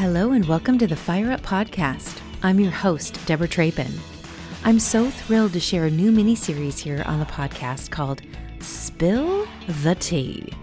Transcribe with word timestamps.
Hello 0.00 0.32
and 0.32 0.46
welcome 0.46 0.78
to 0.78 0.86
the 0.86 0.96
Fire 0.96 1.30
Up 1.30 1.42
Podcast. 1.42 2.22
I'm 2.42 2.58
your 2.58 2.70
host, 2.70 3.20
Deborah 3.26 3.46
Trapin. 3.46 3.92
I'm 4.64 4.78
so 4.78 5.10
thrilled 5.10 5.52
to 5.52 5.60
share 5.60 5.84
a 5.84 5.90
new 5.90 6.10
mini 6.10 6.34
series 6.34 6.78
here 6.78 7.02
on 7.04 7.20
the 7.20 7.26
podcast 7.26 7.90
called 7.90 8.22
Spill 8.60 9.46
the 9.82 9.94
Tea. 9.96 10.54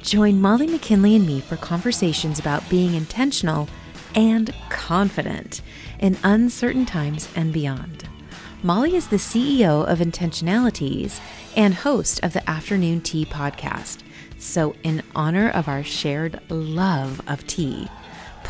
Join 0.00 0.40
Molly 0.40 0.66
McKinley 0.66 1.14
and 1.14 1.26
me 1.26 1.42
for 1.42 1.58
conversations 1.58 2.38
about 2.38 2.66
being 2.70 2.94
intentional 2.94 3.68
and 4.14 4.54
confident 4.70 5.60
in 5.98 6.16
uncertain 6.24 6.86
times 6.86 7.28
and 7.36 7.52
beyond. 7.52 8.08
Molly 8.62 8.96
is 8.96 9.08
the 9.08 9.16
CEO 9.16 9.86
of 9.86 9.98
Intentionalities 9.98 11.20
and 11.54 11.74
host 11.74 12.18
of 12.24 12.32
the 12.32 12.48
Afternoon 12.48 13.02
Tea 13.02 13.26
podcast. 13.26 13.98
So, 14.38 14.74
in 14.82 15.02
honor 15.14 15.50
of 15.50 15.68
our 15.68 15.84
shared 15.84 16.40
love 16.48 17.20
of 17.28 17.46
tea, 17.46 17.90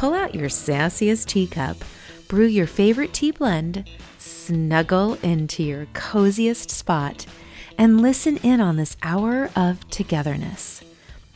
pull 0.00 0.14
out 0.14 0.34
your 0.34 0.48
sassiest 0.48 1.26
teacup, 1.26 1.76
brew 2.26 2.46
your 2.46 2.66
favorite 2.66 3.12
tea 3.12 3.30
blend, 3.30 3.86
snuggle 4.16 5.12
into 5.22 5.62
your 5.62 5.84
coziest 5.92 6.70
spot, 6.70 7.26
and 7.76 8.00
listen 8.00 8.38
in 8.38 8.62
on 8.62 8.76
this 8.76 8.96
hour 9.02 9.50
of 9.54 9.86
togetherness. 9.90 10.82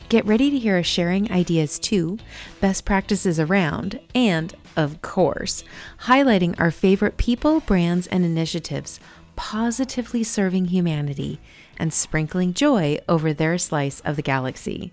Get 0.09 0.25
ready 0.25 0.49
to 0.49 0.57
hear 0.57 0.79
us 0.79 0.87
sharing 0.87 1.31
ideas 1.31 1.77
too, 1.77 2.17
best 2.59 2.85
practices 2.85 3.39
around, 3.39 3.99
and, 4.15 4.55
of 4.75 4.99
course, 5.03 5.63
highlighting 6.05 6.59
our 6.59 6.71
favorite 6.71 7.17
people, 7.17 7.59
brands, 7.59 8.07
and 8.07 8.25
initiatives 8.25 8.99
positively 9.35 10.23
serving 10.23 10.65
humanity 10.65 11.39
and 11.77 11.93
sprinkling 11.93 12.51
joy 12.51 12.97
over 13.07 13.31
their 13.31 13.59
slice 13.59 13.99
of 13.99 14.15
the 14.15 14.23
galaxy. 14.23 14.91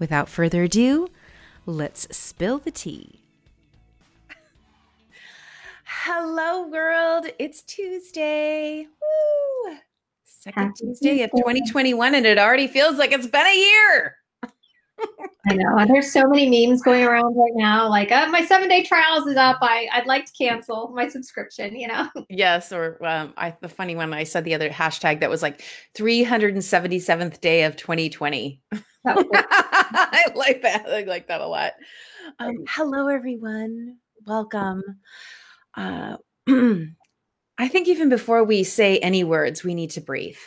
Without 0.00 0.28
further 0.28 0.64
ado, 0.64 1.08
let's 1.66 2.06
spill 2.16 2.58
the 2.58 2.70
tea. 2.70 3.20
Hello, 5.84 6.66
world. 6.66 7.26
It's 7.38 7.62
Tuesday. 7.62 8.86
Woo! 8.86 9.76
Second 10.24 10.62
Happy 10.62 10.74
Tuesday 10.78 11.22
of 11.22 11.30
2021, 11.30 12.14
and 12.14 12.26
it 12.26 12.38
already 12.38 12.66
feels 12.66 12.96
like 12.96 13.12
it's 13.12 13.26
been 13.26 13.46
a 13.46 13.56
year. 13.56 14.16
I 15.46 15.54
know. 15.54 15.84
There's 15.86 16.10
so 16.12 16.26
many 16.26 16.66
memes 16.66 16.82
going 16.82 17.04
around 17.04 17.34
right 17.36 17.52
now. 17.54 17.88
Like, 17.88 18.10
uh, 18.10 18.28
my 18.28 18.44
seven 18.44 18.68
day 18.68 18.82
trials 18.82 19.26
is 19.26 19.36
up. 19.36 19.58
I, 19.60 19.88
I'd 19.92 20.06
like 20.06 20.24
to 20.26 20.32
cancel 20.32 20.92
my 20.94 21.08
subscription, 21.08 21.76
you 21.76 21.88
know? 21.88 22.08
Yes. 22.30 22.72
Or 22.72 23.04
um, 23.04 23.34
I, 23.36 23.54
the 23.60 23.68
funny 23.68 23.94
one 23.94 24.12
I 24.14 24.24
said 24.24 24.44
the 24.44 24.54
other 24.54 24.70
hashtag 24.70 25.20
that 25.20 25.30
was 25.30 25.42
like 25.42 25.62
377th 25.96 27.40
day 27.40 27.64
of 27.64 27.76
2020. 27.76 28.62
I 29.06 30.24
like 30.34 30.62
that. 30.62 30.86
I 30.88 31.02
like 31.02 31.28
that 31.28 31.40
a 31.40 31.46
lot. 31.46 31.72
Um, 32.38 32.64
hello, 32.68 33.08
everyone. 33.08 33.98
Welcome. 34.26 34.82
Uh, 35.76 36.16
I 36.48 37.68
think 37.68 37.88
even 37.88 38.08
before 38.08 38.44
we 38.44 38.64
say 38.64 38.98
any 38.98 39.22
words, 39.22 39.62
we 39.62 39.74
need 39.74 39.90
to 39.90 40.00
breathe. 40.00 40.38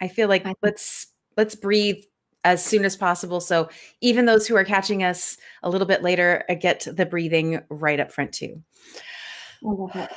I 0.00 0.08
feel 0.08 0.28
like 0.28 0.46
let's 0.62 1.08
let's 1.36 1.54
breathe 1.54 2.02
as 2.44 2.64
soon 2.64 2.84
as 2.84 2.96
possible. 2.96 3.40
So 3.40 3.68
even 4.00 4.26
those 4.26 4.46
who 4.46 4.54
are 4.54 4.64
catching 4.64 5.02
us 5.02 5.36
a 5.62 5.70
little 5.70 5.86
bit 5.86 6.02
later 6.02 6.44
uh, 6.48 6.54
get 6.54 6.86
the 6.90 7.06
breathing 7.06 7.60
right 7.70 7.98
up 7.98 8.12
front 8.12 8.32
too. 8.32 8.62
I 9.64 9.68
love 9.68 9.96
it. 9.96 10.10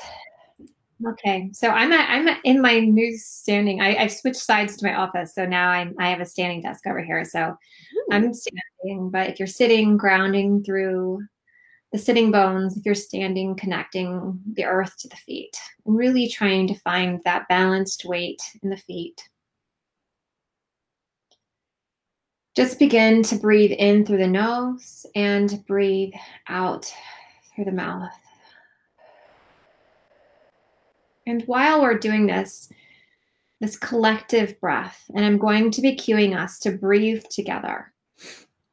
Okay, 1.06 1.52
so 1.54 1.70
I'm 1.70 1.92
at, 1.92 2.10
I'm 2.10 2.28
at 2.28 2.40
in 2.44 2.60
my 2.60 2.80
new 2.80 3.16
standing. 3.18 3.82
I, 3.82 3.96
I've 3.98 4.12
switched 4.12 4.42
sides 4.42 4.78
to 4.78 4.86
my 4.86 4.96
office, 4.96 5.36
so 5.36 5.46
now 5.46 5.70
I'm 5.70 5.94
I 6.00 6.10
have 6.10 6.22
a 6.22 6.26
standing 6.26 6.62
desk 6.62 6.88
over 6.88 7.04
here. 7.04 7.24
So 7.24 7.50
Ooh. 7.50 8.08
I'm 8.12 8.34
standing, 8.34 9.12
but 9.12 9.30
if 9.30 9.38
you're 9.38 9.48
sitting, 9.48 9.96
grounding 9.96 10.64
through 10.64 11.22
the 11.92 12.00
sitting 12.00 12.32
bones, 12.32 12.78
if 12.78 12.86
you're 12.86 12.96
standing, 12.96 13.56
connecting 13.56 14.40
the 14.54 14.66
earth 14.66 14.98
to 15.00 15.08
the 15.08 15.16
feet, 15.18 15.56
and 15.86 15.96
really 15.96 16.28
trying 16.28 16.68
to 16.68 16.80
find 16.80 17.22
that 17.26 17.48
balanced 17.48 18.06
weight 18.06 18.42
in 18.64 18.72
the 18.72 18.78
feet. 18.78 19.22
Just 22.56 22.80
begin 22.80 23.22
to 23.22 23.36
breathe 23.36 23.72
in 23.72 24.04
through 24.04 24.18
the 24.18 24.28
nose 24.28 25.06
and 25.14 25.64
breathe 25.68 26.14
out 26.48 26.92
through 27.54 27.66
the 27.66 27.72
mouth. 27.72 28.10
And 31.28 31.44
while 31.44 31.82
we're 31.82 32.00
doing 32.00 32.26
this, 32.26 32.70
this 33.60 33.78
collective 33.78 34.60
breath, 34.62 35.04
and 35.14 35.26
I'm 35.26 35.38
going 35.38 35.72
to 35.72 35.82
be 35.82 35.96
cueing 35.96 36.38
us 36.38 36.58
to 36.60 36.72
breathe 36.72 37.26
together 37.30 37.92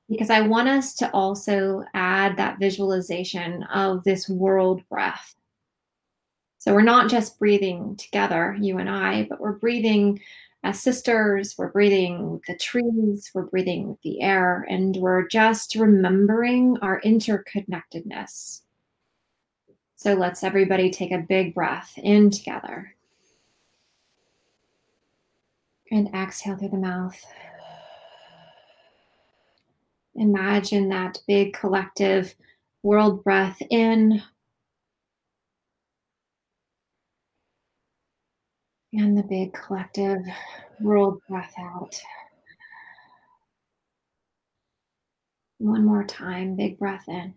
because 0.09 0.31
I 0.31 0.43
want 0.43 0.69
us 0.69 0.95
to 0.97 1.11
also 1.11 1.85
add 1.95 2.37
that 2.37 2.61
visualization 2.61 3.65
of 3.65 4.05
this 4.05 4.29
world 4.29 4.83
breath. 4.89 5.35
So 6.59 6.73
we're 6.73 6.83
not 6.83 7.11
just 7.11 7.41
breathing 7.41 7.97
together, 7.97 8.57
you 8.61 8.79
and 8.79 8.89
I, 8.89 9.27
but 9.29 9.41
we're 9.41 9.59
breathing 9.59 10.21
as 10.63 10.81
sisters, 10.81 11.57
we're 11.59 11.73
breathing 11.73 12.41
the 12.47 12.57
trees, 12.57 13.33
we're 13.35 13.47
breathing 13.47 13.99
the 14.05 14.23
air, 14.23 14.65
and 14.71 14.97
we're 14.97 15.27
just 15.27 15.75
remembering 15.75 16.79
our 16.83 17.01
interconnectedness. 17.01 18.64
So 20.05 20.13
let's 20.13 20.45
everybody 20.45 20.91
take 20.91 21.13
a 21.13 21.25
big 21.27 21.55
breath 21.55 21.95
in 21.97 22.29
together. 22.29 22.95
And 25.91 26.15
exhale 26.15 26.59
through 26.59 26.69
the 26.69 26.77
mouth. 26.77 27.19
Imagine 30.15 30.91
that 30.91 31.23
big 31.27 31.55
collective 31.55 32.35
world 32.83 33.25
breath 33.25 33.57
in 33.71 34.21
And 38.93 39.17
the 39.17 39.23
big 39.23 39.55
collective 39.55 40.21
world 40.81 41.23
breath 41.31 41.55
out. 41.59 41.99
One 45.57 45.87
more 45.87 46.05
time, 46.05 46.57
big 46.57 46.79
breath 46.79 47.09
in. 47.09 47.33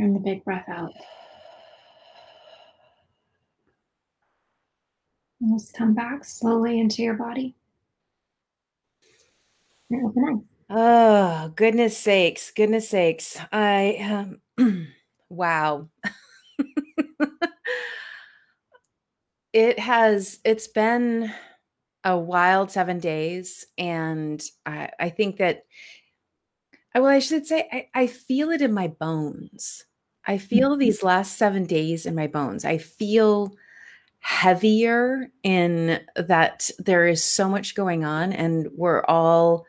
And 0.00 0.16
the 0.16 0.20
big 0.20 0.42
breath 0.44 0.66
out. 0.66 0.94
And 5.42 5.52
let's 5.52 5.70
come 5.70 5.92
back 5.92 6.24
slowly 6.24 6.80
into 6.80 7.02
your 7.02 7.12
body. 7.12 7.54
And 9.90 10.06
open 10.06 10.24
eyes. 10.24 10.38
Oh, 10.70 11.52
goodness 11.54 11.98
sakes, 11.98 12.50
goodness 12.50 12.88
sakes. 12.88 13.38
I, 13.52 14.30
um, 14.58 14.88
wow. 15.28 15.90
it 19.52 19.78
has 19.78 20.38
it's 20.46 20.68
been 20.68 21.30
a 22.04 22.16
wild 22.16 22.70
seven 22.70 23.00
days 23.00 23.66
and 23.76 24.42
i, 24.64 24.88
I 24.98 25.08
think 25.10 25.38
that 25.38 25.64
well 26.94 27.06
i 27.06 27.18
should 27.18 27.46
say 27.46 27.68
I, 27.72 27.88
I 28.02 28.06
feel 28.06 28.50
it 28.50 28.62
in 28.62 28.72
my 28.72 28.86
bones 28.86 29.84
i 30.30 30.38
feel 30.38 30.76
these 30.76 31.02
last 31.02 31.36
seven 31.36 31.64
days 31.64 32.06
in 32.06 32.14
my 32.14 32.28
bones. 32.28 32.64
I 32.64 32.78
feel 32.78 33.56
heavier 34.20 35.30
in 35.42 35.98
that 36.14 36.70
there 36.78 37.06
is 37.06 37.24
so 37.24 37.48
much 37.48 37.74
going 37.74 38.04
on 38.04 38.32
and 38.32 38.68
we're 38.76 39.02
all 39.06 39.66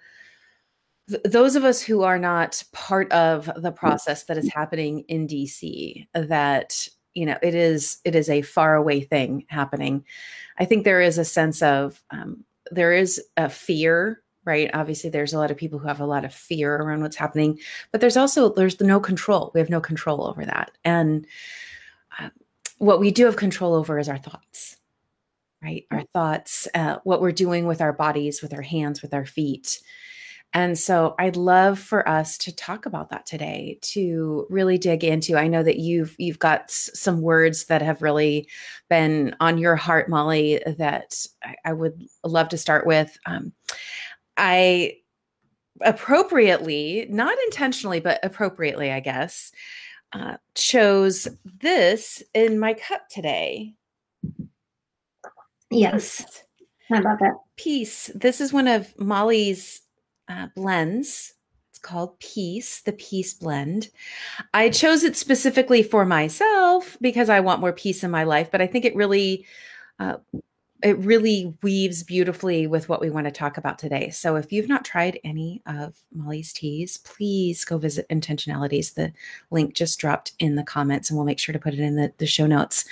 those 1.25 1.55
of 1.55 1.63
us 1.63 1.81
who 1.81 2.03
are 2.03 2.19
not 2.19 2.63
part 2.73 3.11
of 3.11 3.49
the 3.55 3.71
process 3.71 4.25
that 4.25 4.37
is 4.37 4.53
happening 4.53 5.03
in 5.07 5.27
DC 5.27 6.07
that 6.13 6.87
you 7.15 7.25
know 7.25 7.37
it 7.41 7.55
is 7.55 7.97
it 8.05 8.13
is 8.13 8.29
a 8.29 8.43
far 8.43 8.75
away 8.75 9.01
thing 9.01 9.45
happening. 9.49 10.05
I 10.59 10.65
think 10.65 10.83
there 10.83 11.01
is 11.01 11.17
a 11.17 11.25
sense 11.25 11.61
of 11.61 12.03
um, 12.11 12.45
there 12.69 12.93
is 12.93 13.19
a 13.35 13.49
fear 13.49 14.21
right 14.45 14.69
obviously 14.73 15.09
there's 15.09 15.33
a 15.33 15.37
lot 15.37 15.51
of 15.51 15.57
people 15.57 15.79
who 15.79 15.87
have 15.87 15.99
a 15.99 16.05
lot 16.05 16.25
of 16.25 16.33
fear 16.33 16.75
around 16.75 17.01
what's 17.01 17.15
happening 17.15 17.59
but 17.91 18.01
there's 18.01 18.17
also 18.17 18.53
there's 18.53 18.79
no 18.81 18.99
control 18.99 19.51
we 19.53 19.59
have 19.59 19.69
no 19.69 19.81
control 19.81 20.25
over 20.25 20.45
that 20.45 20.71
and 20.83 21.25
uh, 22.19 22.29
what 22.77 22.99
we 22.99 23.11
do 23.11 23.25
have 23.25 23.35
control 23.35 23.73
over 23.73 23.99
is 23.99 24.09
our 24.09 24.17
thoughts 24.17 24.77
right 25.61 25.85
our 25.91 26.03
thoughts 26.13 26.67
uh, 26.73 26.97
what 27.03 27.21
we're 27.21 27.31
doing 27.31 27.65
with 27.65 27.81
our 27.81 27.93
bodies 27.93 28.41
with 28.41 28.53
our 28.53 28.63
hands 28.63 29.01
with 29.01 29.13
our 29.13 29.25
feet 29.25 29.81
and 30.53 30.77
so 30.77 31.15
I'd 31.17 31.37
love 31.37 31.79
for 31.79 32.07
us 32.07 32.37
to 32.39 32.53
talk 32.53 32.85
about 32.85 33.09
that 33.11 33.25
today 33.25 33.79
to 33.83 34.45
really 34.49 34.77
dig 34.77 35.03
into. 35.03 35.37
I 35.37 35.47
know 35.47 35.63
that 35.63 35.79
you've 35.79 36.13
you've 36.17 36.39
got 36.39 36.69
some 36.71 37.21
words 37.21 37.65
that 37.65 37.81
have 37.81 38.01
really 38.01 38.49
been 38.89 39.33
on 39.39 39.57
your 39.57 39.77
heart, 39.77 40.09
Molly, 40.09 40.61
that 40.65 41.25
I, 41.41 41.55
I 41.63 41.73
would 41.73 42.05
love 42.25 42.49
to 42.49 42.57
start 42.57 42.85
with. 42.85 43.17
Um, 43.25 43.53
I 44.37 44.97
appropriately, 45.81 47.07
not 47.09 47.37
intentionally, 47.45 47.99
but 47.99 48.19
appropriately, 48.23 48.91
I 48.91 48.99
guess, 48.99 49.51
uh, 50.13 50.37
chose 50.55 51.27
this 51.45 52.21
in 52.33 52.59
my 52.59 52.73
cup 52.73 53.07
today. 53.09 53.73
Yes. 55.69 56.43
I 56.91 56.99
love 56.99 57.19
that. 57.19 57.35
Peace. 57.55 58.11
This 58.13 58.41
is 58.41 58.51
one 58.51 58.67
of 58.67 58.97
Molly's 58.99 59.81
uh, 60.27 60.47
blends. 60.55 61.33
It's 61.69 61.79
called 61.79 62.19
Peace, 62.19 62.81
the 62.81 62.91
Peace 62.91 63.33
Blend. 63.33 63.89
I 64.53 64.69
chose 64.69 65.03
it 65.03 65.15
specifically 65.15 65.83
for 65.83 66.05
myself 66.05 66.97
because 66.99 67.29
I 67.29 67.39
want 67.39 67.61
more 67.61 67.71
peace 67.71 68.03
in 68.03 68.11
my 68.11 68.25
life, 68.25 68.51
but 68.51 68.61
I 68.61 68.67
think 68.67 68.83
it 68.83 68.95
really 68.95 69.45
uh, 69.99 70.17
it 70.83 70.97
really 70.97 71.55
weaves 71.61 72.03
beautifully 72.03 72.67
with 72.67 72.89
what 72.89 73.01
we 73.01 73.09
want 73.09 73.25
to 73.25 73.31
talk 73.31 73.57
about 73.57 73.77
today. 73.77 74.09
So 74.09 74.35
if 74.35 74.51
you've 74.51 74.69
not 74.69 74.85
tried 74.85 75.19
any 75.23 75.61
of 75.65 75.95
Molly's 76.13 76.53
teas, 76.53 76.97
please 76.99 77.63
go 77.65 77.77
visit 77.77 78.07
Intentionalities. 78.09 78.93
The 78.93 79.13
link 79.49 79.73
just 79.73 79.99
dropped 79.99 80.33
in 80.39 80.55
the 80.55 80.63
comments 80.63 81.09
and 81.09 81.17
we'll 81.17 81.25
make 81.25 81.39
sure 81.39 81.53
to 81.53 81.59
put 81.59 81.73
it 81.73 81.79
in 81.79 81.95
the, 81.95 82.13
the 82.17 82.25
show 82.25 82.47
notes. 82.47 82.85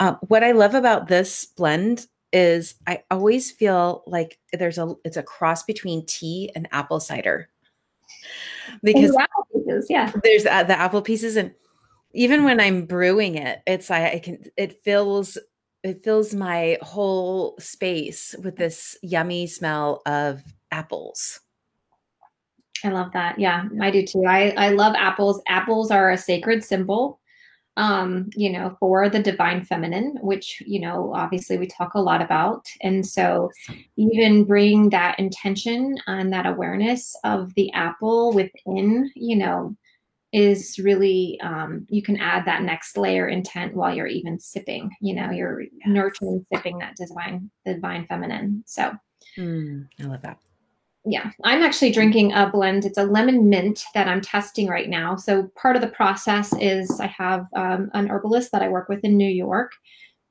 Uh, 0.00 0.14
what 0.28 0.44
I 0.44 0.52
love 0.52 0.74
about 0.74 1.08
this 1.08 1.44
blend 1.44 2.06
is 2.32 2.74
I 2.86 3.04
always 3.10 3.50
feel 3.50 4.02
like 4.06 4.38
there's 4.52 4.78
a 4.78 4.94
it's 5.04 5.16
a 5.16 5.22
cross 5.22 5.62
between 5.62 6.04
tea 6.04 6.50
and 6.56 6.68
apple 6.72 6.98
cider. 6.98 7.48
Because 8.82 9.14
apple 9.16 9.46
pieces, 9.52 9.86
yeah. 9.88 10.10
There's 10.22 10.46
uh, 10.46 10.64
the 10.64 10.78
apple 10.78 11.02
pieces 11.02 11.36
and 11.36 11.54
even 12.12 12.44
when 12.44 12.60
I'm 12.60 12.86
brewing 12.86 13.36
it, 13.36 13.60
it's 13.66 13.90
I, 13.90 14.12
I 14.12 14.18
can 14.18 14.44
it 14.56 14.82
feels 14.82 15.38
it 15.84 16.02
fills 16.02 16.34
my 16.34 16.78
whole 16.80 17.54
space 17.58 18.34
with 18.42 18.56
this 18.56 18.96
yummy 19.02 19.46
smell 19.46 20.00
of 20.06 20.42
apples. 20.72 21.40
I 22.82 22.88
love 22.88 23.12
that. 23.12 23.38
Yeah, 23.38 23.66
I 23.80 23.90
do 23.90 24.04
too. 24.04 24.24
I, 24.26 24.50
I 24.56 24.70
love 24.70 24.94
apples. 24.96 25.42
Apples 25.46 25.90
are 25.90 26.10
a 26.10 26.18
sacred 26.18 26.64
symbol, 26.64 27.20
um, 27.76 28.30
you 28.34 28.50
know, 28.50 28.76
for 28.80 29.08
the 29.08 29.22
divine 29.22 29.62
feminine, 29.64 30.18
which, 30.22 30.62
you 30.66 30.80
know, 30.80 31.12
obviously 31.14 31.58
we 31.58 31.66
talk 31.66 31.94
a 31.94 32.00
lot 32.00 32.22
about. 32.22 32.66
And 32.82 33.06
so 33.06 33.50
even 33.96 34.44
bring 34.44 34.88
that 34.90 35.18
intention 35.18 35.98
and 36.06 36.32
that 36.32 36.46
awareness 36.46 37.14
of 37.24 37.54
the 37.54 37.70
apple 37.72 38.32
within, 38.32 39.10
you 39.14 39.36
know, 39.36 39.76
is 40.34 40.80
really 40.80 41.38
um, 41.42 41.86
you 41.88 42.02
can 42.02 42.16
add 42.16 42.44
that 42.44 42.62
next 42.62 42.96
layer 42.96 43.28
intent 43.28 43.72
while 43.72 43.94
you're 43.94 44.08
even 44.08 44.38
sipping 44.38 44.90
you 45.00 45.14
know 45.14 45.30
you're 45.30 45.62
yes. 45.62 45.70
nurturing 45.86 46.44
sipping 46.52 46.76
that 46.78 46.96
divine 46.96 47.48
the 47.64 47.74
divine 47.74 48.04
feminine. 48.08 48.62
So 48.66 48.92
mm, 49.38 49.86
i 50.00 50.02
love 50.02 50.22
that. 50.22 50.38
Yeah 51.04 51.30
i'm 51.44 51.62
actually 51.62 51.92
drinking 51.92 52.32
a 52.32 52.50
blend. 52.50 52.84
It's 52.84 52.98
a 52.98 53.04
lemon 53.04 53.48
mint 53.48 53.84
that 53.94 54.08
i'm 54.08 54.20
testing 54.20 54.66
right 54.66 54.88
now. 54.88 55.14
So 55.14 55.52
part 55.56 55.76
of 55.76 55.82
the 55.82 55.88
process 55.88 56.52
is 56.58 57.00
i 57.00 57.06
have 57.06 57.46
um, 57.54 57.90
an 57.94 58.08
herbalist 58.08 58.50
that 58.50 58.62
i 58.62 58.68
work 58.68 58.88
with 58.88 59.04
in 59.04 59.16
new 59.16 59.30
york 59.30 59.70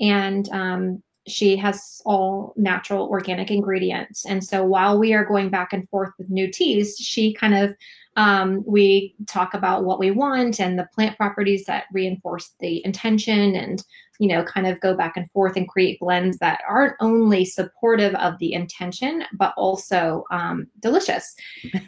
and 0.02 0.50
um, 0.50 1.02
she 1.26 1.56
has 1.56 2.02
all 2.06 2.54
natural 2.58 3.08
organic 3.08 3.50
ingredients. 3.50 4.26
And 4.26 4.44
so 4.44 4.66
while 4.66 5.00
we 5.00 5.14
are 5.14 5.24
going 5.24 5.50
back 5.50 5.72
and 5.72 5.88
forth 5.88 6.12
with 6.18 6.30
new 6.30 6.52
teas 6.52 6.98
she 6.98 7.34
kind 7.34 7.54
of 7.54 7.74
um, 8.16 8.64
we 8.66 9.16
talk 9.28 9.54
about 9.54 9.84
what 9.84 10.00
we 10.00 10.12
want 10.12 10.60
and 10.60 10.78
the 10.78 10.88
plant 10.94 11.18
properties 11.18 11.66
that 11.66 11.86
reinforce 11.92 12.54
the 12.60 12.86
intention 12.86 13.56
and, 13.56 13.84
you 14.20 14.28
know, 14.28 14.44
kind 14.44 14.68
of 14.68 14.80
go 14.80 14.96
back 14.96 15.18
and 15.18 15.30
forth 15.32 15.58
and 15.58 15.68
create 15.68 16.00
blends 16.00 16.38
that 16.38 16.62
aren't 16.68 16.96
only 17.00 17.44
supportive 17.44 18.14
of 18.16 18.38
the 18.40 18.54
intention, 18.54 19.24
but 19.34 19.54
also 19.58 20.26
um, 20.32 20.68
delicious. 20.80 21.36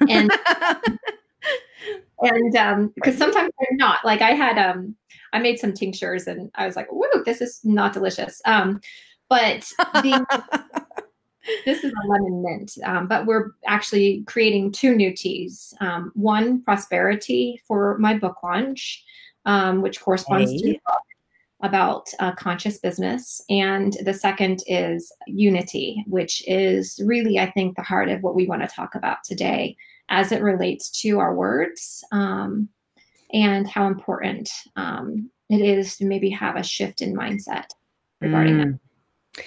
And, 0.09 0.31
and 2.21 2.55
um, 2.55 2.91
because 2.95 3.17
sometimes 3.17 3.51
they're 3.59 3.77
not 3.77 4.03
like 4.03 4.21
I 4.21 4.31
had, 4.31 4.57
um, 4.57 4.95
I 5.33 5.39
made 5.39 5.59
some 5.59 5.73
tinctures 5.73 6.27
and 6.27 6.49
I 6.55 6.65
was 6.65 6.75
like, 6.75 6.87
whoa, 6.91 7.23
this 7.23 7.41
is 7.41 7.59
not 7.63 7.93
delicious. 7.93 8.41
Um, 8.45 8.81
but 9.29 9.69
the, 9.93 10.25
this 11.65 11.83
is 11.83 11.91
a 11.91 12.07
lemon 12.07 12.41
mint, 12.41 12.77
um, 12.83 13.07
but 13.07 13.25
we're 13.25 13.51
actually 13.65 14.23
creating 14.25 14.71
two 14.71 14.95
new 14.95 15.13
teas. 15.13 15.73
Um, 15.79 16.11
one, 16.15 16.61
prosperity 16.61 17.61
for 17.67 17.97
my 17.97 18.17
book 18.17 18.37
launch, 18.43 19.03
um, 19.45 19.81
which 19.81 20.01
corresponds 20.01 20.51
hey. 20.51 20.57
to 20.57 20.63
the 20.65 20.79
book 20.85 21.01
about 21.61 22.07
uh, 22.19 22.33
conscious 22.33 22.77
business. 22.77 23.41
And 23.49 23.95
the 24.03 24.13
second 24.13 24.63
is 24.67 25.11
unity, 25.27 26.03
which 26.07 26.43
is 26.47 26.99
really, 27.03 27.39
I 27.39 27.49
think, 27.51 27.75
the 27.75 27.81
heart 27.81 28.09
of 28.09 28.21
what 28.21 28.35
we 28.35 28.47
want 28.47 28.61
to 28.61 28.67
talk 28.67 28.95
about 28.95 29.23
today 29.23 29.75
as 30.09 30.31
it 30.31 30.41
relates 30.41 30.89
to 31.01 31.19
our 31.19 31.33
words 31.33 32.03
um, 32.11 32.69
and 33.33 33.67
how 33.67 33.87
important 33.87 34.49
um, 34.75 35.31
it 35.49 35.61
is 35.61 35.97
to 35.97 36.05
maybe 36.05 36.29
have 36.29 36.55
a 36.55 36.63
shift 36.63 37.01
in 37.01 37.15
mindset 37.15 37.69
regarding 38.21 38.55
mm. 38.55 38.79
that. 39.35 39.45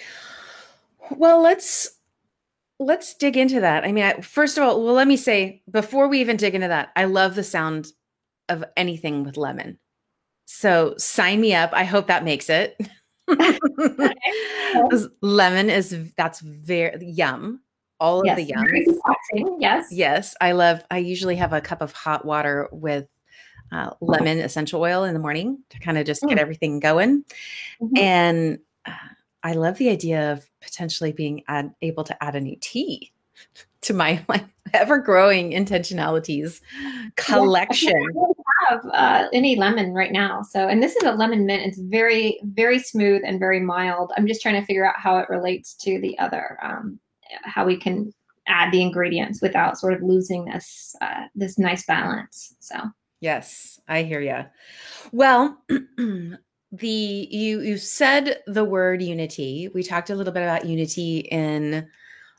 Well, 1.11 1.43
let's 1.43 1.91
let's 2.79 3.15
dig 3.15 3.37
into 3.37 3.61
that. 3.61 3.85
I 3.85 3.93
mean, 3.93 4.05
I, 4.05 4.21
first 4.21 4.57
of 4.57 4.65
all, 4.65 4.83
well, 4.85 4.95
let 4.95 5.09
me 5.09 5.17
say 5.17 5.63
before 5.71 6.09
we 6.09 6.21
even 6.21 6.37
dig 6.37 6.55
into 6.55 6.69
that, 6.69 6.91
I 6.97 7.05
love 7.05 7.35
the 7.35 7.45
sound 7.45 7.89
of 8.49 8.65
anything 8.77 9.25
with 9.25 9.37
lemon. 9.37 9.79
So 10.47 10.95
sign 10.97 11.41
me 11.41 11.55
up. 11.55 11.71
I 11.73 11.85
hope 11.85 12.07
that 12.07 12.25
makes 12.25 12.49
it. 12.49 12.81
lemon 15.21 15.71
is 15.71 16.13
that's 16.17 16.41
very 16.41 17.05
yum. 17.05 17.61
All 18.01 18.21
of 18.21 18.27
yes, 18.27 18.37
the 18.37 18.45
yum. 18.45 18.65
Yes. 19.61 19.87
Yes. 19.91 20.35
I 20.41 20.53
love 20.53 20.83
I 20.91 20.99
usually 20.99 21.37
have 21.37 21.53
a 21.53 21.61
cup 21.61 21.83
of 21.83 21.93
hot 21.93 22.25
water 22.25 22.69
with 22.73 23.07
uh, 23.73 23.91
lemon 24.01 24.39
essential 24.39 24.81
oil 24.81 25.05
in 25.05 25.13
the 25.13 25.21
morning 25.21 25.59
to 25.71 25.79
kind 25.81 25.99
of 25.99 26.07
just 26.07 26.23
mm. 26.23 26.29
get 26.29 26.39
everything 26.39 26.81
going. 26.81 27.25
Mm-hmm. 27.83 27.99
And 27.99 28.59
uh, 28.87 28.93
I 29.43 29.53
love 29.53 29.79
the 29.79 29.91
idea 29.91 30.33
of 30.33 30.49
potentially 30.61 31.13
being 31.13 31.43
add, 31.49 31.73
able 31.83 32.05
to 32.05 32.23
add 32.23 32.35
a 32.35 32.41
new 32.41 32.57
tea 32.61 33.13
to 33.83 33.95
my 33.95 34.25
like 34.29 34.45
ever 34.75 34.99
growing 34.99 35.53
intentionalities 35.53 36.61
collection. 37.17 37.91
Yeah, 37.91 38.09
I 38.09 38.13
don't 38.13 38.39
have 38.69 38.85
uh, 38.93 39.29
any 39.33 39.57
lemon 39.57 39.93
right 39.95 40.13
now. 40.13 40.43
So, 40.43 40.69
and 40.69 40.83
this 40.83 40.97
is 40.97 41.05
a 41.05 41.13
lemon 41.13 41.47
mint. 41.47 41.63
It's 41.65 41.79
very, 41.79 42.39
very 42.43 42.79
smooth 42.79 43.23
and 43.25 43.39
very 43.39 43.61
mild. 43.61 44.13
I'm 44.17 44.27
just 44.27 44.43
trying 44.43 44.61
to 44.61 44.67
figure 44.67 44.87
out 44.87 44.99
how 44.99 45.19
it 45.19 45.29
relates 45.29 45.75
to 45.77 46.01
the 46.01 46.19
other, 46.19 46.59
um, 46.63 46.99
how 47.45 47.65
we 47.65 47.77
can 47.77 48.13
add 48.47 48.73
the 48.73 48.83
ingredients 48.83 49.43
without 49.43 49.79
sort 49.79 49.93
of 49.93 50.03
losing 50.03 50.47
this, 50.47 50.95
uh, 51.01 51.25
this 51.35 51.59
nice 51.59 51.85
balance. 51.87 52.55
So. 52.61 52.77
Yes, 53.21 53.81
I 53.89 54.03
hear 54.03 54.21
you. 54.21 54.45
Well, 55.13 55.59
the 56.71 57.29
you 57.31 57.61
you 57.61 57.79
said 57.79 58.43
the 58.47 58.65
word 58.65 59.03
unity. 59.03 59.69
We 59.75 59.83
talked 59.83 60.11
a 60.11 60.15
little 60.15 60.33
bit 60.33 60.43
about 60.43 60.67
unity 60.67 61.19
in 61.19 61.89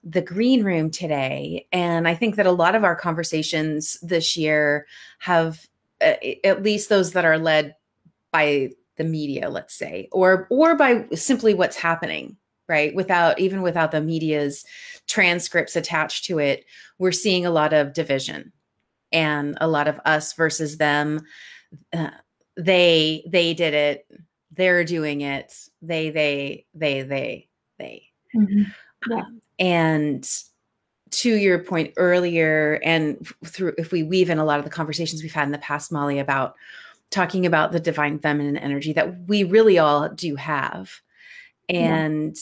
the 0.03 0.21
green 0.21 0.63
room 0.63 0.89
today 0.91 1.67
and 1.73 2.07
I 2.07 2.15
think 2.15 2.35
that 2.35 2.45
a 2.45 2.51
lot 2.51 2.73
of 2.73 2.85
our 2.85 2.95
conversations 2.95 3.99
this 4.01 4.37
year 4.37 4.87
have 5.19 5.67
uh, 5.99 6.13
at 6.45 6.63
least 6.63 6.87
those 6.87 7.11
that 7.11 7.25
are 7.25 7.37
led 7.37 7.75
by 8.31 8.69
the 8.99 9.03
media, 9.03 9.49
let's 9.49 9.73
say, 9.73 10.07
or 10.11 10.45
or 10.49 10.75
by 10.75 11.05
simply 11.15 11.53
what's 11.53 11.77
happening, 11.77 12.37
right? 12.67 12.93
Without 12.93 13.39
even 13.39 13.61
without 13.61 13.91
the 13.91 14.01
media's 14.01 14.63
transcripts 15.07 15.75
attached 15.75 16.25
to 16.25 16.37
it, 16.37 16.65
we're 16.99 17.11
seeing 17.11 17.45
a 17.45 17.51
lot 17.51 17.73
of 17.73 17.93
division 17.93 18.51
and 19.11 19.57
a 19.59 19.67
lot 19.67 19.87
of 19.87 19.99
us 20.05 20.33
versus 20.33 20.77
them. 20.77 21.21
Uh, 21.91 22.09
they 22.57 23.23
they 23.27 23.53
did 23.53 23.73
it 23.73 24.05
they're 24.51 24.83
doing 24.83 25.21
it 25.21 25.53
they 25.81 26.09
they 26.09 26.65
they 26.73 27.01
they 27.03 27.49
they 27.77 28.03
mm-hmm. 28.35 28.63
yeah. 29.09 29.17
um, 29.17 29.41
and 29.57 30.29
to 31.11 31.33
your 31.33 31.59
point 31.59 31.93
earlier 31.97 32.79
and 32.83 33.27
through 33.45 33.73
if 33.77 33.91
we 33.91 34.03
weave 34.03 34.29
in 34.29 34.39
a 34.39 34.45
lot 34.45 34.59
of 34.59 34.65
the 34.65 34.71
conversations 34.71 35.23
we've 35.23 35.33
had 35.33 35.45
in 35.45 35.51
the 35.51 35.57
past 35.59 35.91
molly 35.91 36.19
about 36.19 36.55
talking 37.09 37.45
about 37.45 37.71
the 37.71 37.79
divine 37.79 38.19
feminine 38.19 38.57
energy 38.57 38.93
that 38.93 39.27
we 39.27 39.43
really 39.43 39.79
all 39.79 40.09
do 40.09 40.35
have 40.35 40.91
and 41.67 42.35
yeah 42.35 42.41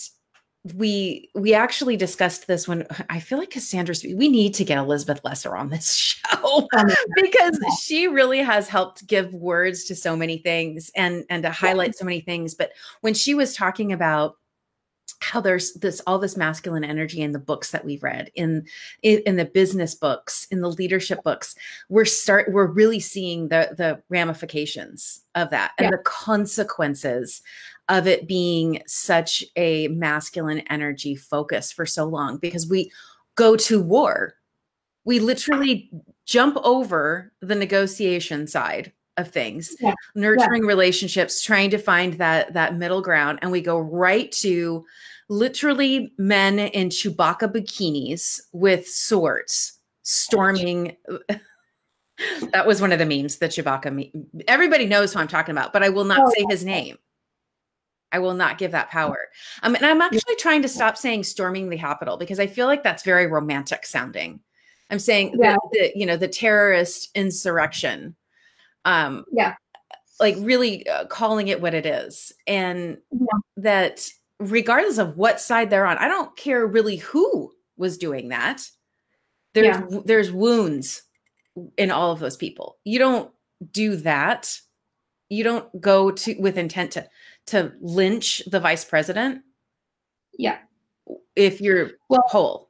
we 0.73 1.29
we 1.35 1.53
actually 1.53 1.97
discussed 1.97 2.47
this 2.47 2.67
when 2.67 2.87
I 3.09 3.19
feel 3.19 3.37
like 3.37 3.49
Cassandra 3.49 3.95
we 4.03 4.27
need 4.27 4.53
to 4.55 4.65
get 4.65 4.77
Elizabeth 4.77 5.21
Lesser 5.23 5.55
on 5.55 5.69
this 5.69 5.93
show 5.95 6.67
because 7.15 7.59
she 7.81 8.07
really 8.07 8.39
has 8.39 8.67
helped 8.67 9.07
give 9.07 9.33
words 9.33 9.83
to 9.85 9.95
so 9.95 10.15
many 10.15 10.37
things 10.37 10.91
and 10.95 11.23
and 11.29 11.43
to 11.43 11.51
highlight 11.51 11.95
so 11.95 12.05
many 12.05 12.21
things. 12.21 12.53
But 12.53 12.71
when 13.01 13.13
she 13.13 13.35
was 13.35 13.55
talking 13.55 13.93
about 13.93 14.37
how 15.19 15.41
there's 15.41 15.73
this 15.73 16.01
all 16.05 16.19
this 16.19 16.37
masculine 16.37 16.83
energy 16.83 17.21
in 17.21 17.31
the 17.31 17.39
books 17.39 17.71
that 17.71 17.83
we've 17.83 18.03
read 18.03 18.29
in, 18.35 18.65
in 19.01 19.19
in, 19.25 19.35
the 19.35 19.45
business 19.45 19.95
books 19.95 20.47
in 20.51 20.61
the 20.61 20.69
leadership 20.69 21.23
books 21.23 21.55
we're 21.89 22.05
start 22.05 22.51
we're 22.51 22.67
really 22.67 22.99
seeing 22.99 23.47
the 23.47 23.73
the 23.77 24.01
ramifications 24.09 25.23
of 25.35 25.49
that 25.49 25.71
and 25.77 25.85
yeah. 25.85 25.91
the 25.91 26.03
consequences 26.03 27.41
of 27.89 28.07
it 28.07 28.27
being 28.27 28.81
such 28.85 29.43
a 29.55 29.87
masculine 29.89 30.59
energy 30.69 31.15
focus 31.15 31.71
for 31.71 31.85
so 31.85 32.05
long 32.05 32.37
because 32.37 32.67
we 32.67 32.91
go 33.35 33.55
to 33.55 33.81
war. 33.81 34.33
We 35.05 35.19
literally 35.19 35.89
jump 36.25 36.57
over 36.63 37.31
the 37.41 37.55
negotiation 37.55 38.47
side 38.47 38.91
of 39.15 39.29
things, 39.29 39.75
yeah. 39.79 39.93
nurturing 40.15 40.63
yeah. 40.63 40.67
relationships, 40.67 41.41
trying 41.41 41.69
to 41.71 41.77
find 41.77 42.13
that 42.15 42.53
that 42.53 42.75
middle 42.75 43.01
ground 43.01 43.39
and 43.41 43.51
we 43.51 43.61
go 43.61 43.79
right 43.79 44.31
to 44.33 44.85
literally 45.29 46.13
men 46.17 46.59
in 46.59 46.89
Chewbacca 46.89 47.51
bikinis 47.51 48.39
with 48.51 48.87
swords 48.87 49.79
storming 50.03 50.95
that 52.51 52.65
was 52.65 52.81
one 52.81 52.91
of 52.91 52.99
the 52.99 53.05
memes 53.05 53.37
that 53.37 53.51
Chewbacca. 53.51 53.93
Me- 53.93 54.11
Everybody 54.47 54.85
knows 54.85 55.13
who 55.13 55.19
I'm 55.19 55.27
talking 55.27 55.51
about, 55.51 55.73
but 55.73 55.83
I 55.83 55.89
will 55.89 56.03
not 56.03 56.21
oh, 56.23 56.31
say 56.35 56.45
his 56.49 56.65
name. 56.65 56.97
I 58.11 58.19
will 58.19 58.33
not 58.33 58.57
give 58.57 58.71
that 58.71 58.89
power. 58.89 59.27
Um, 59.63 59.75
and 59.75 59.85
I'm 59.85 60.01
actually 60.01 60.35
trying 60.37 60.61
to 60.61 60.69
stop 60.69 60.97
saying 60.97 61.23
storming 61.23 61.69
the 61.69 61.77
Capitol 61.77 62.17
because 62.17 62.39
I 62.39 62.47
feel 62.47 62.67
like 62.67 62.83
that's 62.83 63.03
very 63.03 63.27
romantic 63.27 63.85
sounding. 63.85 64.39
I'm 64.89 64.99
saying 64.99 65.35
yeah. 65.37 65.55
the, 65.71 65.79
the, 65.79 65.91
you 65.95 66.05
know 66.05 66.17
the 66.17 66.27
terrorist 66.27 67.09
insurrection. 67.15 68.15
Um, 68.85 69.25
yeah, 69.31 69.55
like 70.19 70.35
really 70.39 70.87
uh, 70.87 71.05
calling 71.05 71.49
it 71.49 71.61
what 71.61 71.73
it 71.73 71.85
is, 71.85 72.31
and 72.45 72.97
yeah. 73.11 73.25
that 73.57 74.07
regardless 74.39 74.97
of 74.97 75.17
what 75.17 75.41
side 75.41 75.69
they're 75.69 75.85
on, 75.85 75.97
I 75.97 76.07
don't 76.07 76.35
care 76.37 76.65
really 76.65 76.97
who 76.97 77.51
was 77.75 77.97
doing 77.97 78.29
that. 78.29 78.65
There's 79.53 79.77
yeah. 79.77 79.99
there's 80.05 80.31
wounds 80.31 81.03
in 81.77 81.91
all 81.91 82.11
of 82.11 82.19
those 82.19 82.37
people. 82.37 82.77
You 82.83 82.99
don't 82.99 83.31
do 83.71 83.97
that. 83.97 84.57
You 85.29 85.43
don't 85.43 85.81
go 85.81 86.11
to 86.11 86.35
with 86.39 86.57
intent 86.57 86.91
to 86.91 87.09
to 87.47 87.73
lynch 87.81 88.43
the 88.47 88.59
vice 88.59 88.85
president. 88.85 89.41
Yeah. 90.37 90.57
If 91.35 91.61
you're 91.61 91.91
well, 92.09 92.23
whole. 92.27 92.67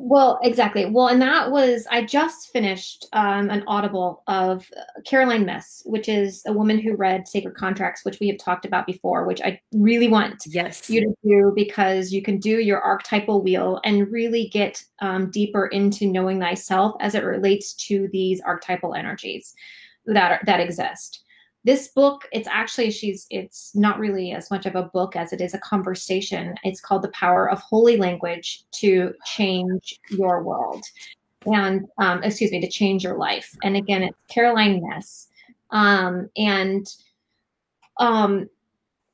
Well, 0.00 0.40
exactly. 0.42 0.86
Well, 0.86 1.08
and 1.08 1.22
that 1.22 1.50
was, 1.50 1.86
I 1.90 2.04
just 2.04 2.52
finished 2.52 3.06
um, 3.12 3.48
an 3.48 3.62
audible 3.66 4.22
of 4.26 4.68
Caroline 5.06 5.46
Myss, 5.46 5.82
which 5.86 6.08
is 6.08 6.42
a 6.46 6.52
woman 6.52 6.78
who 6.78 6.96
read 6.96 7.28
Sacred 7.28 7.54
Contracts, 7.54 8.04
which 8.04 8.18
we 8.18 8.28
have 8.28 8.38
talked 8.38 8.64
about 8.64 8.86
before, 8.86 9.24
which 9.24 9.40
I 9.40 9.60
really 9.72 10.08
want 10.08 10.42
yes. 10.46 10.90
you 10.90 11.00
to 11.02 11.14
do 11.24 11.52
because 11.54 12.12
you 12.12 12.22
can 12.22 12.38
do 12.38 12.60
your 12.60 12.80
archetypal 12.80 13.42
wheel 13.42 13.80
and 13.84 14.10
really 14.10 14.48
get 14.48 14.82
um, 15.00 15.30
deeper 15.30 15.68
into 15.68 16.06
knowing 16.06 16.40
thyself 16.40 16.96
as 17.00 17.14
it 17.14 17.24
relates 17.24 17.72
to 17.86 18.08
these 18.12 18.40
archetypal 18.40 18.94
energies 18.94 19.54
that 20.06 20.32
are, 20.32 20.40
that 20.44 20.60
exist 20.60 21.23
this 21.64 21.88
book 21.88 22.28
it's 22.30 22.48
actually 22.48 22.90
she's 22.90 23.26
it's 23.30 23.74
not 23.74 23.98
really 23.98 24.32
as 24.32 24.50
much 24.50 24.66
of 24.66 24.74
a 24.74 24.82
book 24.82 25.16
as 25.16 25.32
it 25.32 25.40
is 25.40 25.54
a 25.54 25.58
conversation. 25.58 26.54
It's 26.62 26.80
called 26.80 27.02
the 27.02 27.08
power 27.08 27.50
of 27.50 27.60
holy 27.60 27.96
language 27.96 28.64
to 28.72 29.14
change 29.24 29.98
your 30.10 30.42
world 30.42 30.84
and 31.46 31.86
um, 31.98 32.22
excuse 32.22 32.50
me 32.52 32.60
to 32.60 32.68
change 32.68 33.02
your 33.02 33.16
life. 33.16 33.56
And 33.62 33.76
again 33.76 34.02
it's 34.02 34.18
caroline 34.28 34.82
myss 34.86 35.28
um, 35.70 36.28
and 36.36 36.86
um, 37.98 38.48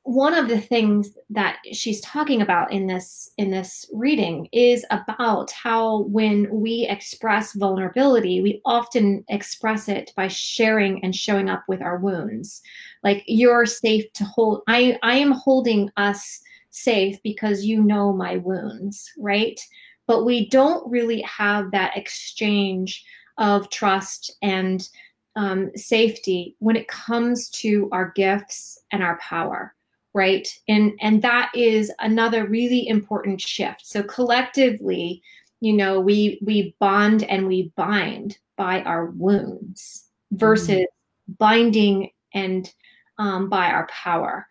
one 0.03 0.33
of 0.33 0.47
the 0.47 0.59
things 0.59 1.11
that 1.29 1.57
she's 1.73 2.01
talking 2.01 2.41
about 2.41 2.71
in 2.71 2.87
this 2.87 3.31
in 3.37 3.51
this 3.51 3.85
reading 3.93 4.47
is 4.51 4.83
about 4.89 5.51
how 5.51 6.01
when 6.03 6.47
we 6.51 6.87
express 6.89 7.53
vulnerability 7.53 8.41
we 8.41 8.61
often 8.65 9.23
express 9.29 9.87
it 9.87 10.11
by 10.15 10.27
sharing 10.27 11.03
and 11.03 11.15
showing 11.15 11.49
up 11.49 11.63
with 11.67 11.81
our 11.81 11.97
wounds. 11.99 12.61
Like 13.03 13.23
you're 13.27 13.65
safe 13.67 14.11
to 14.13 14.23
hold 14.25 14.63
i 14.67 14.97
i 15.03 15.15
am 15.15 15.31
holding 15.31 15.91
us 15.97 16.41
safe 16.71 17.21
because 17.23 17.65
you 17.65 17.83
know 17.83 18.11
my 18.11 18.37
wounds 18.37 19.11
right? 19.19 19.59
But 20.07 20.25
we 20.25 20.49
don't 20.49 20.89
really 20.89 21.21
have 21.21 21.71
that 21.71 21.95
exchange 21.95 23.05
of 23.37 23.69
trust 23.69 24.35
and 24.41 24.87
um, 25.35 25.71
safety 25.75 26.55
when 26.59 26.75
it 26.75 26.87
comes 26.87 27.49
to 27.51 27.87
our 27.91 28.11
gifts 28.15 28.79
and 28.91 29.03
our 29.03 29.17
power 29.19 29.73
right? 30.13 30.47
And 30.67 30.93
and 31.01 31.21
that 31.21 31.51
is 31.55 31.91
another 31.99 32.45
really 32.47 32.87
important 32.87 33.41
shift. 33.41 33.85
So 33.85 34.03
collectively 34.03 35.21
you 35.61 35.73
know 35.73 35.99
we 36.01 36.39
we 36.41 36.75
bond 36.79 37.23
and 37.23 37.47
we 37.47 37.71
bind 37.77 38.37
by 38.57 38.81
our 38.81 39.05
wounds 39.05 40.05
versus 40.31 40.69
mm-hmm. 40.69 41.33
binding 41.37 42.09
and 42.33 42.73
um, 43.17 43.47
by 43.49 43.67
our 43.67 43.87
power 43.87 44.47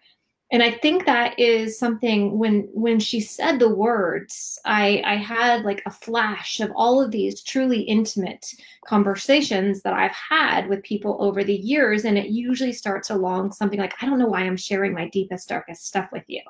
and 0.51 0.63
i 0.63 0.71
think 0.71 1.05
that 1.05 1.39
is 1.39 1.79
something 1.79 2.39
when 2.39 2.69
when 2.73 2.99
she 2.99 3.21
said 3.21 3.59
the 3.59 3.69
words 3.69 4.59
i 4.65 5.03
i 5.05 5.17
had 5.17 5.65
like 5.65 5.83
a 5.87 5.91
flash 5.91 6.61
of 6.61 6.71
all 6.75 7.03
of 7.03 7.11
these 7.11 7.43
truly 7.43 7.81
intimate 7.83 8.47
conversations 8.87 9.83
that 9.83 9.93
i've 9.93 10.11
had 10.13 10.69
with 10.69 10.83
people 10.83 11.17
over 11.21 11.45
the 11.45 11.55
years 11.55 12.05
and 12.05 12.19
it 12.19 12.29
usually 12.31 12.73
starts 12.73 13.11
along 13.11 13.53
something 13.53 13.79
like 13.79 13.95
i 14.03 14.07
don't 14.07 14.19
know 14.19 14.27
why 14.27 14.41
i'm 14.41 14.57
sharing 14.57 14.93
my 14.93 15.09
deepest 15.09 15.49
darkest 15.49 15.87
stuff 15.87 16.09
with 16.13 16.25
you 16.27 16.43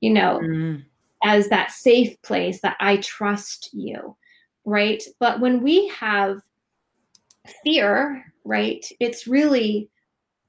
you 0.00 0.10
know 0.10 0.40
mm. 0.42 0.82
as 1.24 1.48
that 1.48 1.70
safe 1.70 2.20
place 2.22 2.60
that 2.60 2.76
i 2.80 2.96
trust 2.98 3.70
you 3.72 4.16
right 4.64 5.02
but 5.18 5.40
when 5.40 5.62
we 5.62 5.88
have 5.88 6.38
fear 7.64 8.24
right 8.44 8.86
it's 9.00 9.26
really 9.26 9.88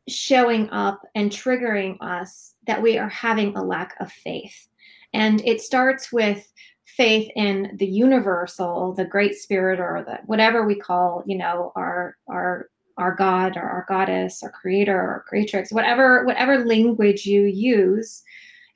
showing 0.07 0.69
up 0.69 1.01
and 1.15 1.31
triggering 1.31 1.97
us 2.01 2.55
that 2.67 2.81
we 2.81 2.97
are 2.97 3.09
having 3.09 3.55
a 3.55 3.63
lack 3.63 3.95
of 3.99 4.11
faith. 4.11 4.67
And 5.13 5.41
it 5.45 5.61
starts 5.61 6.11
with 6.11 6.51
faith 6.85 7.31
in 7.35 7.75
the 7.77 7.87
universal, 7.87 8.93
the 8.93 9.05
great 9.05 9.35
spirit, 9.35 9.79
or 9.79 10.03
the 10.05 10.19
whatever 10.25 10.65
we 10.65 10.75
call, 10.75 11.23
you 11.25 11.37
know, 11.37 11.71
our 11.75 12.17
our 12.27 12.69
our 12.97 13.15
God 13.15 13.57
or 13.57 13.63
our 13.63 13.85
goddess 13.87 14.43
or 14.43 14.49
creator 14.49 14.97
or 14.97 15.25
creatrix, 15.27 15.71
whatever 15.71 16.25
whatever 16.25 16.65
language 16.65 17.25
you 17.25 17.43
use, 17.43 18.23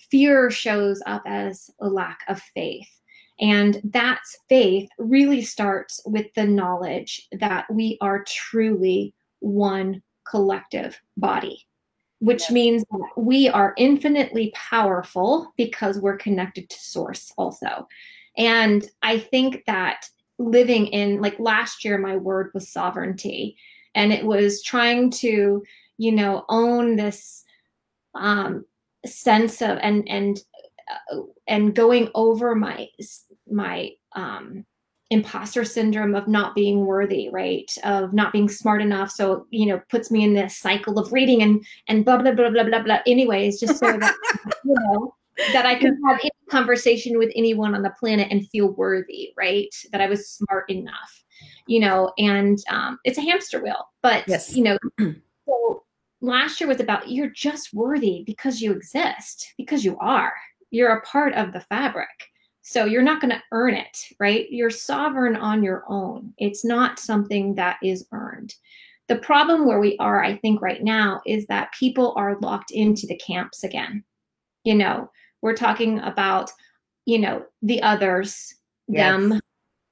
fear 0.10 0.50
shows 0.50 1.02
up 1.06 1.24
as 1.26 1.70
a 1.82 1.88
lack 1.88 2.20
of 2.28 2.42
faith. 2.42 2.90
And 3.40 3.80
that 3.84 4.22
faith 4.50 4.90
really 4.98 5.44
starts 5.44 6.02
with 6.06 6.34
the 6.34 6.46
knowledge 6.46 7.28
that 7.34 7.72
we 7.72 7.98
are 8.02 8.24
truly 8.24 9.14
one 9.40 10.02
collective 10.30 11.00
body, 11.16 11.68
which 12.20 12.44
yeah. 12.50 12.54
means 12.54 12.84
that 12.92 13.10
we 13.16 13.50
are 13.50 13.74
infinitely 13.78 14.52
powerful 14.56 15.54
because 15.58 16.00
we're 16.00 16.18
connected 16.18 16.70
to 16.70 16.80
source 16.80 17.32
also. 17.38 17.88
And 18.38 18.88
I 19.02 19.20
think 19.20 19.64
that 19.66 20.06
living 20.38 20.88
in, 20.88 21.22
like 21.22 21.40
last 21.40 21.84
year, 21.84 21.98
my 21.98 22.18
word 22.18 22.52
was 22.54 22.70
sovereignty, 22.70 23.58
and 23.96 24.14
it 24.14 24.24
was 24.24 24.62
trying 24.62 25.10
to, 25.10 25.64
you 25.98 26.12
know, 26.12 26.46
own 26.50 26.96
this 26.96 27.44
um, 28.14 28.66
sense 29.06 29.62
of 29.62 29.80
and 29.82 30.08
and 30.08 30.40
uh, 31.12 31.22
and 31.48 31.74
going 31.74 32.10
over 32.14 32.54
my 32.54 32.88
my 33.50 33.92
um 34.16 34.66
imposter 35.10 35.64
syndrome 35.64 36.16
of 36.16 36.28
not 36.28 36.54
being 36.54 36.86
worthy 36.86 37.30
right? 37.30 37.72
Of 37.84 38.14
not 38.14 38.34
being 38.34 38.50
smart 38.50 38.82
enough. 38.82 39.12
So 39.12 39.48
you 39.50 39.66
know 39.68 39.82
puts 39.90 40.12
me 40.12 40.24
in 40.24 40.34
this 40.34 40.58
cycle 40.58 41.00
of 41.00 41.12
reading 41.14 41.42
and 41.42 41.66
and 41.88 42.06
blah 42.06 42.18
blah 42.18 42.32
blah 42.32 42.50
blah 42.50 42.64
blah 42.64 42.82
blah. 42.82 43.00
Anyways 43.08 43.60
just 43.60 43.80
so 43.80 43.92
that 43.92 44.16
you 44.66 44.76
know 44.80 45.14
that 45.54 45.68
i 45.68 45.76
can 45.76 45.96
have 46.04 46.20
any 46.20 46.32
conversation 46.50 47.20
with 47.20 47.32
anyone 47.36 47.76
on 47.76 47.84
the 47.84 47.94
planet 48.00 48.28
and 48.32 48.50
feel 48.50 48.70
worthy 48.72 49.34
right? 49.38 49.74
That 49.92 50.02
i 50.02 50.08
was 50.08 50.30
smart 50.30 50.70
enough 50.70 51.24
you 51.68 51.80
know 51.80 52.12
and 52.18 52.58
um, 52.70 53.00
it's 53.04 53.18
a 53.18 53.22
hamster 53.22 53.62
wheel. 53.62 53.88
But 54.02 54.28
yes. 54.28 54.56
you 54.56 54.64
know 54.64 54.78
so 55.46 55.84
last 56.22 56.60
year 56.60 56.68
was 56.68 56.80
about 56.80 57.10
you're 57.10 57.30
just 57.30 57.74
worthy 57.74 58.24
because 58.26 58.62
you 58.62 58.72
exist 58.72 59.54
because 59.58 59.86
you 59.86 59.98
are. 60.00 60.34
You're 60.70 60.98
a 60.98 61.02
part 61.02 61.34
of 61.34 61.54
the 61.54 61.62
fabric 61.62 62.08
so 62.70 62.84
you're 62.84 63.02
not 63.02 63.22
going 63.22 63.32
to 63.32 63.42
earn 63.54 63.76
it, 63.76 63.98
right? 64.20 64.46
You're 64.52 64.70
sovereign 64.70 65.38
on 65.38 65.64
your 65.64 65.86
own. 65.88 66.34
It's 66.38 66.66
not 66.66 67.00
something 67.00 67.56
that 67.56 67.78
is 67.82 68.06
earned. 68.12 68.54
The 69.08 69.20
problem 69.20 69.66
where 69.66 69.80
we 69.80 69.96
are, 70.00 70.22
I 70.22 70.36
think, 70.36 70.62
right 70.62 70.84
now 70.84 71.22
is 71.26 71.48
that 71.48 71.72
people 71.80 72.14
are 72.18 72.38
locked 72.42 72.72
into 72.72 73.08
the 73.08 73.16
camps 73.26 73.64
again. 73.64 74.04
You 74.66 74.76
know, 74.76 75.10
we're 75.42 75.56
talking 75.56 76.00
about, 76.00 76.52
you 77.06 77.20
know, 77.20 77.46
the 77.62 77.82
others, 77.84 78.54
yes. 78.90 79.18
them, 79.18 79.40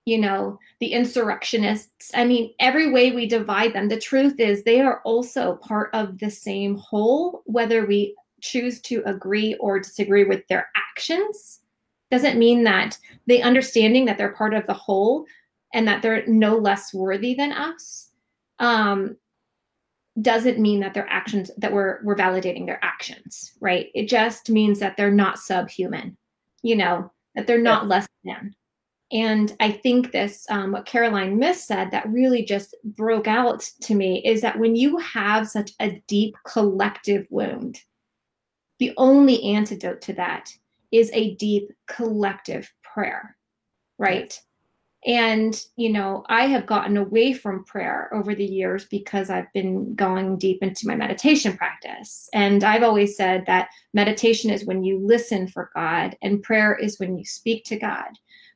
you 0.03 0.17
know, 0.17 0.59
the 0.81 0.91
insurrectionists. 0.91 2.11
I 2.13 2.25
mean, 2.25 2.53
every 2.59 2.91
way 2.91 3.13
we 3.13 3.25
divide 3.25 3.71
them, 3.71 3.87
the 3.87 4.01
truth 4.01 4.37
is 4.37 4.65
they 4.65 4.81
are 4.81 4.99
also 5.05 5.55
part 5.61 5.91
of 5.93 6.19
the 6.19 6.29
same 6.29 6.75
whole, 6.75 7.41
whether 7.45 7.85
we 7.85 8.17
choose 8.41 8.81
to 8.81 9.01
agree 9.05 9.55
or 9.61 9.79
disagree 9.79 10.25
with 10.25 10.45
their 10.49 10.67
actions 10.75 11.61
doesn't 12.11 12.39
mean 12.39 12.63
that 12.63 12.97
the 13.27 13.41
understanding 13.41 14.05
that 14.05 14.17
they're 14.17 14.33
part 14.33 14.53
of 14.53 14.65
the 14.67 14.73
whole 14.73 15.25
and 15.73 15.87
that 15.87 16.01
they're 16.01 16.25
no 16.27 16.57
less 16.57 16.93
worthy 16.93 17.33
than 17.33 17.51
us 17.51 18.11
um, 18.59 19.17
doesn't 20.21 20.59
mean 20.59 20.79
that 20.79 20.93
their 20.93 21.07
actions 21.09 21.51
that 21.57 21.73
we're 21.73 21.99
we're 22.03 22.15
validating 22.15 22.65
their 22.65 22.83
actions 22.83 23.53
right? 23.59 23.87
It 23.93 24.07
just 24.07 24.49
means 24.49 24.79
that 24.79 24.95
they're 24.97 25.11
not 25.11 25.39
subhuman 25.39 26.17
you 26.65 26.75
know 26.75 27.11
that 27.35 27.47
they're 27.47 27.61
not 27.61 27.87
less 27.87 28.07
than. 28.25 28.53
And 29.11 29.55
i 29.59 29.71
think 29.71 30.11
this 30.11 30.45
um, 30.49 30.71
what 30.71 30.87
caroline 30.87 31.37
Myss 31.37 31.63
said 31.63 31.91
that 31.91 32.09
really 32.09 32.43
just 32.43 32.75
broke 32.83 33.27
out 33.27 33.61
to 33.81 33.93
me 33.93 34.25
is 34.25 34.41
that 34.41 34.57
when 34.57 34.75
you 34.75 34.97
have 34.97 35.47
such 35.47 35.71
a 35.79 36.01
deep 36.07 36.35
collective 36.45 37.27
wound 37.29 37.79
the 38.79 38.93
only 38.97 39.41
antidote 39.43 40.01
to 40.01 40.13
that 40.13 40.51
is 40.97 41.09
a 41.13 41.35
deep 41.35 41.71
collective 41.87 42.71
prayer, 42.83 43.35
right? 43.97 44.39
And, 45.05 45.63
you 45.75 45.93
know, 45.93 46.23
I 46.29 46.47
have 46.47 46.65
gotten 46.65 46.97
away 46.97 47.33
from 47.33 47.63
prayer 47.65 48.09
over 48.11 48.33
the 48.33 48.45
years 48.45 48.85
because 48.85 49.29
I've 49.29 49.51
been 49.53 49.93
going 49.93 50.37
deep 50.37 50.63
into 50.63 50.87
my 50.87 50.95
meditation 50.95 51.55
practice. 51.55 52.27
And 52.33 52.63
I've 52.63 52.81
always 52.81 53.15
said 53.15 53.45
that 53.45 53.69
meditation 53.93 54.49
is 54.49 54.65
when 54.65 54.83
you 54.83 54.99
listen 54.99 55.47
for 55.47 55.69
God, 55.75 56.17
and 56.23 56.41
prayer 56.41 56.75
is 56.75 56.99
when 56.99 57.17
you 57.19 57.25
speak 57.25 57.65
to 57.65 57.77
God. 57.77 58.09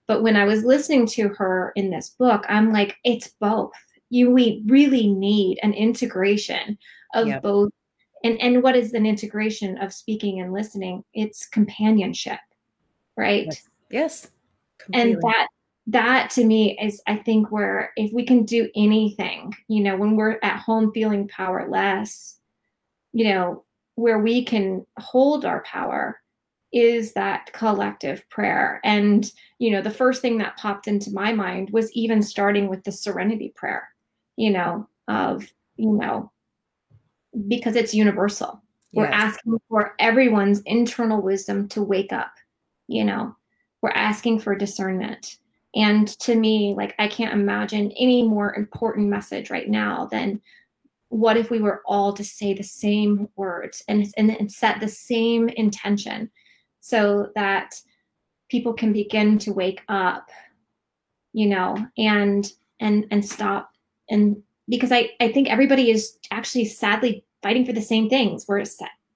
But 0.08 0.24
when 0.24 0.36
I 0.36 0.46
was 0.46 0.64
listening 0.64 1.06
to 1.08 1.30
her 1.30 1.72
in 1.76 1.92
this 1.92 2.10
book, 2.10 2.44
I'm 2.50 2.74
like, 2.74 2.98
it's 3.04 3.30
both. 3.40 3.74
You 4.10 4.32
we 4.32 4.64
really 4.66 5.06
need 5.06 5.60
an 5.62 5.74
integration 5.74 6.80
of 7.14 7.28
yep. 7.28 7.44
both. 7.44 7.70
And 8.24 8.40
and 8.42 8.64
what 8.64 8.76
is 8.76 8.94
an 8.94 9.06
integration 9.06 9.78
of 9.78 9.94
speaking 9.94 10.42
and 10.42 10.54
listening? 10.54 11.04
It's 11.14 11.48
companionship, 11.48 12.40
right? 13.16 13.46
Yes. 13.46 13.70
yes 13.90 14.32
and 14.94 15.16
that 15.22 15.48
that 15.88 16.30
to 16.30 16.46
me 16.46 16.78
is 16.82 17.02
i 17.08 17.16
think 17.16 17.52
where 17.52 17.92
if 17.96 18.12
we 18.14 18.24
can 18.24 18.44
do 18.44 18.70
anything 18.76 19.54
you 19.68 19.84
know 19.84 19.96
when 19.96 20.16
we're 20.16 20.40
at 20.44 20.60
home 20.60 20.92
feeling 20.94 21.28
powerless 21.28 22.40
you 23.12 23.26
know 23.26 23.64
where 23.96 24.20
we 24.20 24.44
can 24.44 24.86
hold 24.98 25.46
our 25.46 25.64
power 25.64 26.20
is 26.72 27.14
that 27.14 27.52
collective 27.54 28.28
prayer 28.30 28.80
and 28.84 29.32
you 29.58 29.72
know 29.72 29.82
the 29.82 29.90
first 29.90 30.22
thing 30.22 30.38
that 30.38 30.58
popped 30.58 30.88
into 30.88 31.12
my 31.12 31.34
mind 31.34 31.70
was 31.72 31.92
even 31.94 32.22
starting 32.22 32.68
with 32.68 32.84
the 32.84 32.92
serenity 32.92 33.52
prayer 33.56 33.90
you 34.36 34.52
know 34.52 34.88
of 35.08 35.52
you 35.76 35.92
know 35.92 36.32
because 37.48 37.76
it's 37.76 37.94
universal. 37.94 38.62
We're 38.92 39.06
asking 39.06 39.60
for 39.70 39.94
everyone's 40.00 40.62
internal 40.62 41.22
wisdom 41.22 41.68
to 41.70 41.84
wake 41.84 42.12
up 42.12 42.32
you 42.90 43.06
know? 43.06 43.36
We're 43.82 43.92
asking 43.92 44.40
for 44.40 44.56
discernment. 44.56 45.38
And 45.76 46.08
to 46.20 46.36
me, 46.36 46.74
like, 46.76 46.96
I 47.00 47.08
can't 47.08 47.34
imagine 47.34 47.94
any 47.98 48.28
more 48.28 48.56
important 48.56 49.08
message 49.08 49.50
right 49.50 49.70
now 49.70 50.08
than 50.12 50.42
what 51.08 51.38
if 51.38 51.50
we 51.50 51.62
were 51.62 51.82
all 51.86 52.12
to 52.14 52.24
say 52.24 52.54
the 52.54 52.64
same 52.64 53.30
words 53.36 53.84
and, 53.88 54.12
and, 54.18 54.32
and 54.32 54.52
set 54.52 54.82
the 54.82 54.88
same 54.88 55.48
intention 55.50 56.30
so 56.82 57.30
that 57.36 57.76
people 58.50 58.74
can 58.74 58.92
begin 58.92 59.38
to 59.38 59.54
wake 59.54 59.82
up, 59.88 60.30
you 61.32 61.48
know, 61.48 61.78
and 61.98 62.52
and 62.80 63.06
and 63.12 63.24
stop 63.24 63.70
and 64.10 64.42
because 64.70 64.92
I, 64.92 65.10
I 65.20 65.32
think 65.32 65.50
everybody 65.50 65.92
is 65.92 66.18
actually 66.32 66.66
sadly 66.66 67.26
fighting 67.42 67.66
for 67.66 67.74
the 67.74 67.82
same 67.82 68.10
things. 68.10 68.46
We're 68.48 68.64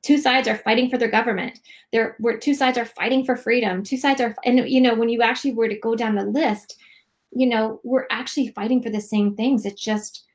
two 0.02 0.18
sides 0.18 0.48
are 0.48 0.58
fighting 0.58 0.90
for 0.90 0.98
their 0.98 1.10
government. 1.10 1.60
There 1.92 2.16
were 2.20 2.38
two 2.38 2.54
sides 2.54 2.78
are 2.78 2.86
fighting 2.86 3.24
for 3.24 3.36
freedom. 3.36 3.84
Two 3.84 3.98
sides 3.98 4.20
are 4.20 4.36
and 4.44 4.68
you 4.70 4.82
know 4.82 4.96
when 4.96 5.10
you 5.10 5.22
actually 5.22 5.54
were 5.54 5.70
to 5.70 5.80
go 5.80 5.96
down 5.96 6.16
the 6.16 6.26
list 6.26 6.78
you 7.36 7.48
know 7.48 7.80
we're 7.84 8.06
actually 8.12 8.50
fighting 8.50 8.82
for 8.82 8.90
the 8.90 9.02
same 9.02 9.36
things. 9.36 9.66
It's 9.66 9.82
just 9.82 10.26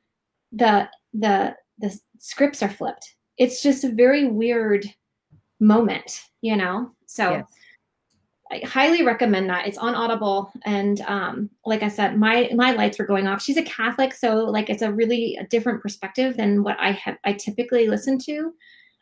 the 0.53 0.89
the 1.13 1.57
the 1.79 1.99
scripts 2.19 2.63
are 2.63 2.71
flipped. 2.71 3.15
It's 3.37 3.63
just 3.63 3.85
a 3.85 3.91
very 3.91 4.27
weird 4.27 4.87
moment 5.61 6.23
you 6.41 6.57
know? 6.57 6.91
So 7.07 7.31
yes. 7.31 7.47
I 8.51 8.63
highly 8.65 9.03
recommend 9.03 9.51
that. 9.51 9.67
It's 9.67 9.79
on 9.79 9.95
Audible, 9.95 10.51
and 10.65 11.01
um, 11.03 11.51
like 11.67 11.83
I 11.83 11.89
said, 11.89 12.17
my 12.19 12.51
my 12.55 12.73
lights 12.73 12.99
were 12.99 13.07
going 13.07 13.27
off. 13.27 13.43
She's 13.43 13.57
a 13.57 13.63
Catholic, 13.63 14.15
so 14.15 14.45
like 14.45 14.71
it's 14.71 14.83
a 14.83 14.93
really 14.93 15.37
a 15.37 15.47
different 15.47 15.83
perspective 15.83 16.37
than 16.37 16.63
what 16.63 16.79
I 16.81 16.93
have 16.93 17.19
I 17.25 17.35
typically 17.35 17.89
listen 17.89 18.19
to. 18.21 18.55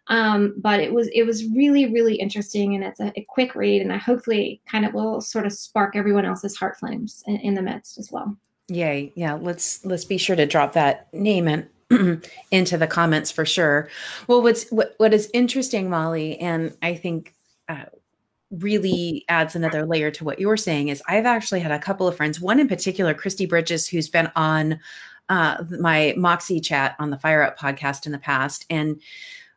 Um, 0.08 0.54
but 0.58 0.80
it 0.80 0.92
was 0.92 1.08
it 1.08 1.24
was 1.24 1.48
really 1.50 1.92
really 1.92 2.16
interesting, 2.16 2.74
and 2.74 2.84
it's 2.84 3.00
a, 3.00 3.12
a, 3.16 3.26
quick 3.28 3.54
read, 3.54 3.82
and 3.82 3.92
I 3.92 3.98
hopefully 3.98 4.60
kind 4.70 4.84
of 4.84 4.94
will 4.94 5.20
sort 5.20 5.46
of 5.46 5.52
spark 5.52 5.96
everyone 5.96 6.24
else's 6.24 6.56
heart 6.56 6.78
flames 6.78 7.22
in, 7.26 7.36
in 7.36 7.54
the 7.54 7.62
midst 7.62 7.98
as 7.98 8.10
well. 8.12 8.36
Yay! 8.68 9.12
Yeah, 9.16 9.34
let's 9.34 9.84
let's 9.84 10.04
be 10.04 10.18
sure 10.18 10.37
to 10.37 10.46
drop 10.46 10.72
that 10.72 11.12
name 11.12 11.48
and 11.48 11.68
into 12.50 12.78
the 12.78 12.87
comments 12.87 13.30
for 13.30 13.44
sure. 13.44 13.88
Well, 14.26 14.42
what's 14.42 14.68
what 14.70 14.94
what 14.98 15.14
is 15.14 15.30
interesting, 15.32 15.88
Molly, 15.88 16.38
and 16.38 16.76
I 16.82 16.94
think. 16.94 17.32
Uh, 17.68 17.87
really 18.59 19.25
adds 19.29 19.57
another 19.57 19.87
layer 19.87 20.11
to 20.12 20.25
what 20.25 20.38
you're 20.38 20.57
saying 20.57 20.88
is 20.88 21.03
I've 21.09 21.27
actually 21.27 21.61
had 21.61 21.73
a 21.73 21.79
couple 21.79 22.07
of 22.07 22.16
friends, 22.16 22.40
one 22.40 22.61
in 22.61 22.69
particular, 22.69 23.14
Christy 23.14 23.47
Bridges, 23.47 23.87
who's 23.87 24.09
been 24.09 24.31
on 24.37 24.79
uh, 25.29 25.64
my 25.81 26.14
Moxie 26.16 26.61
chat 26.61 26.97
on 26.99 27.11
the 27.11 27.19
Fire 27.19 27.42
Up 27.42 27.59
podcast 27.59 28.07
in 28.07 28.12
the 28.12 28.19
past. 28.19 28.64
And 28.71 29.01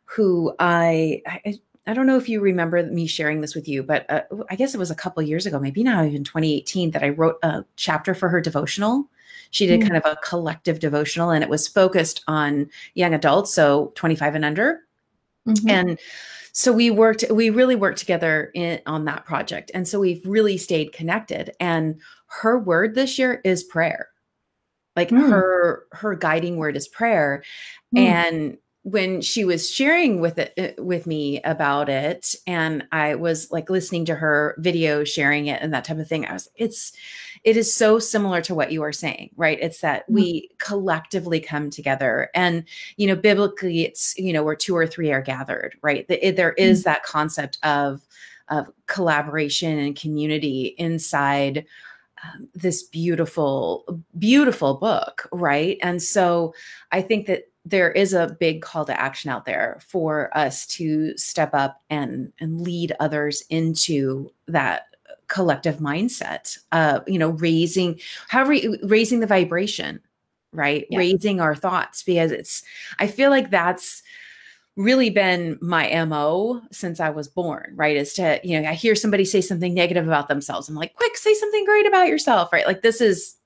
who 0.04 0.54
I, 0.58 1.22
I 1.26 1.60
I 1.86 1.94
don't 1.94 2.06
know 2.06 2.16
if 2.16 2.28
you 2.28 2.40
remember 2.40 2.82
me 2.84 3.06
sharing 3.06 3.40
this 3.40 3.54
with 3.54 3.66
you, 3.66 3.82
but 3.82 4.08
uh, 4.10 4.22
I 4.50 4.56
guess 4.56 4.74
it 4.74 4.78
was 4.78 4.90
a 4.90 4.94
couple 4.94 5.22
years 5.22 5.46
ago, 5.46 5.58
maybe 5.58 5.82
now 5.82 6.04
even 6.04 6.24
2018, 6.24 6.90
that 6.92 7.02
I 7.02 7.08
wrote 7.08 7.38
a 7.42 7.64
chapter 7.76 8.14
for 8.14 8.28
her 8.28 8.40
devotional. 8.40 9.08
She 9.50 9.66
did 9.66 9.80
mm. 9.80 9.88
kind 9.88 9.96
of 9.96 10.04
a 10.04 10.16
collective 10.22 10.78
devotional, 10.78 11.30
and 11.30 11.42
it 11.42 11.50
was 11.50 11.66
focused 11.66 12.22
on 12.28 12.68
young 12.94 13.14
adults, 13.14 13.52
so 13.52 13.92
25 13.96 14.36
and 14.36 14.44
under. 14.44 14.80
Mm-hmm. 15.48 15.68
And 15.68 15.98
so 16.52 16.72
we 16.72 16.90
worked, 16.90 17.24
we 17.30 17.50
really 17.50 17.76
worked 17.76 17.98
together 17.98 18.50
in, 18.54 18.80
on 18.86 19.04
that 19.04 19.24
project, 19.24 19.70
and 19.74 19.86
so 19.86 20.00
we've 20.00 20.24
really 20.24 20.56
stayed 20.56 20.92
connected. 20.92 21.52
And 21.60 22.00
her 22.40 22.58
word 22.58 22.94
this 22.94 23.18
year 23.18 23.40
is 23.44 23.62
prayer, 23.62 24.08
like 24.96 25.10
mm. 25.10 25.28
her 25.28 25.86
her 25.92 26.14
guiding 26.14 26.56
word 26.56 26.76
is 26.76 26.88
prayer, 26.88 27.42
mm. 27.94 28.00
and 28.00 28.58
when 28.82 29.20
she 29.20 29.44
was 29.44 29.70
sharing 29.70 30.20
with 30.20 30.38
it 30.38 30.54
uh, 30.58 30.82
with 30.82 31.06
me 31.06 31.40
about 31.42 31.90
it 31.90 32.34
and 32.46 32.82
i 32.92 33.14
was 33.14 33.50
like 33.50 33.68
listening 33.68 34.06
to 34.06 34.14
her 34.14 34.54
video 34.58 35.04
sharing 35.04 35.48
it 35.48 35.60
and 35.60 35.74
that 35.74 35.84
type 35.84 35.98
of 35.98 36.08
thing 36.08 36.24
i 36.24 36.32
was 36.32 36.48
it's 36.56 36.92
it 37.44 37.56
is 37.56 37.72
so 37.72 37.98
similar 37.98 38.40
to 38.40 38.54
what 38.54 38.72
you 38.72 38.82
are 38.82 38.92
saying 38.92 39.30
right 39.36 39.58
it's 39.60 39.80
that 39.80 40.04
mm-hmm. 40.04 40.14
we 40.14 40.50
collectively 40.58 41.40
come 41.40 41.70
together 41.70 42.30
and 42.34 42.64
you 42.96 43.06
know 43.06 43.16
biblically 43.16 43.84
it's 43.84 44.14
you 44.16 44.32
know 44.32 44.42
where 44.42 44.56
two 44.56 44.76
or 44.76 44.86
three 44.86 45.12
are 45.12 45.22
gathered 45.22 45.76
right 45.82 46.06
the, 46.08 46.30
there 46.30 46.52
is 46.52 46.80
mm-hmm. 46.80 46.90
that 46.90 47.02
concept 47.02 47.58
of 47.62 48.06
of 48.48 48.68
collaboration 48.86 49.78
and 49.78 49.96
community 49.96 50.74
inside 50.78 51.64
um, 52.22 52.48
this 52.54 52.82
beautiful 52.82 54.02
beautiful 54.18 54.74
book 54.74 55.28
right 55.32 55.78
and 55.82 56.02
so 56.02 56.54
i 56.92 57.00
think 57.00 57.26
that 57.26 57.44
there 57.66 57.90
is 57.90 58.14
a 58.14 58.36
big 58.40 58.62
call 58.62 58.84
to 58.86 58.98
action 58.98 59.30
out 59.30 59.44
there 59.44 59.78
for 59.86 60.36
us 60.36 60.66
to 60.66 61.16
step 61.16 61.50
up 61.52 61.82
and 61.90 62.32
and 62.40 62.60
lead 62.62 62.92
others 63.00 63.42
into 63.50 64.30
that 64.48 64.89
collective 65.30 65.76
mindset 65.76 66.58
uh 66.72 67.00
you 67.06 67.18
know 67.18 67.30
raising 67.30 67.98
how 68.28 68.44
re- 68.44 68.78
raising 68.82 69.20
the 69.20 69.26
vibration 69.26 70.00
right? 70.52 70.86
Yeah. 70.90 70.98
raising 70.98 71.40
our 71.40 71.54
thoughts 71.54 72.02
because 72.02 72.32
it's 72.32 72.64
i 72.98 73.06
feel 73.06 73.30
like 73.30 73.50
that's 73.50 74.02
really 74.76 75.10
been 75.10 75.58
my 75.60 76.04
mo 76.04 76.60
since 76.72 77.00
i 77.00 77.10
was 77.10 77.28
born 77.28 77.72
right? 77.76 77.96
Is 77.96 78.14
to 78.14 78.40
you 78.42 78.60
know 78.60 78.68
i 78.68 78.74
hear 78.74 78.94
somebody 78.94 79.24
say 79.24 79.40
something 79.40 79.72
negative 79.72 80.06
about 80.06 80.28
themselves. 80.28 80.68
I'm 80.68 80.74
like 80.74 80.94
quick 80.94 81.16
say 81.16 81.34
something 81.34 81.64
great 81.64 81.86
about 81.86 82.08
yourself 82.08 82.52
right? 82.52 82.66
Like 82.66 82.82
this 82.82 83.00
is 83.00 83.36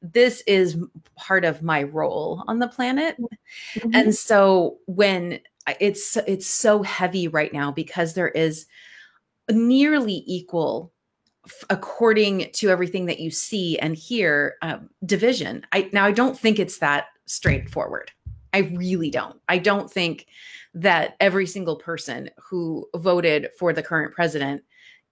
this 0.00 0.42
is 0.46 0.78
part 1.16 1.44
of 1.44 1.62
my 1.62 1.82
role 1.82 2.42
on 2.46 2.58
the 2.58 2.68
planet. 2.68 3.16
Mm-hmm. 3.18 3.90
and 3.94 4.14
so 4.14 4.78
when 4.86 5.40
it's 5.80 6.16
it's 6.26 6.46
so 6.46 6.82
heavy 6.82 7.28
right 7.28 7.52
now 7.52 7.72
because 7.72 8.14
there 8.14 8.28
is 8.28 8.66
nearly 9.50 10.22
equal 10.26 10.92
according 11.70 12.50
to 12.52 12.70
everything 12.70 13.06
that 13.06 13.20
you 13.20 13.30
see 13.30 13.78
and 13.78 13.96
hear 13.96 14.56
um, 14.62 14.90
division. 15.04 15.64
I 15.72 15.90
now 15.92 16.04
i 16.04 16.12
don't 16.12 16.38
think 16.38 16.58
it's 16.58 16.78
that 16.78 17.06
straightforward. 17.26 18.10
I 18.52 18.58
really 18.74 19.10
don't. 19.10 19.38
I 19.48 19.58
don't 19.58 19.90
think 19.90 20.26
that 20.74 21.16
every 21.20 21.46
single 21.46 21.76
person 21.76 22.30
who 22.38 22.88
voted 22.94 23.48
for 23.58 23.72
the 23.72 23.82
current 23.82 24.14
president 24.14 24.62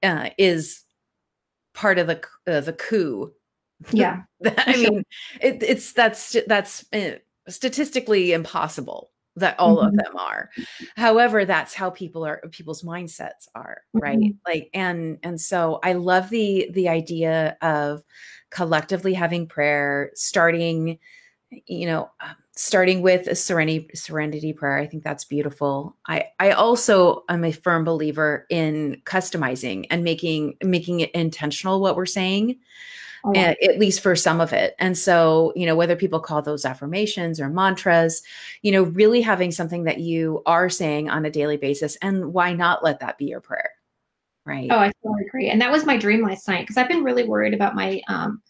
uh, 0.02 0.30
is 0.38 0.82
part 1.74 1.98
of 1.98 2.06
the 2.06 2.22
uh, 2.46 2.60
the 2.60 2.72
coup. 2.72 3.32
Yeah. 3.90 4.22
I 4.44 4.76
mean, 4.76 5.04
it, 5.40 5.62
it's 5.62 5.92
that's 5.92 6.36
that's 6.46 6.84
uh, 6.92 7.16
statistically 7.48 8.32
impossible 8.32 9.10
that 9.36 9.58
all 9.58 9.78
mm-hmm. 9.78 9.86
of 9.88 9.96
them 9.96 10.16
are. 10.16 10.50
However, 10.96 11.44
that's 11.44 11.74
how 11.74 11.90
people 11.90 12.24
are 12.24 12.40
people's 12.50 12.82
mindsets 12.82 13.48
are, 13.54 13.82
right? 13.92 14.18
Mm-hmm. 14.18 14.38
Like 14.46 14.70
and 14.74 15.18
and 15.22 15.40
so 15.40 15.80
I 15.82 15.94
love 15.94 16.30
the 16.30 16.68
the 16.72 16.88
idea 16.88 17.56
of 17.60 18.02
collectively 18.50 19.14
having 19.14 19.46
prayer 19.46 20.10
starting 20.14 20.98
you 21.66 21.86
know 21.86 22.10
starting 22.56 23.02
with 23.02 23.26
a 23.26 23.34
serenity 23.34 23.88
serenity 23.94 24.52
prayer 24.52 24.78
i 24.78 24.86
think 24.86 25.02
that's 25.02 25.24
beautiful 25.24 25.96
i 26.06 26.24
i 26.38 26.50
also 26.52 27.24
am 27.28 27.44
a 27.44 27.52
firm 27.52 27.84
believer 27.84 28.46
in 28.50 29.00
customizing 29.04 29.86
and 29.90 30.04
making 30.04 30.56
making 30.62 31.00
it 31.00 31.10
intentional 31.12 31.80
what 31.80 31.96
we're 31.96 32.06
saying 32.06 32.56
oh, 33.24 33.32
yeah. 33.34 33.54
at 33.62 33.78
least 33.78 34.00
for 34.00 34.14
some 34.14 34.40
of 34.40 34.52
it. 34.52 34.74
And 34.78 34.96
so, 34.96 35.52
you 35.56 35.66
know, 35.66 35.76
whether 35.76 35.96
people 35.96 36.20
call 36.20 36.42
those 36.42 36.64
affirmations 36.64 37.40
or 37.40 37.48
mantras, 37.48 38.22
you 38.62 38.72
know, 38.72 38.82
really 38.82 39.20
having 39.20 39.50
something 39.50 39.84
that 39.84 40.00
you 40.00 40.42
are 40.46 40.68
saying 40.68 41.08
on 41.08 41.24
a 41.24 41.30
daily 41.30 41.56
basis. 41.56 41.96
And 42.02 42.32
why 42.32 42.52
not 42.52 42.84
let 42.84 43.00
that 43.00 43.18
be 43.18 43.26
your 43.26 43.40
prayer? 43.40 43.70
Right. 44.46 44.68
Oh, 44.70 44.78
I 44.78 44.92
totally 45.02 45.24
agree. 45.26 45.48
And 45.48 45.60
that 45.62 45.72
was 45.72 45.86
my 45.86 45.96
dream 45.96 46.22
last 46.22 46.46
night 46.48 46.62
because 46.62 46.76
I've 46.76 46.88
been 46.88 47.04
really 47.04 47.24
worried 47.24 47.54
about 47.54 47.74
my 47.74 48.02
um 48.08 48.42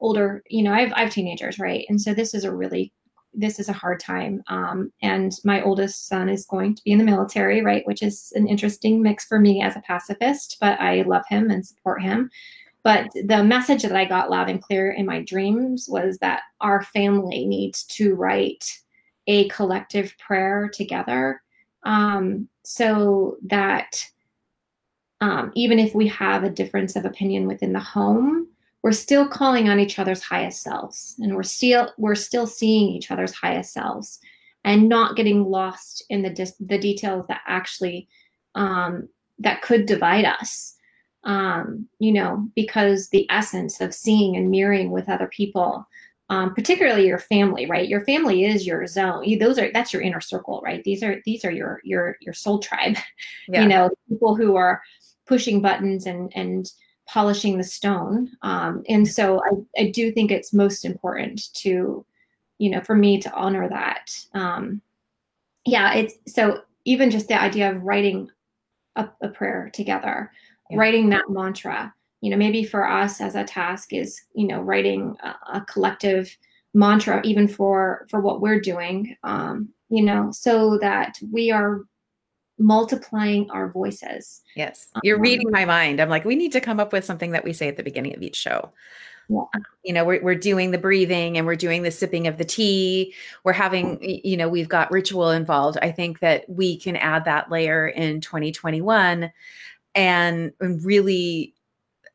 older, 0.00 0.42
you 0.48 0.62
know, 0.62 0.72
I 0.72 0.80
have 0.80 0.92
I 0.94 1.00
have 1.04 1.12
teenagers, 1.12 1.58
right? 1.58 1.86
And 1.88 2.00
so 2.00 2.12
this 2.12 2.34
is 2.34 2.44
a 2.44 2.54
really 2.54 2.92
this 3.32 3.60
is 3.60 3.68
a 3.68 3.74
hard 3.74 4.00
time. 4.00 4.42
Um, 4.48 4.92
and 5.02 5.32
my 5.44 5.62
oldest 5.62 6.08
son 6.08 6.28
is 6.28 6.46
going 6.46 6.74
to 6.74 6.82
be 6.82 6.90
in 6.90 6.98
the 6.98 7.04
military, 7.04 7.62
right? 7.62 7.86
Which 7.86 8.02
is 8.02 8.32
an 8.34 8.48
interesting 8.48 9.02
mix 9.02 9.24
for 9.24 9.38
me 9.38 9.62
as 9.62 9.76
a 9.76 9.80
pacifist, 9.82 10.56
but 10.60 10.80
I 10.80 11.02
love 11.02 11.22
him 11.28 11.50
and 11.50 11.64
support 11.64 12.02
him. 12.02 12.28
But 12.82 13.10
the 13.14 13.44
message 13.44 13.82
that 13.82 13.96
I 13.96 14.04
got 14.06 14.30
loud 14.30 14.48
and 14.48 14.62
clear 14.62 14.92
in 14.92 15.04
my 15.04 15.22
dreams 15.22 15.86
was 15.88 16.18
that 16.18 16.42
our 16.60 16.82
family 16.82 17.44
needs 17.44 17.84
to 17.84 18.14
write 18.14 18.64
a 19.26 19.48
collective 19.48 20.16
prayer 20.18 20.70
together. 20.72 21.42
Um, 21.82 22.48
so 22.64 23.36
that 23.46 24.04
um, 25.20 25.52
even 25.54 25.78
if 25.78 25.94
we 25.94 26.08
have 26.08 26.44
a 26.44 26.50
difference 26.50 26.96
of 26.96 27.04
opinion 27.04 27.46
within 27.46 27.72
the 27.72 27.80
home, 27.80 28.48
we're 28.82 28.92
still 28.92 29.28
calling 29.28 29.68
on 29.68 29.78
each 29.78 29.98
other's 29.98 30.22
highest 30.22 30.62
selves 30.62 31.14
and 31.18 31.34
we're 31.34 31.42
still 31.42 31.92
we're 31.98 32.14
still 32.14 32.46
seeing 32.46 32.88
each 32.88 33.10
other's 33.10 33.34
highest 33.34 33.72
selves 33.74 34.20
and 34.64 34.88
not 34.88 35.16
getting 35.16 35.44
lost 35.44 36.04
in 36.08 36.22
the 36.22 36.30
dis- 36.30 36.56
the 36.60 36.78
details 36.78 37.26
that 37.28 37.42
actually 37.46 38.08
um, 38.54 39.08
that 39.38 39.62
could 39.62 39.86
divide 39.86 40.24
us 40.24 40.76
um, 41.24 41.86
you 41.98 42.12
know 42.12 42.48
because 42.54 43.08
the 43.08 43.26
essence 43.30 43.80
of 43.80 43.94
seeing 43.94 44.36
and 44.36 44.50
mirroring 44.50 44.90
with 44.90 45.08
other 45.08 45.28
people 45.28 45.86
um, 46.30 46.54
particularly 46.54 47.06
your 47.06 47.18
family 47.18 47.66
right 47.66 47.88
your 47.88 48.04
family 48.04 48.44
is 48.44 48.66
your 48.66 48.86
zone 48.86 49.24
you, 49.24 49.38
those 49.38 49.58
are 49.58 49.70
that's 49.72 49.92
your 49.92 50.02
inner 50.02 50.20
circle 50.20 50.60
right 50.64 50.82
these 50.84 51.02
are 51.02 51.20
these 51.24 51.44
are 51.44 51.50
your 51.50 51.80
your 51.84 52.16
your 52.20 52.34
soul 52.34 52.58
tribe 52.58 52.96
yeah. 53.48 53.62
you 53.62 53.68
know 53.68 53.90
people 54.08 54.34
who 54.34 54.56
are 54.56 54.80
pushing 55.26 55.60
buttons 55.60 56.06
and 56.06 56.32
and 56.34 56.72
polishing 57.10 57.58
the 57.58 57.64
stone. 57.64 58.30
Um, 58.42 58.84
and 58.88 59.06
so 59.06 59.42
I, 59.44 59.82
I 59.82 59.90
do 59.90 60.12
think 60.12 60.30
it's 60.30 60.52
most 60.52 60.84
important 60.84 61.52
to, 61.54 62.06
you 62.58 62.70
know, 62.70 62.80
for 62.82 62.94
me 62.94 63.20
to 63.20 63.32
honor 63.32 63.68
that. 63.68 64.14
Um, 64.32 64.80
yeah, 65.64 65.94
it's 65.94 66.14
so 66.32 66.60
even 66.84 67.10
just 67.10 67.26
the 67.26 67.40
idea 67.40 67.70
of 67.70 67.82
writing 67.82 68.30
a, 68.94 69.08
a 69.22 69.28
prayer 69.28 69.70
together, 69.72 70.30
yeah. 70.70 70.78
writing 70.78 71.10
that 71.10 71.28
mantra, 71.28 71.92
you 72.20 72.30
know, 72.30 72.36
maybe 72.36 72.64
for 72.64 72.88
us 72.88 73.20
as 73.20 73.34
a 73.34 73.44
task 73.44 73.92
is, 73.92 74.22
you 74.34 74.46
know, 74.46 74.60
writing 74.60 75.16
a, 75.22 75.58
a 75.58 75.60
collective 75.62 76.36
mantra 76.72 77.20
even 77.24 77.48
for 77.48 78.06
for 78.08 78.20
what 78.20 78.40
we're 78.40 78.60
doing 78.60 79.16
um 79.24 79.68
you 79.88 80.04
know 80.04 80.30
so 80.30 80.78
that 80.78 81.18
we 81.32 81.50
are 81.50 81.80
multiplying 82.60 83.50
our 83.50 83.70
voices. 83.70 84.42
Yes. 84.54 84.88
You're 85.02 85.16
um, 85.16 85.22
reading 85.22 85.50
my 85.50 85.64
mind. 85.64 86.00
I'm 86.00 86.10
like, 86.10 86.24
we 86.24 86.36
need 86.36 86.52
to 86.52 86.60
come 86.60 86.78
up 86.78 86.92
with 86.92 87.04
something 87.04 87.32
that 87.32 87.42
we 87.42 87.52
say 87.52 87.66
at 87.68 87.76
the 87.76 87.82
beginning 87.82 88.14
of 88.14 88.22
each 88.22 88.36
show. 88.36 88.70
Yeah. 89.28 89.44
You 89.84 89.94
know, 89.94 90.04
we're, 90.04 90.22
we're 90.22 90.34
doing 90.34 90.70
the 90.70 90.78
breathing 90.78 91.38
and 91.38 91.46
we're 91.46 91.56
doing 91.56 91.82
the 91.82 91.90
sipping 91.90 92.26
of 92.26 92.36
the 92.36 92.44
tea. 92.44 93.14
We're 93.44 93.52
having, 93.52 93.98
you 94.02 94.36
know, 94.36 94.48
we've 94.48 94.68
got 94.68 94.90
ritual 94.90 95.30
involved. 95.30 95.78
I 95.80 95.90
think 95.90 96.20
that 96.20 96.44
we 96.48 96.76
can 96.78 96.96
add 96.96 97.24
that 97.24 97.50
layer 97.50 97.88
in 97.88 98.20
2021 98.20 99.32
and 99.94 100.52
really, 100.60 101.54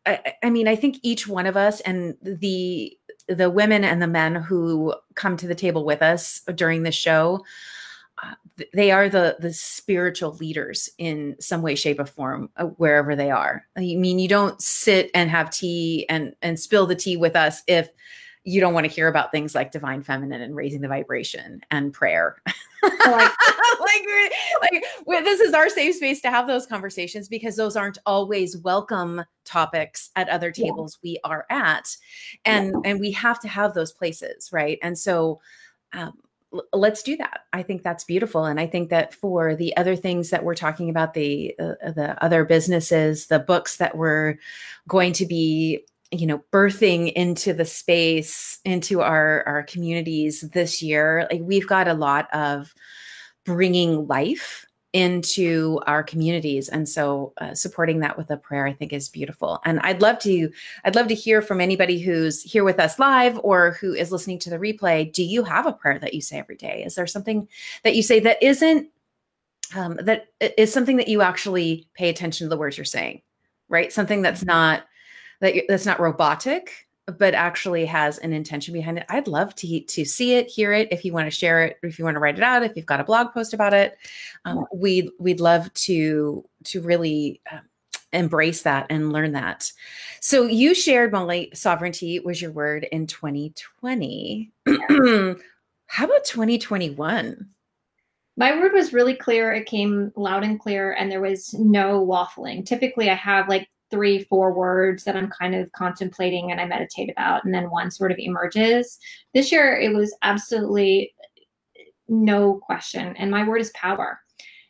I, 0.05 0.33
I 0.43 0.49
mean, 0.49 0.67
I 0.67 0.75
think 0.75 0.97
each 1.03 1.27
one 1.27 1.45
of 1.45 1.57
us 1.57 1.81
and 1.81 2.15
the, 2.21 2.97
the 3.27 3.49
women 3.49 3.83
and 3.83 4.01
the 4.01 4.07
men 4.07 4.35
who 4.35 4.93
come 5.15 5.37
to 5.37 5.47
the 5.47 5.55
table 5.55 5.83
with 5.83 6.01
us 6.01 6.41
during 6.55 6.83
the 6.83 6.91
show 6.91 7.43
they 8.73 8.91
are 8.91 9.09
the 9.09 9.35
the 9.39 9.51
spiritual 9.53 10.33
leaders 10.35 10.89
in 10.97 11.35
some 11.39 11.61
way 11.61 11.75
shape 11.75 11.99
or 11.99 12.05
form 12.05 12.49
uh, 12.57 12.65
wherever 12.65 13.15
they 13.15 13.29
are. 13.29 13.65
I 13.75 13.81
mean 13.81 14.19
you 14.19 14.27
don't 14.27 14.61
sit 14.61 15.11
and 15.13 15.29
have 15.29 15.49
tea 15.49 16.05
and 16.09 16.35
and 16.41 16.59
spill 16.59 16.85
the 16.85 16.95
tea 16.95 17.17
with 17.17 17.35
us 17.35 17.63
if 17.67 17.89
you 18.43 18.61
don't 18.61 18.73
want 18.73 18.85
to 18.85 18.91
hear 18.91 19.07
about 19.07 19.31
things 19.31 19.55
like 19.55 19.71
divine 19.71 20.03
feminine 20.03 20.41
and 20.41 20.55
raising 20.55 20.81
the 20.81 20.87
vibration 20.87 21.61
and 21.71 21.91
prayer 21.93 22.35
like, 23.07 23.31
like, 23.79 24.83
like 25.05 25.23
this 25.23 25.39
is 25.39 25.53
our 25.53 25.69
safe 25.69 25.95
space 25.95 26.21
to 26.21 26.29
have 26.29 26.47
those 26.47 26.65
conversations 26.65 27.27
because 27.27 27.55
those 27.55 27.75
aren't 27.75 27.97
always 28.05 28.57
welcome 28.57 29.23
topics 29.43 30.11
at 30.15 30.29
other 30.29 30.51
tables 30.51 30.97
yeah. 31.01 31.09
we 31.11 31.19
are 31.23 31.45
at 31.49 31.95
and 32.45 32.67
yeah. 32.67 32.89
and 32.89 32.99
we 32.99 33.11
have 33.11 33.39
to 33.39 33.47
have 33.47 33.73
those 33.73 33.91
places 33.91 34.49
right 34.51 34.79
and 34.81 34.97
so 34.97 35.39
um, 35.93 36.13
let's 36.73 37.03
do 37.03 37.17
that. 37.17 37.41
I 37.53 37.63
think 37.63 37.83
that's 37.83 38.03
beautiful, 38.03 38.45
and 38.45 38.59
I 38.59 38.67
think 38.67 38.89
that 38.89 39.13
for 39.13 39.55
the 39.55 39.75
other 39.77 39.95
things 39.95 40.29
that 40.29 40.43
we're 40.43 40.55
talking 40.55 40.89
about, 40.89 41.13
the 41.13 41.55
uh, 41.59 41.91
the 41.91 42.21
other 42.23 42.45
businesses, 42.45 43.27
the 43.27 43.39
books 43.39 43.77
that 43.77 43.97
we're 43.97 44.37
going 44.87 45.13
to 45.13 45.25
be, 45.25 45.85
you 46.19 46.27
know, 46.27 46.43
birthing 46.51 47.11
into 47.13 47.53
the 47.53 47.65
space, 47.65 48.59
into 48.65 49.01
our 49.01 49.43
our 49.47 49.63
communities 49.63 50.41
this 50.41 50.81
year, 50.81 51.27
like 51.31 51.41
we've 51.43 51.67
got 51.67 51.87
a 51.87 51.93
lot 51.93 52.33
of 52.33 52.73
bringing 53.45 54.07
life 54.07 54.65
into 54.93 55.79
our 55.85 56.03
communities. 56.03 56.69
And 56.69 56.87
so 56.87 57.33
uh, 57.41 57.53
supporting 57.53 57.99
that 57.99 58.17
with 58.17 58.31
a 58.31 58.37
prayer 58.37 58.65
i 58.65 58.71
think 58.71 58.93
is 58.93 59.09
beautiful. 59.09 59.59
And 59.65 59.79
i'd 59.81 60.01
love 60.01 60.19
to 60.19 60.49
i'd 60.85 60.95
love 60.95 61.09
to 61.09 61.15
hear 61.15 61.41
from 61.41 61.59
anybody 61.59 61.99
who's 61.99 62.41
here 62.41 62.63
with 62.63 62.79
us 62.79 62.97
live 62.97 63.39
or 63.43 63.71
who 63.71 63.93
is 63.93 64.11
listening 64.11 64.39
to 64.39 64.49
the 64.49 64.57
replay. 64.57 65.11
Do 65.11 65.23
you 65.23 65.43
have 65.43 65.65
a 65.65 65.73
prayer 65.73 65.99
that 65.99 66.13
you 66.13 66.21
say 66.21 66.39
every 66.39 66.55
day? 66.55 66.83
Is 66.85 66.95
there 66.95 67.07
something 67.07 67.47
that 67.83 67.95
you 67.95 68.03
say 68.03 68.19
that 68.21 68.41
isn't 68.41 68.89
um, 69.75 69.99
that 70.03 70.27
is 70.57 70.71
something 70.71 70.97
that 70.97 71.07
you 71.07 71.21
actually 71.21 71.87
pay 71.95 72.09
attention 72.09 72.45
to 72.45 72.49
the 72.49 72.57
words 72.57 72.77
you're 72.77 72.85
saying 72.85 73.21
right? 73.69 73.91
Something 73.91 74.21
that's 74.21 74.41
mm-hmm. 74.41 74.47
not 74.47 74.85
that 75.41 75.55
that's 75.67 75.85
not 75.85 75.99
robotic 75.99 76.85
but 77.17 77.33
actually 77.35 77.85
has 77.85 78.17
an 78.19 78.33
intention 78.33 78.73
behind 78.73 78.97
it. 78.97 79.05
I'd 79.09 79.27
love 79.27 79.53
to 79.55 79.79
to 79.79 80.05
see 80.05 80.35
it, 80.35 80.47
hear 80.47 80.73
it. 80.73 80.87
If 80.91 81.05
you 81.05 81.13
want 81.13 81.27
to 81.27 81.31
share 81.31 81.63
it, 81.63 81.77
if 81.83 81.99
you 81.99 82.05
want 82.05 82.15
to 82.15 82.19
write 82.19 82.37
it 82.37 82.43
out, 82.43 82.63
if 82.63 82.75
you've 82.75 82.85
got 82.85 82.99
a 82.99 83.03
blog 83.03 83.31
post 83.33 83.53
about 83.53 83.73
it, 83.73 83.97
um, 84.45 84.65
we 84.73 85.11
we'd 85.19 85.39
love 85.39 85.71
to 85.73 86.43
to 86.65 86.81
really 86.81 87.41
uh, 87.51 87.59
embrace 88.11 88.63
that 88.63 88.87
and 88.89 89.13
learn 89.13 89.33
that. 89.33 89.71
So 90.19 90.45
you 90.45 90.73
shared 90.73 91.11
Molly, 91.11 91.51
sovereignty 91.53 92.19
was 92.19 92.41
your 92.41 92.51
word 92.51 92.87
in 92.91 93.05
2020. 93.07 94.51
How 95.87 96.05
about 96.05 96.25
2021? 96.25 97.49
My 98.37 98.59
word 98.59 98.73
was 98.73 98.93
really 98.93 99.13
clear. 99.13 99.53
It 99.53 99.65
came 99.65 100.11
loud 100.15 100.43
and 100.43 100.59
clear, 100.59 100.93
and 100.93 101.09
there 101.11 101.21
was 101.21 101.53
no 101.53 102.05
waffling. 102.05 102.65
Typically, 102.65 103.09
I 103.09 103.13
have 103.13 103.47
like 103.47 103.69
three, 103.95 104.23
four 104.25 104.53
words 104.53 105.05
that 105.05 105.15
I'm 105.15 105.29
kind 105.29 105.55
of 105.55 105.71
contemplating 105.71 106.51
and 106.51 106.59
I 106.59 106.65
meditate 106.65 107.09
about, 107.09 107.45
and 107.45 107.53
then 107.53 107.71
one 107.71 107.89
sort 107.89 108.11
of 108.11 108.17
emerges. 108.19 108.99
This 109.33 109.53
year, 109.53 109.79
it 109.79 109.95
was 109.95 110.13
absolutely 110.21 111.13
no 112.09 112.55
question. 112.55 113.15
And 113.15 113.31
my 113.31 113.47
word 113.47 113.61
is 113.61 113.71
power. 113.73 114.19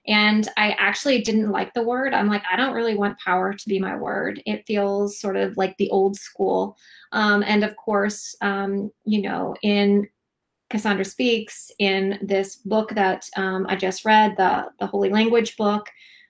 And 0.07 0.47
I 0.57 0.75
actually 0.77 1.21
didn't 1.21 1.49
like 1.49 1.73
the 1.73 1.81
word. 1.81 2.13
I'm 2.13 2.29
like, 2.29 2.43
I 2.51 2.55
don't 2.55 2.75
really 2.75 2.95
want 2.95 3.17
power 3.17 3.51
to 3.51 3.69
be 3.69 3.79
my 3.79 3.95
word. 3.95 4.43
It 4.45 4.63
feels 4.67 5.19
sort 5.19 5.37
of 5.37 5.57
like 5.57 5.75
the 5.77 5.89
old 5.89 6.15
school. 6.15 6.77
Um, 7.11 7.43
and 7.47 7.63
of 7.63 7.75
course, 7.75 8.35
um, 8.41 8.91
you 9.05 9.23
know, 9.23 9.55
in 9.63 10.07
Cassandra 10.69 11.05
Speaks, 11.05 11.71
in 11.79 12.19
this 12.21 12.57
book 12.57 12.91
that 12.91 13.27
um, 13.35 13.65
I 13.67 13.75
just 13.75 14.05
read, 14.05 14.37
the, 14.37 14.65
the 14.79 14.85
Holy 14.85 15.09
Language 15.09 15.57
book, 15.57 15.89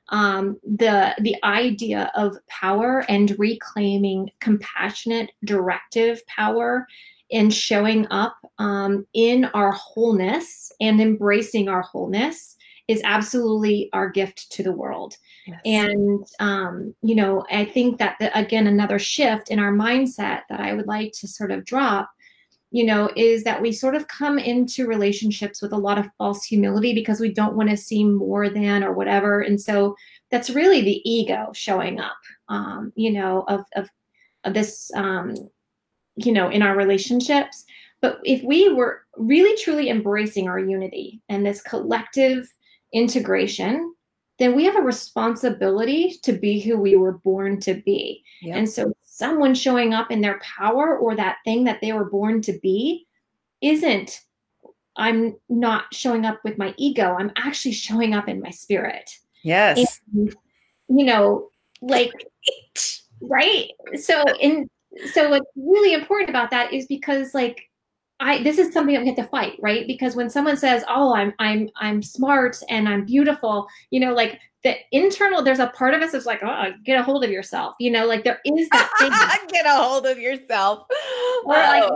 um, 0.09 0.59
the 0.63 1.15
the 1.19 1.35
idea 1.43 2.11
of 2.15 2.37
power 2.47 3.03
and 3.09 3.37
reclaiming 3.39 4.29
compassionate 4.39 5.31
directive 5.43 6.25
power 6.27 6.87
and 7.31 7.53
showing 7.53 8.07
up 8.11 8.37
um, 8.59 9.05
in 9.13 9.45
our 9.45 9.71
wholeness 9.71 10.71
and 10.79 11.01
embracing 11.01 11.67
our 11.67 11.81
wholeness 11.81 12.55
is 12.87 13.01
absolutely 13.03 13.89
our 13.93 14.09
gift 14.09 14.51
to 14.51 14.61
the 14.61 14.71
world 14.71 15.17
yes. 15.47 15.59
and 15.65 16.25
um, 16.39 16.93
you 17.01 17.15
know 17.15 17.43
i 17.51 17.65
think 17.65 17.97
that 17.97 18.15
the, 18.19 18.37
again 18.37 18.67
another 18.67 18.99
shift 18.99 19.49
in 19.49 19.57
our 19.59 19.73
mindset 19.73 20.41
that 20.49 20.59
i 20.59 20.73
would 20.73 20.87
like 20.87 21.11
to 21.13 21.27
sort 21.27 21.51
of 21.51 21.65
drop 21.65 22.11
you 22.71 22.85
know, 22.85 23.09
is 23.15 23.43
that 23.43 23.61
we 23.61 23.71
sort 23.71 23.95
of 23.95 24.07
come 24.07 24.37
into 24.37 24.87
relationships 24.87 25.61
with 25.61 25.71
a 25.71 25.77
lot 25.77 25.97
of 25.97 26.09
false 26.17 26.43
humility 26.43 26.93
because 26.93 27.19
we 27.19 27.33
don't 27.33 27.55
want 27.55 27.69
to 27.69 27.77
seem 27.77 28.13
more 28.13 28.49
than 28.49 28.83
or 28.83 28.93
whatever. 28.93 29.41
And 29.41 29.59
so 29.59 29.95
that's 30.31 30.49
really 30.49 30.81
the 30.81 31.09
ego 31.09 31.51
showing 31.53 31.99
up, 31.99 32.17
um, 32.49 32.91
you 32.95 33.11
know, 33.11 33.45
of, 33.47 33.61
of, 33.75 33.89
of 34.43 34.53
this, 34.53 34.91
um, 34.95 35.35
you 36.15 36.31
know, 36.31 36.49
in 36.49 36.61
our 36.61 36.75
relationships. 36.75 37.65
But 38.01 38.19
if 38.23 38.43
we 38.43 38.73
were 38.73 39.03
really 39.15 39.57
truly 39.61 39.89
embracing 39.89 40.47
our 40.47 40.59
unity 40.59 41.21
and 41.29 41.45
this 41.45 41.61
collective 41.61 42.47
integration, 42.93 43.93
then 44.37 44.55
we 44.55 44.65
have 44.65 44.75
a 44.75 44.81
responsibility 44.81 46.19
to 46.23 46.33
be 46.33 46.59
who 46.59 46.77
we 46.77 46.95
were 46.95 47.19
born 47.19 47.59
to 47.61 47.75
be. 47.85 48.23
Yep. 48.41 48.57
And 48.57 48.69
so 48.69 48.94
someone 49.15 49.55
showing 49.55 49.93
up 49.93 50.11
in 50.11 50.19
their 50.19 50.39
power 50.39 50.97
or 50.97 51.15
that 51.15 51.37
thing 51.45 51.63
that 51.63 51.79
they 51.79 51.93
were 51.93 52.09
born 52.09 52.41
to 52.41 52.59
be 52.59 53.07
isn't 53.61 54.21
I'm 54.97 55.37
not 55.47 55.85
showing 55.93 56.25
up 56.25 56.41
with 56.43 56.57
my 56.57 56.73
ego. 56.77 57.15
I'm 57.17 57.31
actually 57.37 57.71
showing 57.71 58.13
up 58.13 58.27
in 58.27 58.41
my 58.41 58.49
spirit. 58.49 59.09
Yes. 59.41 60.01
And, 60.13 60.35
you 60.89 61.05
know, 61.05 61.47
like 61.81 62.11
right. 63.21 63.71
So 63.95 64.21
in 64.41 64.69
so 65.13 65.29
what's 65.29 65.49
really 65.55 65.93
important 65.93 66.29
about 66.29 66.51
that 66.51 66.73
is 66.73 66.85
because 66.85 67.33
like 67.33 67.69
I 68.19 68.43
this 68.43 68.57
is 68.57 68.73
something 68.73 68.95
that 68.95 69.01
we 69.01 69.07
have 69.07 69.15
to 69.15 69.23
fight, 69.23 69.57
right? 69.61 69.87
Because 69.87 70.17
when 70.17 70.29
someone 70.29 70.57
says, 70.57 70.83
"Oh, 70.89 71.13
I'm 71.13 71.33
I'm 71.39 71.69
I'm 71.77 72.01
smart 72.01 72.57
and 72.69 72.87
I'm 72.87 73.05
beautiful," 73.05 73.67
you 73.91 73.99
know, 74.01 74.13
like 74.13 74.39
the 74.65 74.75
internal, 74.91 75.43
there's 75.43 75.59
a 75.59 75.67
part 75.67 75.93
of 75.93 76.01
us 76.01 76.11
that's 76.11 76.25
like, 76.25 76.43
"Oh, 76.43 76.71
get 76.83 76.99
a 76.99 77.03
hold 77.03 77.23
of 77.23 77.29
yourself," 77.29 77.75
you 77.79 77.91
know, 77.91 78.05
like 78.05 78.23
there 78.23 78.41
is 78.43 78.67
that 78.69 78.91
thing. 78.99 79.47
get 79.49 79.65
a 79.65 79.81
hold 79.81 80.05
of 80.05 80.17
yourself. 80.17 80.85
Or 81.45 81.53
like, 81.53 81.83
oh, 81.83 81.95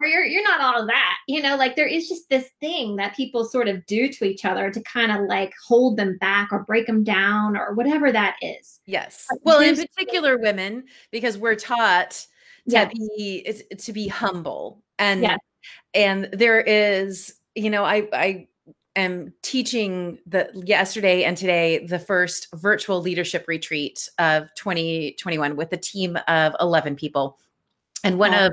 or 0.00 0.06
you're 0.06 0.24
you're 0.24 0.42
not 0.42 0.62
all 0.62 0.80
of 0.80 0.88
that, 0.88 1.16
you 1.28 1.42
know, 1.42 1.56
like 1.56 1.76
there 1.76 1.86
is 1.86 2.08
just 2.08 2.30
this 2.30 2.48
thing 2.58 2.96
that 2.96 3.14
people 3.14 3.44
sort 3.44 3.68
of 3.68 3.84
do 3.84 4.08
to 4.08 4.24
each 4.24 4.46
other 4.46 4.70
to 4.70 4.82
kind 4.82 5.12
of 5.12 5.28
like 5.28 5.52
hold 5.68 5.98
them 5.98 6.16
back 6.18 6.48
or 6.52 6.64
break 6.64 6.86
them 6.86 7.04
down 7.04 7.54
or 7.54 7.74
whatever 7.74 8.10
that 8.10 8.36
is. 8.40 8.80
Yes. 8.86 9.28
Well, 9.42 9.60
in 9.60 9.76
particular, 9.76 10.38
women, 10.38 10.84
because 11.10 11.36
we're 11.36 11.54
taught 11.54 12.12
to 12.68 12.72
yes. 12.72 12.92
be 12.94 13.62
to 13.76 13.92
be 13.92 14.08
humble 14.08 14.82
and 14.98 15.22
yes. 15.22 15.38
and 15.94 16.28
there 16.32 16.60
is 16.60 17.34
you 17.54 17.70
know 17.70 17.84
i 17.84 18.06
i 18.12 18.46
am 18.96 19.32
teaching 19.42 20.18
the 20.26 20.50
yesterday 20.54 21.24
and 21.24 21.36
today 21.36 21.86
the 21.86 21.98
first 21.98 22.48
virtual 22.54 23.00
leadership 23.00 23.44
retreat 23.46 24.08
of 24.18 24.48
2021 24.56 25.56
with 25.56 25.72
a 25.72 25.76
team 25.76 26.18
of 26.28 26.54
11 26.60 26.96
people. 26.96 27.38
And 28.02 28.18
one 28.18 28.32
of 28.32 28.52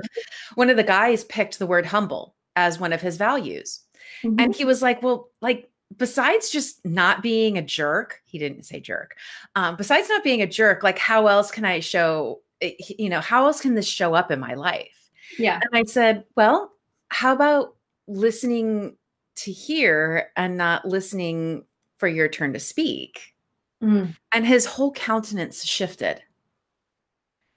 one 0.56 0.68
of 0.68 0.76
the 0.76 0.84
guys 0.84 1.24
picked 1.24 1.58
the 1.58 1.66
word 1.66 1.86
humble 1.86 2.34
as 2.54 2.78
one 2.78 2.92
of 2.92 3.00
his 3.00 3.16
values. 3.16 3.80
Mm-hmm. 4.24 4.40
and 4.40 4.54
he 4.54 4.64
was 4.64 4.82
like 4.82 5.00
well 5.00 5.28
like 5.40 5.70
besides 5.96 6.50
just 6.50 6.84
not 6.84 7.22
being 7.22 7.56
a 7.56 7.62
jerk 7.62 8.20
he 8.24 8.36
didn't 8.36 8.64
say 8.64 8.80
jerk 8.80 9.16
um, 9.54 9.76
besides 9.76 10.08
not 10.08 10.24
being 10.24 10.42
a 10.42 10.46
jerk 10.46 10.82
like 10.82 10.98
how 10.98 11.28
else 11.28 11.52
can 11.52 11.64
i 11.64 11.78
show 11.78 12.40
eh, 12.60 12.72
you 12.98 13.08
know 13.08 13.20
how 13.20 13.46
else 13.46 13.60
can 13.60 13.74
this 13.74 13.86
show 13.86 14.14
up 14.14 14.32
in 14.32 14.40
my 14.40 14.54
life? 14.54 15.10
Yeah. 15.38 15.60
And 15.62 15.70
i 15.72 15.84
said 15.84 16.24
well 16.36 16.72
how 17.10 17.32
about 17.32 17.76
listening 18.08 18.96
to 19.38 19.52
hear 19.52 20.30
and 20.36 20.56
not 20.56 20.86
listening 20.86 21.64
for 21.98 22.08
your 22.08 22.28
turn 22.28 22.52
to 22.52 22.60
speak? 22.60 23.34
Mm. 23.82 24.16
And 24.32 24.46
his 24.46 24.66
whole 24.66 24.92
countenance 24.92 25.64
shifted. 25.64 26.22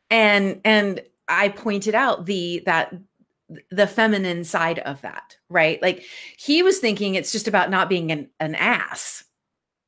And 0.10 0.62
and 0.66 1.02
I 1.28 1.50
pointed 1.50 1.96
out 1.96 2.26
the 2.26 2.64
that 2.66 2.94
the 3.70 3.88
feminine 3.88 4.44
side 4.44 4.80
of 4.80 5.02
that, 5.02 5.38
right? 5.50 5.82
Like 5.82 6.06
he 6.38 6.64
was 6.64 6.80
thinking 6.80 7.16
it's 7.16 7.32
just 7.32 7.48
about 7.48 7.70
not 7.70 7.90
being 7.90 8.12
an, 8.12 8.30
an 8.40 8.56
ass. 8.56 9.24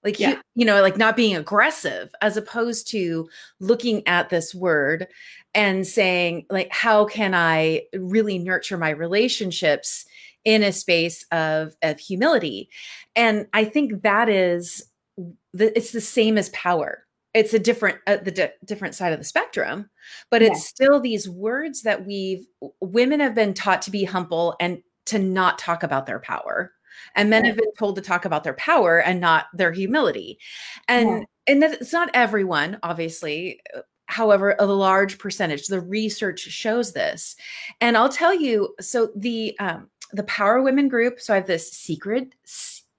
Like 0.03 0.19
yeah. 0.19 0.31
he, 0.31 0.37
you 0.55 0.65
know, 0.65 0.81
like 0.81 0.97
not 0.97 1.15
being 1.15 1.35
aggressive 1.35 2.13
as 2.21 2.35
opposed 2.35 2.89
to 2.89 3.29
looking 3.59 4.05
at 4.05 4.29
this 4.29 4.53
word 4.53 5.07
and 5.55 5.85
saying 5.85 6.45
like 6.49 6.71
how 6.71 7.05
can 7.05 7.33
i 7.33 7.83
really 7.93 8.39
nurture 8.39 8.77
my 8.77 8.89
relationships 8.89 10.05
in 10.45 10.63
a 10.63 10.71
space 10.71 11.25
of 11.31 11.75
of 11.81 11.99
humility. 11.99 12.69
And 13.15 13.47
i 13.53 13.65
think 13.65 14.03
that 14.03 14.29
is 14.29 14.83
the, 15.53 15.75
it's 15.77 15.91
the 15.91 16.01
same 16.01 16.37
as 16.37 16.49
power. 16.49 17.05
It's 17.33 17.53
a 17.53 17.59
different 17.59 17.99
uh, 18.07 18.17
the 18.17 18.31
di- 18.31 18.53
different 18.65 18.95
side 18.95 19.13
of 19.13 19.19
the 19.19 19.25
spectrum 19.25 19.89
but 20.29 20.41
it's 20.41 20.65
still 20.65 20.99
these 20.99 21.29
words 21.29 21.83
that 21.83 22.05
we've 22.05 22.45
women 22.81 23.19
have 23.19 23.35
been 23.35 23.53
taught 23.53 23.81
to 23.83 23.91
be 23.91 24.03
humble 24.03 24.55
and 24.59 24.81
to 25.05 25.19
not 25.19 25.59
talk 25.59 25.83
about 25.83 26.05
their 26.05 26.19
power. 26.19 26.71
And 27.15 27.29
men 27.29 27.43
yeah. 27.43 27.49
have 27.49 27.57
been 27.57 27.73
told 27.77 27.95
to 27.95 28.01
talk 28.01 28.25
about 28.25 28.43
their 28.43 28.53
power 28.53 28.99
and 28.99 29.19
not 29.19 29.45
their 29.53 29.71
humility. 29.71 30.39
And 30.87 31.09
yeah. 31.09 31.23
and 31.47 31.63
it's 31.63 31.93
not 31.93 32.09
everyone 32.13 32.79
obviously 32.83 33.59
however 34.07 34.55
a 34.59 34.65
large 34.65 35.17
percentage. 35.17 35.67
The 35.67 35.81
research 35.81 36.39
shows 36.39 36.93
this. 36.93 37.35
And 37.81 37.97
i'll 37.97 38.09
tell 38.09 38.33
you 38.33 38.75
so 38.79 39.11
the 39.15 39.57
um, 39.59 39.89
the 40.11 40.23
power 40.23 40.61
women 40.61 40.87
group 40.87 41.19
so 41.19 41.33
i 41.33 41.37
have 41.37 41.47
this 41.47 41.71
secret 41.71 42.35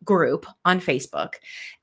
group 0.02 0.46
on 0.64 0.80
facebook 0.80 1.34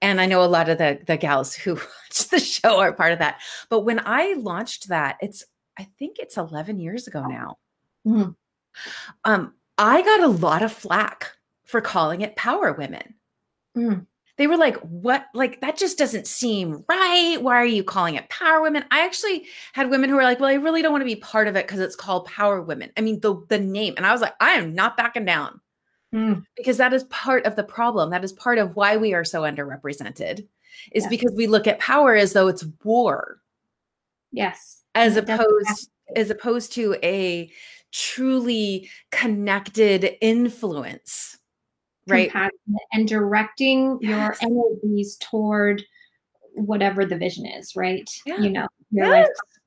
and 0.01 0.21
i 0.21 0.25
know 0.25 0.43
a 0.43 0.45
lot 0.45 0.69
of 0.69 0.77
the 0.77 0.99
the 1.07 1.17
gals 1.17 1.55
who 1.55 1.73
watch 2.09 2.27
the 2.29 2.39
show 2.39 2.79
are 2.79 2.93
part 2.93 3.13
of 3.13 3.19
that. 3.19 3.41
But 3.69 3.81
when 3.81 4.01
i 4.05 4.33
launched 4.37 4.89
that 4.89 5.17
it's 5.21 5.43
i 5.77 5.87
think 5.97 6.19
it's 6.19 6.37
11 6.37 6.79
years 6.79 7.07
ago 7.07 7.25
now. 7.25 7.57
Mm-hmm. 8.05 8.31
um 9.25 9.53
i 9.77 10.01
got 10.01 10.21
a 10.21 10.27
lot 10.27 10.61
of 10.63 10.71
flack 10.71 11.33
for 11.65 11.81
calling 11.81 12.21
it 12.21 12.35
power 12.35 12.73
women. 12.73 13.15
Mm 13.77 14.05
they 14.41 14.47
were 14.47 14.57
like, 14.57 14.77
what? 14.77 15.27
Like, 15.33 15.61
that 15.61 15.77
just 15.77 15.97
doesn't 15.97 16.25
seem 16.25 16.83
right. 16.89 17.37
Why 17.39 17.55
are 17.55 17.65
you 17.65 17.83
calling 17.83 18.15
it 18.15 18.27
Power 18.29 18.61
Women? 18.61 18.83
I 18.89 19.05
actually 19.05 19.45
had 19.73 19.89
women 19.89 20.09
who 20.09 20.15
were 20.15 20.23
like, 20.23 20.39
well, 20.39 20.49
I 20.49 20.55
really 20.55 20.81
don't 20.81 20.91
want 20.91 21.01
to 21.01 21.05
be 21.05 21.15
part 21.15 21.47
of 21.47 21.55
it 21.55 21.67
because 21.67 21.79
it's 21.79 21.95
called 21.95 22.25
Power 22.25 22.61
Women. 22.61 22.91
I 22.97 23.01
mean, 23.01 23.19
the, 23.19 23.45
the 23.49 23.59
name. 23.59 23.93
And 23.97 24.05
I 24.05 24.11
was 24.11 24.21
like, 24.21 24.33
I 24.39 24.53
am 24.53 24.73
not 24.73 24.97
backing 24.97 25.25
down 25.25 25.61
mm. 26.13 26.43
because 26.57 26.77
that 26.77 26.91
is 26.91 27.03
part 27.05 27.45
of 27.45 27.55
the 27.55 27.63
problem. 27.63 28.09
That 28.09 28.23
is 28.23 28.33
part 28.33 28.57
of 28.57 28.75
why 28.75 28.97
we 28.97 29.13
are 29.13 29.23
so 29.23 29.43
underrepresented, 29.43 30.39
is 30.91 31.03
yes. 31.03 31.07
because 31.07 31.33
we 31.35 31.45
look 31.47 31.67
at 31.67 31.79
power 31.79 32.15
as 32.15 32.33
though 32.33 32.47
it's 32.47 32.65
war. 32.83 33.39
Yes. 34.31 34.81
As 34.95 35.17
opposed, 35.17 35.89
as 36.15 36.31
opposed 36.31 36.73
to 36.73 36.95
a 37.03 37.51
truly 37.91 38.89
connected 39.11 40.17
influence 40.19 41.37
right 42.07 42.31
and 42.93 43.07
directing 43.07 43.97
yes. 44.01 44.41
your 44.41 44.49
energies 44.49 45.17
toward 45.17 45.83
whatever 46.55 47.05
the 47.05 47.17
vision 47.17 47.45
is 47.45 47.75
right 47.75 48.09
yeah. 48.25 48.37
you 48.37 48.49
know 48.49 48.67
your 48.91 49.05
yes. 49.07 49.27
life 49.27 49.61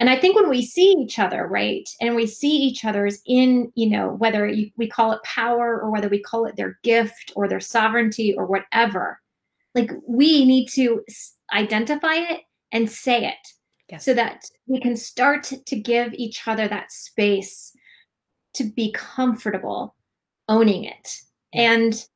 and 0.00 0.10
i 0.10 0.16
think 0.16 0.34
when 0.34 0.48
we 0.48 0.64
see 0.64 0.94
each 0.98 1.18
other 1.18 1.46
right 1.46 1.88
and 2.00 2.16
we 2.16 2.26
see 2.26 2.50
each 2.50 2.84
other's 2.84 3.20
in 3.26 3.70
you 3.74 3.88
know 3.88 4.14
whether 4.14 4.46
you, 4.46 4.70
we 4.76 4.88
call 4.88 5.12
it 5.12 5.22
power 5.22 5.80
or 5.80 5.90
whether 5.90 6.08
we 6.08 6.20
call 6.20 6.46
it 6.46 6.56
their 6.56 6.78
gift 6.82 7.32
or 7.36 7.48
their 7.48 7.60
sovereignty 7.60 8.34
or 8.36 8.46
whatever 8.46 9.20
like 9.74 9.90
we 10.08 10.44
need 10.44 10.66
to 10.66 11.02
identify 11.52 12.14
it 12.14 12.40
and 12.72 12.90
say 12.90 13.26
it 13.26 13.48
yes. 13.88 14.04
so 14.04 14.14
that 14.14 14.42
we 14.66 14.80
can 14.80 14.96
start 14.96 15.44
to 15.44 15.76
give 15.76 16.12
each 16.14 16.48
other 16.48 16.66
that 16.66 16.90
space 16.90 17.72
to 18.54 18.64
be 18.64 18.90
comfortable 18.92 19.94
owning 20.48 20.84
it 20.84 21.20
and 21.52 22.06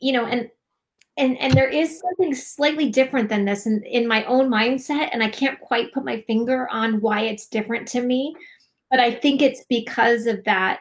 you 0.00 0.12
know 0.12 0.26
and 0.26 0.48
and 1.16 1.36
and 1.38 1.52
there 1.52 1.68
is 1.68 2.00
something 2.00 2.34
slightly 2.34 2.90
different 2.90 3.28
than 3.28 3.44
this 3.44 3.66
in, 3.66 3.82
in 3.84 4.06
my 4.06 4.24
own 4.24 4.48
mindset 4.48 5.10
and 5.12 5.22
i 5.22 5.28
can't 5.28 5.60
quite 5.60 5.92
put 5.92 6.04
my 6.04 6.22
finger 6.26 6.68
on 6.70 7.00
why 7.00 7.22
it's 7.22 7.48
different 7.48 7.86
to 7.88 8.00
me 8.00 8.34
but 8.90 9.00
i 9.00 9.10
think 9.10 9.42
it's 9.42 9.64
because 9.68 10.26
of 10.26 10.42
that 10.44 10.80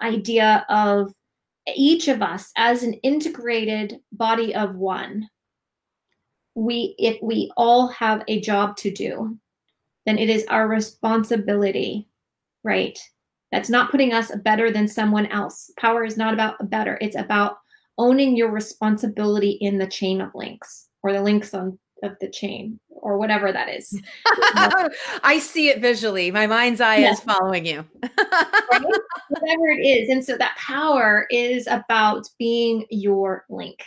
idea 0.00 0.64
of 0.68 1.12
each 1.74 2.08
of 2.08 2.22
us 2.22 2.50
as 2.56 2.82
an 2.82 2.92
integrated 2.94 3.98
body 4.12 4.54
of 4.54 4.74
one 4.76 5.28
we 6.54 6.94
if 6.98 7.20
we 7.22 7.50
all 7.56 7.88
have 7.88 8.22
a 8.28 8.40
job 8.40 8.76
to 8.76 8.90
do 8.90 9.36
then 10.06 10.18
it 10.18 10.28
is 10.28 10.44
our 10.46 10.68
responsibility 10.68 12.08
right 12.62 12.98
that's 13.52 13.70
not 13.70 13.90
putting 13.90 14.12
us 14.12 14.30
better 14.44 14.70
than 14.70 14.88
someone 14.88 15.26
else. 15.26 15.70
Power 15.78 16.04
is 16.04 16.16
not 16.16 16.34
about 16.34 16.70
better, 16.70 16.98
it's 17.00 17.16
about 17.16 17.58
owning 17.98 18.36
your 18.36 18.50
responsibility 18.50 19.52
in 19.60 19.78
the 19.78 19.86
chain 19.86 20.20
of 20.20 20.34
links 20.34 20.88
or 21.02 21.12
the 21.12 21.22
links 21.22 21.54
on 21.54 21.78
of 22.04 22.16
the 22.20 22.28
chain 22.28 22.78
or 22.90 23.18
whatever 23.18 23.52
that 23.52 23.68
is. 23.68 24.00
I 25.22 25.38
see 25.40 25.68
it 25.68 25.80
visually. 25.80 26.30
My 26.30 26.46
mind's 26.46 26.80
eye 26.80 26.98
yeah. 26.98 27.12
is 27.12 27.20
following 27.20 27.66
you. 27.66 27.84
right? 28.02 28.82
Whatever 29.28 29.68
it 29.68 29.84
is. 29.84 30.08
And 30.08 30.24
so 30.24 30.36
that 30.36 30.56
power 30.56 31.26
is 31.30 31.66
about 31.66 32.28
being 32.38 32.86
your 32.90 33.44
link. 33.48 33.82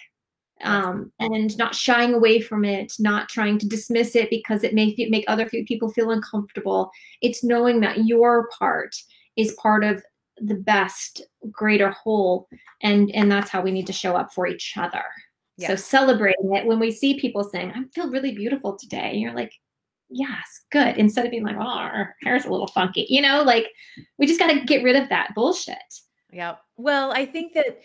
Um, 0.64 1.12
and 1.20 1.56
not 1.60 1.76
shying 1.76 2.16
away 2.16 2.42
from 2.42 2.66
it, 2.66 2.92
not 2.98 3.30
trying 3.30 3.60
to 3.60 3.68
dismiss 3.68 4.16
it 4.16 4.32
because 4.32 4.64
it 4.64 4.74
may 4.74 4.96
make 5.12 5.24
other 5.28 5.48
people 5.48 5.92
feel 5.92 6.10
uncomfortable. 6.10 6.90
It's 7.22 7.44
knowing 7.44 7.80
that 7.82 8.06
your 8.06 8.50
part 8.58 8.96
is 9.38 9.54
part 9.54 9.84
of 9.84 10.04
the 10.40 10.56
best 10.56 11.22
greater 11.52 11.90
whole 11.90 12.48
and 12.82 13.10
and 13.12 13.32
that's 13.32 13.50
how 13.50 13.62
we 13.62 13.72
need 13.72 13.88
to 13.88 13.94
show 13.94 14.16
up 14.16 14.34
for 14.34 14.48
each 14.48 14.74
other. 14.78 15.04
So 15.70 15.76
celebrating 15.76 16.54
it 16.54 16.68
when 16.68 16.80
we 16.80 16.92
see 16.92 17.20
people 17.20 17.44
saying 17.44 17.72
i 17.76 17.82
feel 17.94 18.12
really 18.12 18.32
beautiful 18.32 18.78
today 18.78 19.10
and 19.12 19.20
you're 19.20 19.34
like 19.34 19.52
yes 20.10 20.62
good 20.72 20.98
instead 20.98 21.26
of 21.26 21.32
being 21.32 21.44
like 21.44 21.56
oh 21.58 21.62
our 21.62 22.16
hair's 22.22 22.46
a 22.46 22.52
little 22.52 22.68
funky 22.68 23.08
you 23.10 23.22
know 23.22 23.42
like 23.42 23.66
we 24.20 24.28
just 24.28 24.40
got 24.40 24.52
to 24.52 24.62
get 24.66 24.84
rid 24.84 24.96
of 24.96 25.10
that 25.10 25.34
bullshit. 25.36 25.78
Yeah 26.32 26.56
well 26.76 27.12
i 27.12 27.26
think 27.26 27.54
that 27.54 27.82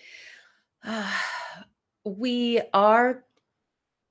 uh, 0.84 1.10
we 2.04 2.60
are 2.74 3.24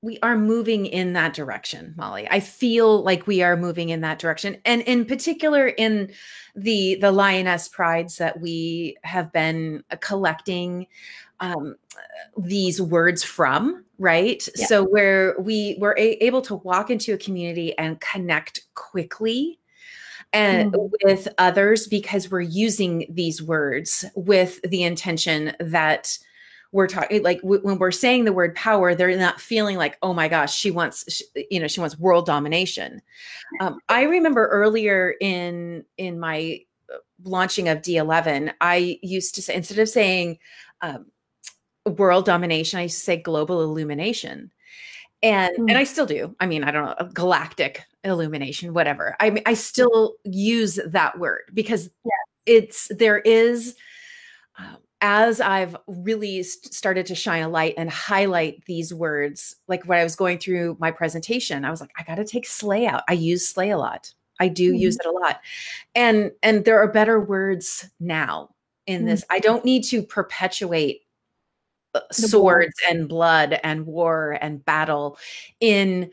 we 0.02 0.18
are 0.24 0.38
moving 0.38 0.86
in 0.86 1.14
that 1.14 1.34
direction 1.34 1.94
molly 1.98 2.28
i 2.30 2.40
feel 2.40 3.04
like 3.04 3.28
we 3.28 3.42
are 3.42 3.56
moving 3.56 3.90
in 3.90 4.02
that 4.02 4.20
direction 4.20 4.58
and 4.66 4.82
in 4.84 5.06
particular 5.06 5.68
in 5.68 6.12
the 6.56 6.96
the 6.96 7.12
lioness 7.12 7.68
prides 7.68 8.18
that 8.18 8.40
we 8.40 8.98
have 9.04 9.32
been 9.32 9.84
uh, 9.92 9.96
collecting 9.98 10.88
um, 11.40 11.76
these 12.38 12.82
words 12.82 13.24
from 13.24 13.84
right 13.98 14.48
yeah. 14.56 14.66
so 14.68 14.84
where 14.84 15.36
we 15.40 15.76
were 15.80 15.96
able 15.98 16.42
to 16.42 16.56
walk 16.56 16.90
into 16.90 17.14
a 17.14 17.18
community 17.18 17.78
and 17.78 18.00
connect 18.00 18.62
quickly 18.76 19.60
and 20.34 20.74
mm. 20.74 20.92
with 21.04 21.28
others 21.38 21.88
because 21.88 22.32
we're 22.32 22.42
using 22.42 23.06
these 23.10 23.42
words 23.42 24.06
with 24.16 24.62
the 24.64 24.84
intention 24.84 25.54
that 25.60 26.18
we're 26.71 26.88
talking 26.88 27.21
like 27.23 27.41
w- 27.41 27.62
when 27.62 27.77
we're 27.77 27.91
saying 27.91 28.25
the 28.25 28.34
word 28.34 28.55
power 28.55 28.95
they're 28.95 29.17
not 29.17 29.41
feeling 29.41 29.77
like 29.77 29.97
oh 30.01 30.13
my 30.13 30.27
gosh 30.27 30.55
she 30.55 30.71
wants 30.71 31.03
she, 31.12 31.25
you 31.49 31.60
know 31.60 31.67
she 31.67 31.79
wants 31.79 31.99
world 31.99 32.25
domination. 32.25 33.01
Um, 33.60 33.79
i 33.89 34.03
remember 34.03 34.47
earlier 34.47 35.13
in 35.19 35.86
in 35.97 36.19
my 36.19 36.62
uh, 36.93 36.97
launching 37.23 37.67
of 37.67 37.79
d11 37.79 38.53
i 38.62 38.99
used 39.01 39.36
to 39.36 39.41
say 39.41 39.55
instead 39.55 39.79
of 39.79 39.89
saying 39.89 40.39
um, 40.81 41.05
world 41.86 42.25
domination 42.25 42.79
i 42.79 42.84
used 42.84 42.97
to 42.97 43.03
say 43.03 43.17
global 43.17 43.62
illumination. 43.62 44.51
And 45.23 45.55
mm. 45.55 45.69
and 45.69 45.77
i 45.77 45.84
still 45.84 46.05
do. 46.05 46.36
I 46.39 46.45
mean 46.45 46.63
i 46.63 46.71
don't 46.71 46.86
know 46.86 47.07
galactic 47.13 47.84
illumination 48.03 48.73
whatever. 48.73 49.15
I 49.19 49.29
mean 49.29 49.43
i 49.45 49.53
still 49.53 50.15
use 50.23 50.79
that 50.88 51.19
word 51.19 51.41
because 51.53 51.89
it's 52.45 52.89
there 52.97 53.19
is 53.19 53.75
as 55.02 55.42
I've 55.42 55.76
really 55.88 56.44
started 56.44 57.08
to 57.08 57.16
shine 57.16 57.42
a 57.42 57.50
light 57.50 57.74
and 57.76 57.90
highlight 57.90 58.64
these 58.66 58.94
words, 58.94 59.56
like 59.68 59.84
when 59.86 60.00
I 60.00 60.04
was 60.04 60.16
going 60.16 60.38
through 60.38 60.78
my 60.80 60.92
presentation, 60.92 61.66
I 61.66 61.72
was 61.72 61.82
like, 61.82 61.92
I 61.98 62.04
got 62.04 62.16
to 62.16 62.26
take 62.26 62.46
slay 62.46 62.86
out. 62.86 63.04
I 63.10 63.14
use 63.14 63.48
slay 63.48 63.72
a 63.72 63.78
lot. 63.78 64.14
I 64.40 64.48
do 64.48 64.70
mm-hmm. 64.72 64.82
use 64.82 64.98
it 64.98 65.06
a 65.06 65.12
lot. 65.12 65.42
And 65.96 66.32
and 66.44 66.66
there 66.66 66.80
are 66.80 66.92
better 66.92 67.20
words 67.20 67.90
now 68.00 68.54
in 68.86 69.00
mm-hmm. 69.00 69.08
this. 69.08 69.24
I 69.30 69.40
don't 69.40 69.66
need 69.66 69.84
to 69.86 70.04
perpetuate 70.04 71.02
uh, 71.96 72.02
the 72.08 72.14
swords 72.14 72.76
and 72.90 73.10
blood 73.10 73.60
and 73.64 73.86
war 73.86 74.38
and 74.40 74.64
battle 74.64 75.18
in 75.60 76.12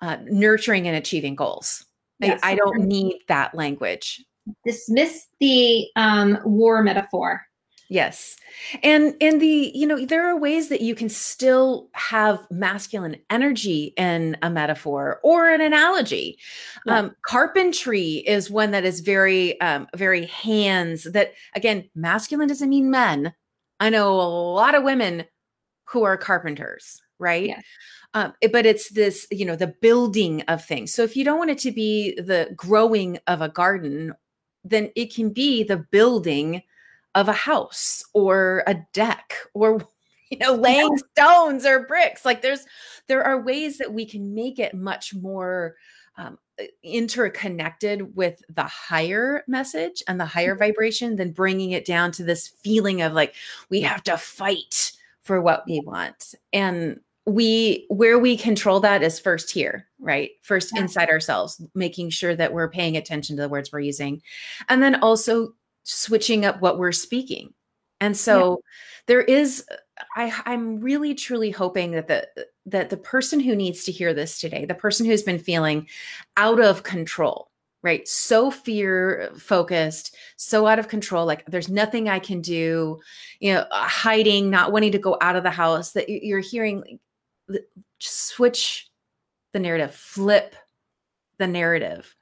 uh, 0.00 0.16
nurturing 0.24 0.88
and 0.88 0.96
achieving 0.96 1.34
goals. 1.34 1.84
Yes. 2.20 2.40
I, 2.42 2.52
I 2.52 2.54
don't 2.54 2.80
need 2.86 3.20
that 3.28 3.54
language. 3.54 4.24
Dismiss 4.66 5.26
the 5.38 5.86
um, 5.96 6.38
war 6.44 6.82
metaphor 6.82 7.46
Yes. 7.92 8.36
And 8.84 9.16
and 9.20 9.42
the, 9.42 9.72
you 9.74 9.84
know, 9.84 10.06
there 10.06 10.24
are 10.24 10.38
ways 10.38 10.68
that 10.68 10.80
you 10.80 10.94
can 10.94 11.08
still 11.08 11.88
have 11.92 12.38
masculine 12.48 13.16
energy 13.30 13.92
in 13.96 14.36
a 14.42 14.48
metaphor 14.48 15.18
or 15.24 15.50
an 15.50 15.60
analogy. 15.60 16.38
Yeah. 16.86 16.98
Um, 16.98 17.16
carpentry 17.26 18.22
is 18.28 18.48
one 18.48 18.70
that 18.70 18.84
is 18.84 19.00
very, 19.00 19.60
um, 19.60 19.88
very 19.96 20.26
hands 20.26 21.02
that 21.12 21.32
again, 21.56 21.90
masculine 21.96 22.46
doesn't 22.46 22.70
mean 22.70 22.92
men. 22.92 23.34
I 23.80 23.90
know 23.90 24.20
a 24.20 24.22
lot 24.22 24.76
of 24.76 24.84
women 24.84 25.24
who 25.88 26.04
are 26.04 26.16
carpenters, 26.16 27.02
right? 27.18 27.48
Yeah. 27.48 27.60
Um, 28.14 28.34
but 28.52 28.66
it's 28.66 28.90
this, 28.90 29.26
you 29.32 29.44
know, 29.44 29.56
the 29.56 29.74
building 29.82 30.42
of 30.42 30.64
things. 30.64 30.94
So 30.94 31.02
if 31.02 31.16
you 31.16 31.24
don't 31.24 31.38
want 31.38 31.50
it 31.50 31.58
to 31.58 31.72
be 31.72 32.14
the 32.14 32.52
growing 32.54 33.18
of 33.26 33.40
a 33.40 33.48
garden, 33.48 34.12
then 34.62 34.92
it 34.94 35.12
can 35.12 35.32
be 35.32 35.64
the 35.64 35.78
building 35.90 36.62
of 37.14 37.28
a 37.28 37.32
house 37.32 38.04
or 38.14 38.62
a 38.66 38.76
deck 38.92 39.34
or 39.54 39.86
you 40.30 40.38
know 40.38 40.54
laying 40.54 40.96
stones 41.12 41.66
or 41.66 41.86
bricks. 41.86 42.24
Like 42.24 42.42
there's 42.42 42.66
there 43.08 43.24
are 43.24 43.40
ways 43.40 43.78
that 43.78 43.92
we 43.92 44.06
can 44.06 44.34
make 44.34 44.58
it 44.58 44.74
much 44.74 45.14
more 45.14 45.74
um, 46.16 46.38
interconnected 46.82 48.14
with 48.14 48.42
the 48.54 48.64
higher 48.64 49.42
message 49.48 50.02
and 50.06 50.20
the 50.20 50.26
higher 50.26 50.52
mm-hmm. 50.52 50.64
vibration 50.64 51.16
than 51.16 51.32
bringing 51.32 51.70
it 51.72 51.84
down 51.84 52.12
to 52.12 52.24
this 52.24 52.48
feeling 52.48 53.02
of 53.02 53.12
like 53.12 53.34
we 53.70 53.80
have 53.80 54.02
to 54.04 54.16
fight 54.16 54.92
for 55.22 55.40
what 55.40 55.64
we 55.66 55.80
want. 55.80 56.34
And 56.52 57.00
we 57.26 57.86
where 57.88 58.18
we 58.18 58.36
control 58.36 58.80
that 58.80 59.02
is 59.02 59.20
first 59.20 59.50
here 59.50 59.86
right? 60.00 60.30
First 60.42 60.72
yeah. 60.74 60.82
inside 60.82 61.08
ourselves 61.08 61.60
making 61.74 62.10
sure 62.10 62.34
that 62.34 62.52
we're 62.52 62.70
paying 62.70 62.96
attention 62.96 63.36
to 63.36 63.42
the 63.42 63.48
words 63.48 63.70
we're 63.70 63.80
using. 63.80 64.22
And 64.68 64.82
then 64.82 64.96
also 65.02 65.54
switching 65.82 66.44
up 66.44 66.60
what 66.60 66.78
we're 66.78 66.92
speaking. 66.92 67.54
And 68.00 68.16
so 68.16 68.50
yeah. 68.50 68.56
there 69.06 69.20
is 69.20 69.64
I 70.16 70.32
I'm 70.46 70.80
really 70.80 71.14
truly 71.14 71.50
hoping 71.50 71.92
that 71.92 72.08
the 72.08 72.26
that 72.66 72.90
the 72.90 72.96
person 72.96 73.40
who 73.40 73.54
needs 73.54 73.84
to 73.84 73.92
hear 73.92 74.14
this 74.14 74.40
today, 74.40 74.64
the 74.64 74.74
person 74.74 75.06
who's 75.06 75.22
been 75.22 75.38
feeling 75.38 75.86
out 76.36 76.60
of 76.60 76.82
control, 76.82 77.50
right? 77.82 78.06
So 78.08 78.50
fear 78.50 79.30
focused, 79.36 80.16
so 80.36 80.66
out 80.66 80.78
of 80.78 80.88
control, 80.88 81.26
like 81.26 81.44
there's 81.46 81.68
nothing 81.68 82.08
I 82.08 82.18
can 82.18 82.40
do, 82.40 83.00
you 83.40 83.52
know, 83.52 83.60
uh, 83.70 83.88
hiding, 83.88 84.50
not 84.50 84.72
wanting 84.72 84.92
to 84.92 84.98
go 84.98 85.16
out 85.20 85.36
of 85.36 85.42
the 85.42 85.50
house 85.50 85.92
that 85.92 86.08
you're 86.08 86.40
hearing 86.40 86.98
switch 87.98 88.88
the 89.52 89.58
narrative, 89.58 89.94
flip 89.94 90.54
the 91.38 91.46
narrative 91.46 92.14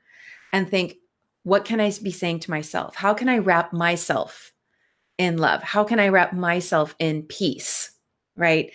and 0.52 0.68
think 0.68 0.96
what 1.48 1.64
can 1.64 1.80
I 1.80 1.90
be 2.02 2.10
saying 2.10 2.40
to 2.40 2.50
myself? 2.50 2.94
How 2.94 3.14
can 3.14 3.28
I 3.28 3.38
wrap 3.38 3.72
myself 3.72 4.52
in 5.16 5.38
love? 5.38 5.62
How 5.62 5.82
can 5.82 5.98
I 5.98 6.08
wrap 6.08 6.34
myself 6.34 6.94
in 6.98 7.22
peace? 7.22 7.90
Right? 8.36 8.70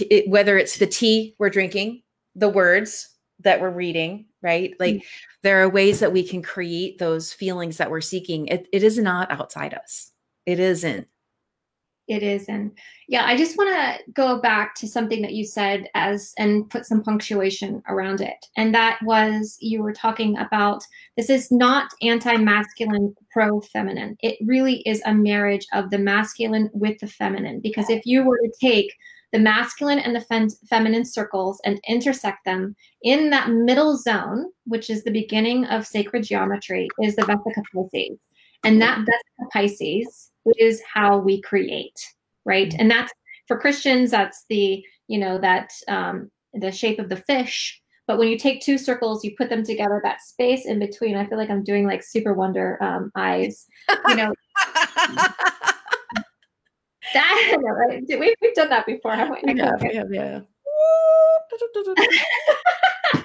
It, 0.00 0.28
whether 0.28 0.58
it's 0.58 0.78
the 0.78 0.88
tea 0.88 1.36
we're 1.38 1.50
drinking, 1.50 2.02
the 2.34 2.48
words 2.48 3.10
that 3.40 3.60
we're 3.60 3.70
reading, 3.70 4.26
right? 4.42 4.74
Like 4.80 4.96
mm-hmm. 4.96 5.06
there 5.42 5.62
are 5.62 5.68
ways 5.68 6.00
that 6.00 6.12
we 6.12 6.26
can 6.26 6.42
create 6.42 6.98
those 6.98 7.32
feelings 7.32 7.76
that 7.76 7.90
we're 7.90 8.00
seeking. 8.00 8.48
It, 8.48 8.66
it 8.72 8.82
is 8.82 8.98
not 8.98 9.30
outside 9.30 9.72
us. 9.72 10.10
It 10.46 10.58
isn't 10.58 11.06
it 12.08 12.22
is. 12.22 12.48
And 12.48 12.70
yeah 13.08 13.24
i 13.24 13.36
just 13.36 13.56
want 13.56 13.70
to 13.70 14.12
go 14.12 14.40
back 14.40 14.74
to 14.74 14.88
something 14.88 15.22
that 15.22 15.32
you 15.32 15.44
said 15.44 15.88
as 15.94 16.32
and 16.38 16.68
put 16.70 16.86
some 16.86 17.02
punctuation 17.02 17.82
around 17.88 18.20
it. 18.20 18.46
And 18.56 18.74
that 18.74 18.98
was 19.02 19.56
you 19.60 19.82
were 19.82 19.92
talking 19.92 20.36
about 20.38 20.84
this 21.16 21.30
is 21.30 21.50
not 21.50 21.90
anti-masculine 22.02 23.14
pro-feminine. 23.30 24.16
It 24.22 24.38
really 24.44 24.80
is 24.86 25.02
a 25.04 25.14
marriage 25.14 25.66
of 25.72 25.90
the 25.90 25.98
masculine 25.98 26.70
with 26.72 26.98
the 26.98 27.06
feminine. 27.06 27.60
Because 27.60 27.90
if 27.90 28.04
you 28.06 28.24
were 28.24 28.38
to 28.38 28.52
take 28.60 28.92
the 29.32 29.38
masculine 29.38 29.98
and 29.98 30.14
the 30.14 30.20
fem- 30.20 30.48
feminine 30.68 31.04
circles 31.04 31.60
and 31.64 31.80
intersect 31.88 32.44
them 32.44 32.74
in 33.02 33.30
that 33.30 33.50
middle 33.50 33.96
zone 33.96 34.46
which 34.64 34.90
is 34.90 35.04
the 35.04 35.10
beginning 35.10 35.64
of 35.66 35.86
sacred 35.86 36.24
geometry 36.24 36.88
is 37.02 37.16
the 37.16 37.22
vesica 37.22 37.62
pisces. 37.72 38.18
And 38.64 38.80
that 38.82 38.98
vesica 38.98 39.50
pisces 39.52 40.30
is 40.58 40.82
how 40.92 41.18
we 41.18 41.40
create, 41.42 41.98
right? 42.44 42.68
Mm-hmm. 42.68 42.80
And 42.80 42.90
that's 42.90 43.12
for 43.46 43.58
Christians, 43.58 44.10
that's 44.10 44.44
the, 44.48 44.84
you 45.08 45.18
know, 45.18 45.38
that 45.38 45.70
um, 45.88 46.30
the 46.52 46.72
shape 46.72 46.98
of 46.98 47.08
the 47.08 47.16
fish. 47.16 47.80
But 48.06 48.18
when 48.18 48.28
you 48.28 48.38
take 48.38 48.60
two 48.62 48.78
circles, 48.78 49.24
you 49.24 49.34
put 49.36 49.48
them 49.50 49.64
together, 49.64 50.00
that 50.04 50.22
space 50.22 50.66
in 50.66 50.78
between, 50.78 51.16
I 51.16 51.26
feel 51.26 51.38
like 51.38 51.50
I'm 51.50 51.64
doing 51.64 51.86
like 51.86 52.04
super 52.04 52.34
wonder 52.34 52.80
um, 52.82 53.10
eyes, 53.16 53.66
you 54.08 54.14
know. 54.16 54.32
that, 57.14 57.58
right? 57.60 58.04
we, 58.08 58.34
we've 58.40 58.54
done 58.54 58.68
that 58.68 58.86
before, 58.86 59.14
haven't 59.14 59.44
we? 59.44 59.54
Yeah, 59.54 59.72
yeah, 59.80 60.04
yeah. 60.10 60.40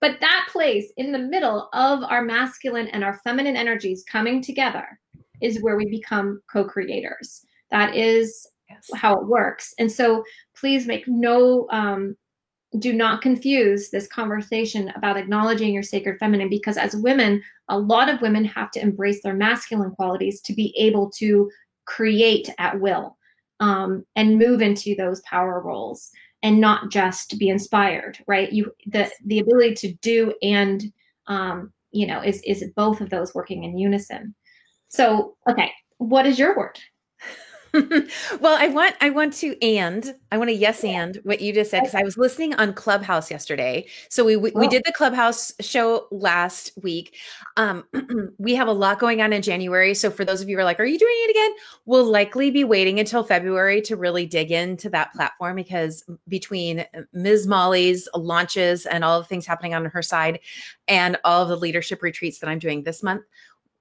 but 0.00 0.20
that 0.20 0.48
place 0.50 0.92
in 0.96 1.12
the 1.12 1.18
middle 1.18 1.68
of 1.72 2.02
our 2.04 2.22
masculine 2.22 2.88
and 2.88 3.04
our 3.04 3.18
feminine 3.24 3.56
energies 3.56 4.04
coming 4.10 4.42
together 4.42 4.98
is 5.40 5.62
where 5.62 5.76
we 5.76 5.86
become 5.86 6.40
co-creators. 6.50 7.44
That 7.70 7.94
is 7.94 8.46
yes. 8.68 8.88
how 8.94 9.14
it 9.14 9.26
works. 9.26 9.74
And 9.78 9.90
so 9.90 10.24
please 10.56 10.86
make 10.86 11.04
no 11.06 11.66
um, 11.70 12.16
do 12.78 12.92
not 12.92 13.22
confuse 13.22 13.90
this 13.90 14.06
conversation 14.06 14.92
about 14.96 15.16
acknowledging 15.16 15.72
your 15.72 15.82
sacred 15.82 16.18
feminine 16.18 16.48
because 16.48 16.76
as 16.76 16.96
women, 16.96 17.42
a 17.68 17.78
lot 17.78 18.08
of 18.08 18.20
women 18.20 18.44
have 18.44 18.70
to 18.72 18.80
embrace 18.80 19.22
their 19.22 19.34
masculine 19.34 19.90
qualities 19.92 20.40
to 20.42 20.52
be 20.52 20.74
able 20.78 21.10
to 21.10 21.50
create 21.86 22.48
at 22.58 22.78
will 22.80 23.16
um, 23.60 24.04
and 24.16 24.38
move 24.38 24.60
into 24.60 24.94
those 24.96 25.20
power 25.22 25.60
roles 25.60 26.10
and 26.42 26.60
not 26.60 26.90
just 26.90 27.38
be 27.38 27.48
inspired, 27.48 28.18
right? 28.26 28.52
You 28.52 28.72
the 28.86 29.10
the 29.24 29.38
ability 29.38 29.74
to 29.76 29.94
do 29.94 30.34
and 30.42 30.92
um, 31.26 31.72
you 31.92 32.06
know 32.06 32.22
is 32.22 32.42
is 32.42 32.64
both 32.76 33.00
of 33.00 33.10
those 33.10 33.34
working 33.34 33.64
in 33.64 33.78
unison. 33.78 34.34
So, 34.88 35.36
okay, 35.48 35.72
what 35.98 36.26
is 36.26 36.38
your 36.38 36.56
word? 36.56 36.78
well, 38.40 38.56
I 38.58 38.68
want 38.68 38.96
I 39.00 39.10
want 39.10 39.34
to 39.34 39.60
and 39.62 40.14
I 40.32 40.38
want 40.38 40.48
to 40.48 40.54
yes 40.54 40.82
and 40.84 41.18
what 41.24 41.40
you 41.40 41.52
just 41.52 41.70
said 41.70 41.80
because 41.80 41.94
I 41.94 42.02
was 42.02 42.16
listening 42.16 42.54
on 42.54 42.72
Clubhouse 42.72 43.30
yesterday. 43.30 43.86
So 44.08 44.24
we 44.24 44.36
we, 44.36 44.50
we 44.52 44.66
oh. 44.66 44.70
did 44.70 44.82
the 44.86 44.92
Clubhouse 44.92 45.52
show 45.60 46.06
last 46.10 46.72
week. 46.82 47.16
Um, 47.56 47.84
we 48.38 48.54
have 48.54 48.68
a 48.68 48.72
lot 48.72 48.98
going 48.98 49.20
on 49.20 49.32
in 49.32 49.42
January. 49.42 49.94
So 49.94 50.10
for 50.10 50.24
those 50.24 50.40
of 50.40 50.48
you 50.48 50.56
who 50.56 50.60
are 50.60 50.64
like, 50.64 50.80
"Are 50.80 50.84
you 50.84 50.98
doing 50.98 51.14
it 51.14 51.30
again?" 51.30 51.50
We'll 51.84 52.04
likely 52.04 52.50
be 52.50 52.64
waiting 52.64 52.98
until 52.98 53.24
February 53.24 53.82
to 53.82 53.96
really 53.96 54.26
dig 54.26 54.52
into 54.52 54.88
that 54.90 55.12
platform 55.12 55.56
because 55.56 56.04
between 56.28 56.84
Ms. 57.12 57.46
Molly's 57.46 58.08
launches 58.14 58.86
and 58.86 59.04
all 59.04 59.20
the 59.20 59.26
things 59.26 59.46
happening 59.46 59.74
on 59.74 59.84
her 59.84 60.02
side, 60.02 60.40
and 60.88 61.18
all 61.24 61.42
of 61.42 61.48
the 61.48 61.56
leadership 61.56 62.02
retreats 62.02 62.38
that 62.38 62.48
I'm 62.48 62.58
doing 62.58 62.84
this 62.84 63.02
month, 63.02 63.22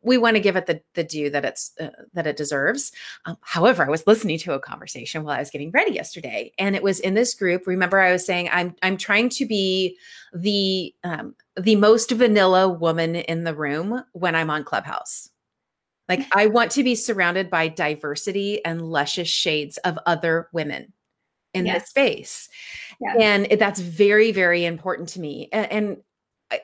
we 0.05 0.17
want 0.17 0.35
to 0.35 0.41
give 0.41 0.55
it 0.55 0.67
the 0.67 0.81
the 0.93 1.03
due 1.03 1.29
that 1.31 1.43
it's 1.43 1.71
uh, 1.79 1.89
that 2.13 2.27
it 2.27 2.37
deserves. 2.37 2.91
Um, 3.25 3.37
however, 3.41 3.85
I 3.85 3.89
was 3.89 4.05
listening 4.07 4.37
to 4.39 4.53
a 4.53 4.59
conversation 4.59 5.23
while 5.23 5.35
I 5.35 5.39
was 5.39 5.49
getting 5.49 5.71
ready 5.71 5.93
yesterday, 5.93 6.53
and 6.57 6.75
it 6.75 6.83
was 6.83 6.99
in 6.99 7.15
this 7.15 7.33
group. 7.33 7.67
Remember, 7.67 7.99
I 7.99 8.11
was 8.11 8.25
saying 8.25 8.49
I'm 8.51 8.75
I'm 8.81 8.97
trying 8.97 9.29
to 9.29 9.45
be 9.45 9.97
the 10.33 10.93
um, 11.03 11.35
the 11.57 11.75
most 11.75 12.11
vanilla 12.11 12.69
woman 12.69 13.15
in 13.15 13.43
the 13.43 13.55
room 13.55 14.03
when 14.13 14.35
I'm 14.35 14.49
on 14.49 14.63
Clubhouse. 14.63 15.29
Like 16.07 16.25
I 16.31 16.47
want 16.47 16.71
to 16.71 16.83
be 16.83 16.95
surrounded 16.95 17.49
by 17.49 17.67
diversity 17.67 18.63
and 18.63 18.81
luscious 18.81 19.27
shades 19.27 19.77
of 19.79 19.97
other 20.05 20.49
women 20.53 20.93
in 21.53 21.65
yes. 21.65 21.81
this 21.81 21.89
space. 21.89 22.49
Yeah. 23.01 23.15
And 23.19 23.59
that's 23.59 23.79
very, 23.79 24.31
very 24.31 24.65
important 24.65 25.09
to 25.09 25.19
me. 25.19 25.49
And, 25.51 25.71
and, 25.71 25.97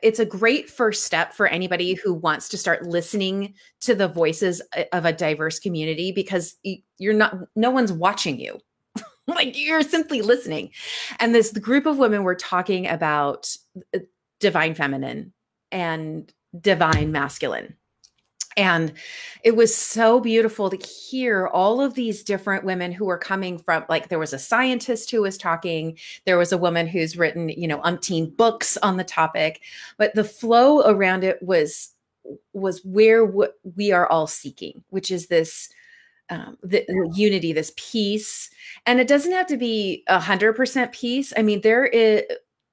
it's 0.02 0.20
a 0.20 0.26
great 0.26 0.70
first 0.70 1.04
step 1.04 1.34
for 1.34 1.48
anybody 1.48 1.94
who 1.94 2.14
wants 2.14 2.50
to 2.50 2.58
start 2.58 2.86
listening 2.86 3.54
to 3.82 3.96
the 3.96 4.08
voices 4.08 4.62
uh, 4.76 4.84
of 4.92 5.06
a 5.06 5.14
diverse 5.14 5.60
community 5.60 6.12
because 6.12 6.56
you're 6.98 7.14
not, 7.14 7.36
no 7.56 7.70
one's 7.70 7.94
watching 7.94 8.40
you. 8.40 8.60
like 9.28 9.58
you're 9.58 9.84
simply 9.84 10.22
listening. 10.22 10.72
And 11.20 11.34
this 11.34 11.52
group 11.52 11.86
of 11.86 11.98
women 11.98 12.24
were 12.24 12.36
talking 12.36 12.88
about 12.88 13.56
uh, 13.96 14.00
divine 14.40 14.76
feminine 14.76 15.34
and 15.72 16.32
divine 16.60 17.12
masculine. 17.12 17.76
And 18.58 18.94
it 19.44 19.56
was 19.56 19.74
so 19.74 20.20
beautiful 20.20 20.70
to 20.70 20.78
hear 20.78 21.48
all 21.48 21.82
of 21.82 21.94
these 21.94 22.24
different 22.24 22.64
women 22.64 22.92
who 22.92 23.06
were 23.06 23.18
coming 23.18 23.58
from, 23.58 23.86
like, 23.90 24.10
there 24.10 24.20
was 24.20 24.34
a 24.34 24.40
scientist 24.40 25.10
who 25.10 25.22
was 25.22 25.38
talking, 25.38 25.98
there 26.26 26.38
was 26.38 26.52
a 26.52 26.58
woman 26.58 26.86
who's 26.88 27.18
written, 27.18 27.50
you 27.50 27.68
know, 27.68 27.80
umpteen 27.80 28.36
books 28.36 28.78
on 28.78 28.98
the 28.98 29.04
topic, 29.04 29.62
but 29.98 30.14
the 30.16 30.24
flow 30.24 30.82
around 30.82 31.24
it 31.24 31.42
was 31.42 31.94
was 32.54 32.86
where 32.86 33.26
what 33.26 33.58
we 33.76 33.92
are 33.92 34.08
all 34.08 34.28
seeking, 34.28 34.84
which 34.90 35.10
is 35.12 35.28
this 35.28 35.70
um, 36.30 36.58
the, 36.64 36.86
the 36.88 37.12
unity, 37.16 37.52
this 37.52 37.74
peace, 37.76 38.50
and 38.86 39.00
it 39.00 39.08
doesn't 39.08 39.34
have 39.34 39.48
to 39.48 39.58
be 39.58 40.04
a 40.08 40.20
hundred 40.20 40.54
percent 40.54 40.92
peace. 40.92 41.34
I 41.36 41.42
mean, 41.42 41.62
there 41.62 41.86
is 41.86 42.22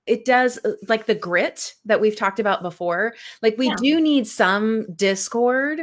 it 0.08 0.24
does 0.24 0.58
uh, 0.64 0.72
like 0.88 1.06
the 1.06 1.14
grit 1.14 1.74
that 1.84 2.00
we've 2.00 2.16
talked 2.16 2.40
about 2.40 2.62
before 2.62 3.14
like 3.42 3.56
we 3.58 3.68
yeah. 3.68 3.76
do 3.76 4.00
need 4.00 4.26
some 4.26 4.86
discord 4.94 5.82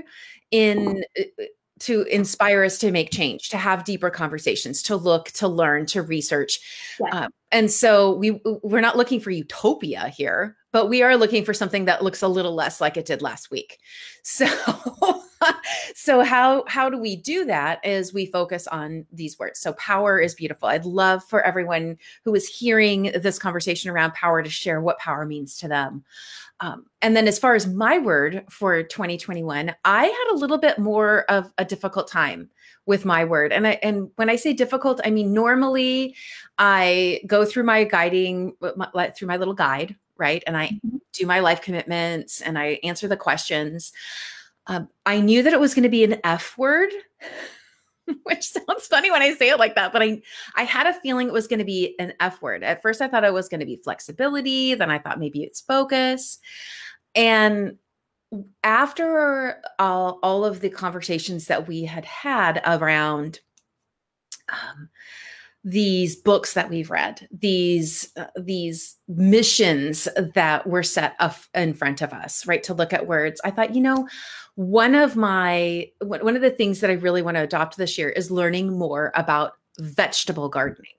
in 0.51 1.03
uh, 1.17 1.21
uh, 1.41 1.45
to 1.77 2.03
inspire 2.03 2.63
us 2.63 2.77
to 2.77 2.91
make 2.91 3.11
change 3.11 3.49
to 3.49 3.57
have 3.57 3.83
deeper 3.83 4.09
conversations 4.09 4.81
to 4.81 4.95
look 4.95 5.29
to 5.31 5.47
learn 5.47 5.85
to 5.85 6.01
research 6.01 6.59
yeah. 6.99 7.27
and 7.51 7.69
so 7.69 8.15
we 8.15 8.41
we're 8.63 8.81
not 8.81 8.97
looking 8.97 9.19
for 9.19 9.31
utopia 9.31 10.09
here 10.09 10.55
but 10.71 10.87
we 10.87 11.01
are 11.03 11.15
looking 11.15 11.45
for 11.45 11.53
something 11.53 11.85
that 11.85 12.03
looks 12.03 12.21
a 12.21 12.27
little 12.27 12.55
less 12.55 12.81
like 12.81 12.97
it 12.97 13.05
did 13.05 13.21
last 13.21 13.51
week 13.51 13.79
so 14.23 14.45
so 15.95 16.21
how 16.21 16.63
how 16.67 16.89
do 16.89 16.97
we 16.97 17.15
do 17.15 17.45
that 17.45 17.85
is 17.85 18.13
we 18.13 18.25
focus 18.25 18.67
on 18.67 19.05
these 19.11 19.37
words. 19.39 19.59
So 19.59 19.73
power 19.73 20.19
is 20.19 20.35
beautiful. 20.35 20.67
I'd 20.67 20.85
love 20.85 21.23
for 21.23 21.41
everyone 21.41 21.97
who 22.23 22.35
is 22.35 22.47
hearing 22.47 23.11
this 23.15 23.39
conversation 23.39 23.89
around 23.91 24.13
power 24.13 24.41
to 24.41 24.49
share 24.49 24.81
what 24.81 24.99
power 24.99 25.25
means 25.25 25.57
to 25.57 25.67
them. 25.67 26.03
Um, 26.61 26.85
and 27.01 27.15
then 27.15 27.27
as 27.27 27.37
far 27.37 27.55
as 27.55 27.67
my 27.67 27.97
word 27.97 28.45
for 28.49 28.81
2021 28.81 29.75
i 29.83 30.05
had 30.05 30.31
a 30.31 30.37
little 30.37 30.57
bit 30.57 30.79
more 30.79 31.23
of 31.29 31.51
a 31.57 31.65
difficult 31.65 32.07
time 32.07 32.49
with 32.85 33.03
my 33.03 33.25
word. 33.25 33.51
And 33.51 33.67
i 33.67 33.71
and 33.83 34.09
when 34.15 34.29
i 34.29 34.37
say 34.37 34.53
difficult 34.53 35.01
i 35.03 35.09
mean 35.09 35.33
normally 35.33 36.15
i 36.57 37.19
go 37.27 37.43
through 37.43 37.63
my 37.63 37.83
guiding 37.83 38.53
through 39.15 39.27
my 39.27 39.37
little 39.37 39.53
guide 39.53 39.95
right? 40.17 40.43
And 40.47 40.55
i 40.55 40.67
mm-hmm. 40.67 40.97
do 41.11 41.25
my 41.25 41.41
life 41.41 41.61
commitments 41.61 42.39
and 42.39 42.57
i 42.57 42.79
answer 42.83 43.07
the 43.07 43.17
questions 43.17 43.91
um, 44.67 44.89
I 45.05 45.19
knew 45.19 45.43
that 45.43 45.53
it 45.53 45.59
was 45.59 45.73
going 45.73 45.83
to 45.83 45.89
be 45.89 46.03
an 46.03 46.19
F 46.23 46.57
word, 46.57 46.89
which 48.23 48.43
sounds 48.43 48.87
funny 48.87 49.11
when 49.11 49.21
I 49.21 49.33
say 49.33 49.49
it 49.49 49.59
like 49.59 49.75
that, 49.75 49.93
but 49.93 50.01
I 50.01 50.21
I 50.55 50.63
had 50.63 50.87
a 50.87 50.93
feeling 50.93 51.27
it 51.27 51.33
was 51.33 51.47
going 51.47 51.59
to 51.59 51.65
be 51.65 51.95
an 51.99 52.13
F 52.19 52.41
word. 52.41 52.63
At 52.63 52.81
first, 52.81 53.01
I 53.01 53.07
thought 53.07 53.23
it 53.23 53.33
was 53.33 53.49
going 53.49 53.59
to 53.59 53.65
be 53.65 53.79
flexibility. 53.83 54.73
Then 54.73 54.89
I 54.89 54.99
thought 54.99 55.19
maybe 55.19 55.43
it's 55.43 55.61
focus. 55.61 56.39
And 57.13 57.77
after 58.63 59.61
all, 59.79 60.19
all 60.21 60.45
of 60.45 60.59
the 60.59 60.69
conversations 60.69 61.45
that 61.47 61.67
we 61.67 61.83
had 61.83 62.05
had 62.05 62.61
around 62.65 63.39
um, 64.49 64.89
these 65.67 66.15
books 66.15 66.53
that 66.53 66.69
we've 66.69 66.91
read 66.91 67.27
these 67.31 68.11
uh, 68.15 68.25
these 68.39 68.97
missions 69.07 70.07
that 70.35 70.67
were 70.67 70.83
set 70.83 71.15
up 71.19 71.35
in 71.55 71.73
front 71.73 72.03
of 72.03 72.13
us 72.13 72.45
right 72.45 72.61
to 72.63 72.73
look 72.73 72.93
at 72.93 73.07
words. 73.07 73.41
I 73.43 73.49
thought 73.49 73.73
you 73.73 73.81
know 73.81 74.07
one 74.53 74.93
of 74.93 75.15
my 75.15 75.89
one 76.01 76.35
of 76.35 76.41
the 76.41 76.51
things 76.51 76.79
that 76.79 76.89
i 76.89 76.93
really 76.93 77.21
want 77.21 77.35
to 77.35 77.43
adopt 77.43 77.75
this 77.75 77.97
year 77.97 78.07
is 78.07 78.31
learning 78.31 78.77
more 78.77 79.11
about 79.15 79.53
vegetable 79.79 80.47
gardening 80.47 80.91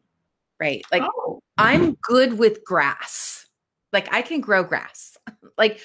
right? 0.60 0.84
Like 0.92 1.02
oh. 1.02 1.40
i'm 1.58 1.96
good 2.02 2.38
with 2.38 2.64
grass. 2.64 3.46
Like 3.92 4.12
i 4.12 4.22
can 4.22 4.40
grow 4.40 4.62
grass. 4.64 5.16
Like 5.58 5.80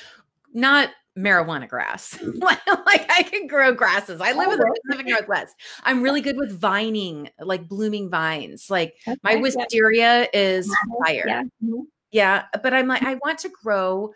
not 0.53 0.89
marijuana 1.17 1.67
grass. 1.67 2.17
like 2.35 2.59
I 2.67 3.23
can 3.29 3.47
grow 3.47 3.73
grasses. 3.73 4.21
I 4.21 4.33
live 4.33 4.47
oh, 4.49 4.51
in 4.53 4.59
the 4.59 4.79
Pacific 4.85 5.07
Northwest. 5.07 5.55
I'm 5.83 6.01
really 6.01 6.21
good 6.21 6.37
with 6.37 6.51
vining, 6.51 7.29
like 7.39 7.67
blooming 7.67 8.09
vines. 8.09 8.69
Like 8.69 8.95
okay, 9.07 9.17
my 9.23 9.35
wisteria 9.35 10.21
yeah. 10.21 10.27
is 10.33 10.73
fire. 11.05 11.25
Yeah. 11.27 11.43
Mm-hmm. 11.63 11.81
yeah. 12.11 12.45
but 12.63 12.73
I'm 12.73 12.87
like, 12.87 13.03
I 13.03 13.15
want 13.15 13.39
to 13.39 13.49
grow. 13.49 14.13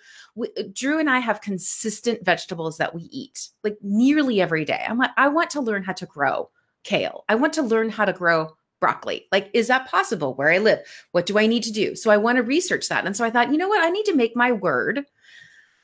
Drew 0.74 1.00
and 1.00 1.10
I 1.10 1.20
have 1.20 1.42
consistent 1.42 2.24
vegetables 2.24 2.78
that 2.78 2.96
we 2.96 3.04
eat 3.04 3.50
like 3.64 3.78
nearly 3.82 4.42
every 4.42 4.66
day. 4.66 4.86
I'm 4.88 4.98
like, 4.98 5.12
I 5.18 5.28
want 5.28 5.50
to 5.52 5.62
learn 5.62 5.84
how 5.84 5.94
to 5.94 6.06
grow 6.06 6.50
kale. 6.84 7.26
I 7.28 7.36
want 7.36 7.54
to 7.54 7.62
learn 7.62 7.90
how 7.90 8.06
to 8.06 8.14
grow 8.14 8.56
broccoli. 8.80 9.26
Like, 9.32 9.50
is 9.54 9.68
that 9.68 9.88
possible 9.88 10.36
where 10.36 10.52
I 10.52 10.60
live? 10.60 10.80
What 11.12 11.26
do 11.26 11.40
I 11.40 11.48
need 11.48 11.64
to 11.64 11.72
do? 11.72 11.96
So 11.96 12.12
I 12.12 12.18
want 12.18 12.38
to 12.38 12.44
research 12.44 12.88
that. 12.90 13.06
And 13.06 13.18
so 13.18 13.26
I 13.26 13.32
thought, 13.32 13.52
you 13.52 13.58
know 13.58 13.68
what? 13.68 13.84
I 13.84 13.90
need 13.90 14.06
to 14.06 14.16
make 14.16 14.36
my 14.36 14.52
word 14.52 15.06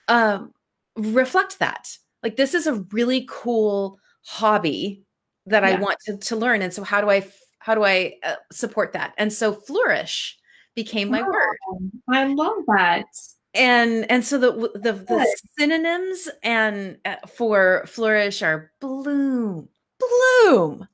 um, 0.07 0.53
reflect 0.95 1.59
that. 1.59 1.89
Like 2.23 2.35
this 2.35 2.53
is 2.53 2.67
a 2.67 2.85
really 2.91 3.25
cool 3.29 3.99
hobby 4.25 5.03
that 5.47 5.63
yeah. 5.63 5.69
I 5.69 5.79
want 5.79 5.97
to, 6.05 6.17
to 6.17 6.35
learn. 6.35 6.61
And 6.61 6.73
so 6.73 6.83
how 6.83 7.01
do 7.01 7.09
I 7.09 7.27
how 7.59 7.75
do 7.75 7.83
I 7.83 8.13
uh, 8.23 8.35
support 8.51 8.93
that? 8.93 9.13
And 9.17 9.31
so 9.31 9.53
flourish 9.53 10.37
became 10.75 11.09
my 11.09 11.21
oh, 11.21 11.25
word. 11.25 11.91
I 12.09 12.25
love 12.25 12.57
that. 12.67 13.05
And 13.53 14.09
and 14.09 14.25
so 14.25 14.37
the 14.37 14.51
the, 14.75 14.93
the 14.93 15.37
synonyms 15.57 16.29
and 16.41 16.97
uh, 17.05 17.15
for 17.27 17.83
flourish 17.87 18.41
are 18.41 18.71
bloom, 18.79 19.67
bloom, 19.99 20.87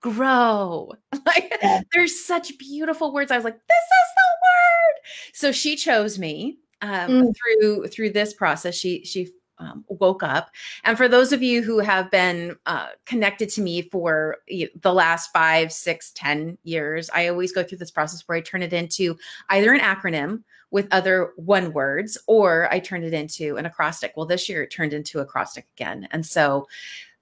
grow. 0.00 0.92
Like 1.26 1.56
yeah. 1.62 1.80
there's 1.92 2.22
such 2.24 2.58
beautiful 2.58 3.12
words. 3.12 3.30
I 3.30 3.36
was 3.36 3.44
like, 3.44 3.54
this 3.54 3.76
is 3.76 4.14
the 4.16 4.22
word. 4.44 5.00
So 5.32 5.52
she 5.52 5.74
chose 5.74 6.18
me 6.18 6.58
um, 6.82 7.10
mm. 7.10 7.34
through 7.34 7.86
through 7.88 8.10
this 8.10 8.34
process. 8.34 8.74
She 8.74 9.04
she 9.04 9.30
um, 9.58 9.84
woke 9.88 10.22
up. 10.22 10.50
And 10.84 10.96
for 10.96 11.08
those 11.08 11.32
of 11.32 11.42
you 11.42 11.62
who 11.62 11.78
have 11.78 12.10
been 12.10 12.56
uh, 12.66 12.88
connected 13.06 13.48
to 13.50 13.62
me 13.62 13.82
for 13.82 14.38
the 14.48 14.92
last 14.92 15.32
five, 15.32 15.72
six, 15.72 16.10
ten 16.12 16.58
years, 16.64 17.10
I 17.14 17.28
always 17.28 17.52
go 17.52 17.62
through 17.62 17.78
this 17.78 17.90
process 17.90 18.22
where 18.26 18.38
I 18.38 18.40
turn 18.40 18.62
it 18.62 18.72
into 18.72 19.16
either 19.50 19.72
an 19.72 19.80
acronym 19.80 20.42
with 20.70 20.88
other 20.90 21.32
one 21.36 21.72
words 21.72 22.18
or 22.26 22.72
I 22.72 22.80
turn 22.80 23.04
it 23.04 23.14
into 23.14 23.56
an 23.56 23.66
acrostic. 23.66 24.12
Well, 24.16 24.26
this 24.26 24.48
year 24.48 24.64
it 24.64 24.70
turned 24.70 24.92
into 24.92 25.20
acrostic 25.20 25.66
again. 25.76 26.08
And 26.10 26.26
so 26.26 26.66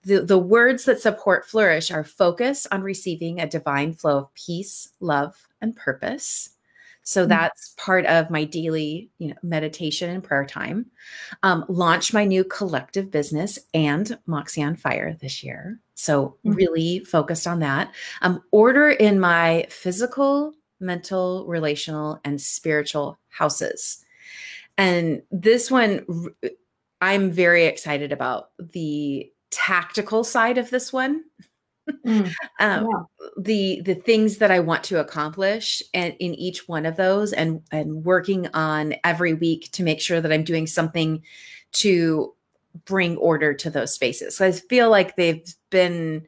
the, 0.05 0.23
the 0.23 0.39
words 0.39 0.85
that 0.87 1.01
support 1.01 1.47
flourish 1.47 1.91
are 1.91 2.03
focus 2.03 2.67
on 2.73 2.83
receiving 2.83 3.41
a 3.41 3.47
divine 3.47 3.93
flow 3.93 4.19
of 4.19 4.35
peace, 4.35 4.89
love, 5.01 5.37
and 5.61 5.77
purpose 5.77 6.51
so 7.05 7.23
mm-hmm. 7.23 7.31
that's 7.31 7.75
part 7.77 8.07
of 8.07 8.31
my 8.31 8.45
daily, 8.45 9.11
you 9.19 9.29
know, 9.29 9.35
meditation 9.43 10.11
and 10.11 10.23
prayer 10.23 10.47
time. 10.47 10.87
Um, 11.43 11.65
launch 11.69 12.13
my 12.13 12.25
new 12.25 12.45
collective 12.45 13.11
business 13.11 13.59
and 13.75 14.19
Moxie 14.27 14.63
on 14.63 14.77
Fire 14.77 15.17
this 15.21 15.43
year. 15.43 15.81
So 15.95 16.37
mm-hmm. 16.45 16.53
really 16.53 16.99
focused 17.01 17.47
on 17.47 17.61
that. 17.61 17.93
Um, 18.23 18.43
order 18.53 18.91
in 18.91 19.19
my 19.19 19.67
physical, 19.69 20.53
mental, 20.81 21.47
relational, 21.47 22.21
and 22.25 22.41
spiritual 22.41 23.19
houses. 23.29 24.05
And 24.79 25.23
this 25.31 25.71
one, 25.71 26.07
I'm 27.01 27.31
very 27.31 27.67
excited 27.67 28.13
about 28.13 28.51
the 28.59 29.31
tactical 29.51 30.25
side 30.25 30.57
of 30.57 30.71
this 30.71 30.93
one 30.93 31.25
Mm, 32.07 32.33
um, 32.61 32.89
yeah. 32.89 33.03
the 33.39 33.81
the 33.83 33.95
things 33.95 34.39
that 34.39 34.51
I 34.51 34.61
want 34.61 34.85
to 34.85 35.01
accomplish 35.01 35.83
and 35.95 36.15
in 36.19 36.35
each 36.35 36.69
one 36.69 36.87
of 36.87 36.97
those 36.97 37.33
and 37.33 37.63
and 37.71 38.05
working 38.05 38.49
on 38.55 38.95
every 39.05 39.35
week 39.35 39.71
to 39.73 39.83
make 39.83 40.01
sure 40.01 40.21
that 40.21 40.33
I'm 40.33 40.45
doing 40.45 40.67
something 40.67 41.23
to 41.73 42.35
bring 42.85 43.17
order 43.17 43.53
to 43.55 43.71
those 43.71 43.93
spaces. 43.93 44.37
So 44.37 44.47
I 44.47 44.53
feel 44.53 44.91
like 44.91 45.17
they've 45.17 45.45
been 45.71 46.27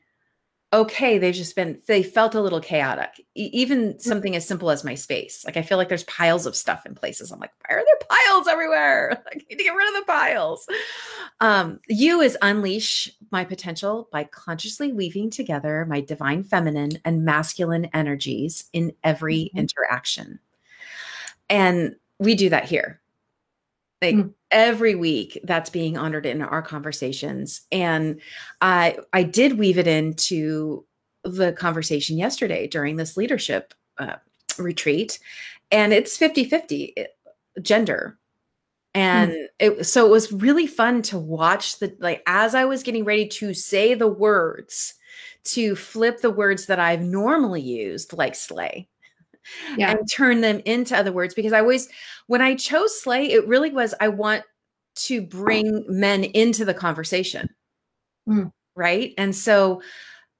okay 0.74 1.18
they've 1.18 1.34
just 1.34 1.54
been 1.54 1.80
they 1.86 2.02
felt 2.02 2.34
a 2.34 2.40
little 2.40 2.60
chaotic 2.60 3.24
e- 3.36 3.50
even 3.52 3.98
something 4.00 4.34
as 4.34 4.46
simple 4.46 4.70
as 4.70 4.84
my 4.84 4.94
space. 4.94 5.44
Like 5.44 5.56
i 5.56 5.62
feel 5.62 5.78
like 5.78 5.88
there's 5.88 6.04
piles 6.04 6.46
of 6.46 6.56
stuff 6.56 6.84
in 6.84 6.94
places. 6.94 7.30
I'm 7.30 7.38
like 7.38 7.52
why 7.66 7.76
are 7.76 7.84
there 7.84 8.08
piles 8.08 8.48
everywhere? 8.48 9.22
I 9.32 9.36
need 9.36 9.56
to 9.56 9.64
get 9.64 9.74
rid 9.74 9.88
of 9.88 9.94
the 10.00 10.12
piles. 10.12 10.66
Um 11.40 11.80
you 11.88 12.20
is 12.20 12.36
unleash 12.42 13.10
my 13.30 13.44
potential 13.44 14.08
by 14.12 14.24
consciously 14.24 14.92
weaving 14.92 15.30
together 15.30 15.86
my 15.88 16.00
divine 16.00 16.42
feminine 16.42 16.98
and 17.04 17.24
masculine 17.24 17.86
energies 17.94 18.68
in 18.72 18.92
every 19.04 19.44
mm-hmm. 19.44 19.58
interaction. 19.58 20.40
And 21.48 21.94
we 22.18 22.34
do 22.34 22.48
that 22.50 22.64
here 22.64 23.00
like 24.04 24.14
mm. 24.14 24.32
every 24.50 24.94
week 24.94 25.40
that's 25.44 25.70
being 25.70 25.96
honored 25.96 26.26
in 26.26 26.42
our 26.42 26.62
conversations 26.62 27.62
and 27.72 28.20
i 28.60 28.96
i 29.12 29.22
did 29.22 29.58
weave 29.58 29.78
it 29.78 29.86
into 29.86 30.84
the 31.24 31.52
conversation 31.52 32.18
yesterday 32.18 32.66
during 32.66 32.96
this 32.96 33.16
leadership 33.16 33.74
uh, 33.98 34.16
retreat 34.58 35.18
and 35.70 35.92
it's 35.92 36.16
50 36.16 36.44
50 36.44 36.96
eh, 36.96 37.04
gender 37.62 38.18
and 38.94 39.32
mm. 39.32 39.46
it 39.58 39.84
so 39.84 40.06
it 40.06 40.10
was 40.10 40.32
really 40.32 40.66
fun 40.66 41.02
to 41.02 41.18
watch 41.18 41.78
the 41.78 41.96
like 41.98 42.22
as 42.26 42.54
i 42.54 42.64
was 42.64 42.82
getting 42.82 43.04
ready 43.04 43.26
to 43.26 43.54
say 43.54 43.94
the 43.94 44.08
words 44.08 44.94
to 45.44 45.74
flip 45.74 46.20
the 46.20 46.30
words 46.30 46.66
that 46.66 46.78
i've 46.78 47.02
normally 47.02 47.62
used 47.62 48.12
like 48.12 48.34
slay 48.34 48.88
yeah. 49.76 49.90
and 49.90 50.08
turn 50.10 50.40
them 50.40 50.60
into 50.64 50.96
other 50.96 51.12
words 51.12 51.34
because 51.34 51.52
I 51.52 51.60
always 51.60 51.88
when 52.26 52.40
I 52.40 52.54
chose 52.54 53.00
slay 53.00 53.30
it 53.30 53.46
really 53.46 53.70
was 53.70 53.94
I 54.00 54.08
want 54.08 54.44
to 54.96 55.22
bring 55.22 55.84
men 55.88 56.24
into 56.24 56.64
the 56.64 56.74
conversation. 56.74 57.48
Mm. 58.28 58.50
Right? 58.76 59.12
And 59.18 59.34
so 59.34 59.82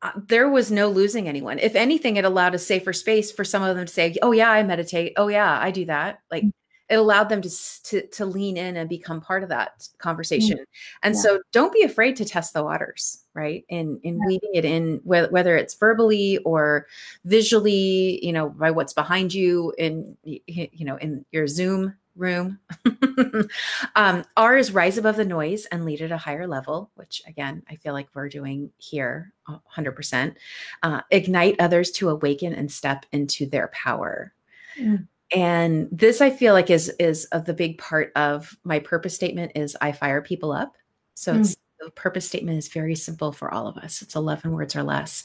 uh, 0.03 0.13
there 0.29 0.49
was 0.49 0.71
no 0.71 0.89
losing 0.89 1.29
anyone. 1.29 1.59
If 1.59 1.75
anything, 1.77 2.17
it 2.17 2.25
allowed 2.25 2.55
a 2.55 2.59
safer 2.59 2.93
space 2.93 3.33
for 3.33 3.45
some 3.45 3.63
of 3.63 3.77
them 3.77 3.87
to 3.87 3.93
say, 3.93 4.17
"Oh 4.23 4.33
yeah, 4.33 4.51
I 4.51 4.63
meditate. 4.63 5.15
Oh 5.17 5.29
yeah, 5.29 5.59
I 5.61 5.71
do 5.71 5.87
that." 5.87 6.19
Like 6.31 6.45
mm 6.45 6.53
it 6.89 6.97
allowed 6.97 7.29
them 7.29 7.41
to 7.41 7.51
to, 7.83 8.07
to 8.09 8.27
lean 8.27 8.57
in 8.57 8.77
and 8.77 8.89
become 8.89 9.21
part 9.21 9.43
of 9.43 9.49
that 9.49 9.79
mm. 9.79 9.99
conversation 9.99 10.59
mm 10.59 10.65
and 11.03 11.15
yeah. 11.15 11.21
so 11.21 11.41
don't 11.53 11.73
be 11.73 11.83
afraid 11.83 12.17
to 12.17 12.25
test 12.25 12.53
the 12.55 12.63
waters 12.63 13.25
right 13.35 13.65
in 13.69 14.01
in 14.03 14.15
yeah. 14.15 14.27
weaving 14.27 14.51
it 14.55 14.65
in 14.65 15.01
whether, 15.05 15.29
whether 15.29 15.57
it's 15.57 15.75
verbally 15.75 16.39
or 16.39 16.87
visually 17.25 18.25
you 18.25 18.33
know 18.33 18.49
by 18.49 18.71
what's 18.71 18.93
behind 18.93 19.33
you 19.33 19.73
in 19.79 20.17
you 20.25 20.85
know 20.85 20.97
in 20.97 21.25
your 21.31 21.47
zoom 21.47 21.95
room 22.17 22.59
um 23.97 24.25
r 24.37 24.57
is 24.57 24.73
rise 24.73 24.99
above 24.99 25.17
the 25.17 25.25
noise 25.25 25.67
and 25.67 25.85
lead 25.85 26.01
at 26.01 26.13
a 26.13 26.17
higher 26.17 26.47
level 26.47 26.91
which 26.95 27.23
again 27.27 27.63
i 27.69 27.77
feel 27.77 27.93
like 27.93 28.09
we're 28.15 28.29
doing 28.29 28.71
here 28.79 29.33
100% 29.77 30.35
uh, 30.83 31.01
ignite 31.11 31.57
others 31.59 31.91
to 31.91 32.09
awaken 32.09 32.55
and 32.55 32.71
step 32.71 33.05
into 33.13 33.47
their 33.47 33.69
power 33.69 34.33
mm 34.79 35.07
and 35.35 35.89
this 35.91 36.21
i 36.21 36.31
feel 36.31 36.55
like 36.55 36.71
is 36.71 36.89
is 36.99 37.25
of 37.27 37.45
the 37.45 37.55
big 37.55 37.79
part 37.79 38.13
of 38.17 38.57
my 38.65 38.79
purpose 38.79 39.15
statement 39.15 39.53
is 39.55 39.77
i 39.81 39.93
fire 39.93 40.23
people 40.23 40.53
up. 40.53 40.75
So 41.15 41.35
mm. 41.35 41.41
it's 41.41 41.57
the 41.81 41.91
purpose 41.91 42.27
statement 42.27 42.59
is 42.59 42.69
very 42.69 42.95
simple 42.95 43.33
for 43.33 43.53
all 43.53 43.67
of 43.67 43.77
us. 43.77 44.01
It's 44.01 44.15
11 44.15 44.53
words 44.53 44.75
or 44.75 44.83
less. 44.83 45.25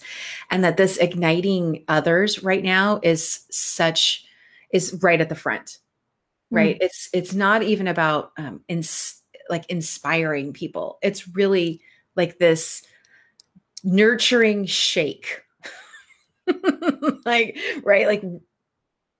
And 0.51 0.64
that 0.64 0.78
this 0.78 0.97
igniting 0.97 1.86
others 1.88 2.43
right 2.43 2.64
now 2.64 2.99
is 3.01 3.45
such 3.49 4.26
is 4.72 4.99
right 5.01 5.22
at 5.22 5.30
the 5.30 5.36
front 5.36 5.80
right? 6.51 6.76
Mm. 6.76 6.86
it's 6.86 7.10
it's 7.14 7.34
not 7.34 7.64
even 7.64 7.88
about 7.88 8.32
um 8.38 8.62
ins- 8.68 9.22
like 9.49 9.66
inspiring 9.70 10.53
people. 10.53 10.99
It's 11.01 11.28
really 11.28 11.82
like 12.16 12.38
this 12.38 12.84
nurturing 13.84 14.66
shake. 14.66 15.43
Like 17.26 17.60
right? 17.84 18.07
Like 18.07 18.24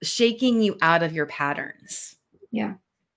shaking 0.04 0.62
you 0.62 0.78
out 0.82 1.04
of 1.04 1.14
your 1.14 1.26
patterns. 1.26 2.16
Yeah. 2.52 2.76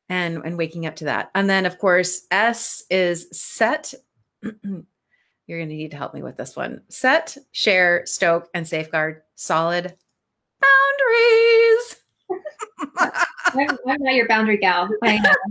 And 0.09 0.43
and 0.45 0.59
waking 0.59 0.87
up 0.87 0.97
to 0.97 1.05
that. 1.07 1.31
And 1.35 1.49
then 1.49 1.65
of 1.65 1.79
course, 1.79 2.27
S 2.31 2.85
is 2.91 3.29
set. 3.33 3.95
You're 4.43 5.59
going 5.59 5.69
to 5.69 5.75
need 5.75 5.91
to 5.91 5.97
help 5.97 6.15
me 6.15 6.23
with 6.23 6.37
this 6.37 6.55
one. 6.55 6.83
Set, 6.89 7.37
share, 7.51 8.07
stoke, 8.07 8.49
and 8.55 8.67
safeguard 8.67 9.23
solid 9.35 9.95
boundaries. 10.61 11.97
I'm, 13.55 13.79
I'm, 13.87 14.03
not 14.03 14.15
your 14.15 14.29
boundary 14.29 14.57
gal. 14.57 14.89
I 15.03 15.19
know. 15.19 15.35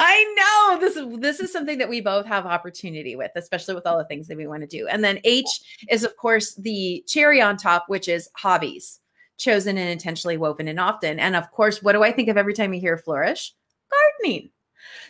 I 0.00 0.34
know 0.36 0.80
this 0.80 0.96
is 0.96 1.18
this 1.20 1.40
is 1.40 1.52
something 1.52 1.78
that 1.78 1.88
we 1.88 2.00
both 2.00 2.26
have 2.26 2.46
opportunity 2.46 3.16
with, 3.16 3.30
especially 3.34 3.74
with 3.74 3.86
all 3.86 3.98
the 3.98 4.04
things 4.04 4.28
that 4.28 4.36
we 4.36 4.46
want 4.46 4.62
to 4.62 4.66
do. 4.66 4.86
And 4.86 5.02
then 5.02 5.20
H 5.24 5.46
is 5.90 6.04
of 6.04 6.16
course 6.16 6.54
the 6.54 7.04
cherry 7.06 7.40
on 7.40 7.56
top, 7.56 7.84
which 7.88 8.08
is 8.08 8.30
hobbies 8.36 9.00
chosen 9.38 9.78
and 9.78 9.88
intentionally 9.88 10.36
woven 10.36 10.68
and 10.68 10.78
often. 10.78 11.18
And 11.18 11.34
of 11.34 11.50
course, 11.50 11.82
what 11.82 11.92
do 11.92 12.02
I 12.02 12.12
think 12.12 12.28
of 12.28 12.36
every 12.36 12.54
time 12.54 12.74
you 12.74 12.80
hear 12.80 12.98
flourish? 12.98 13.54
Gardening. 13.90 14.50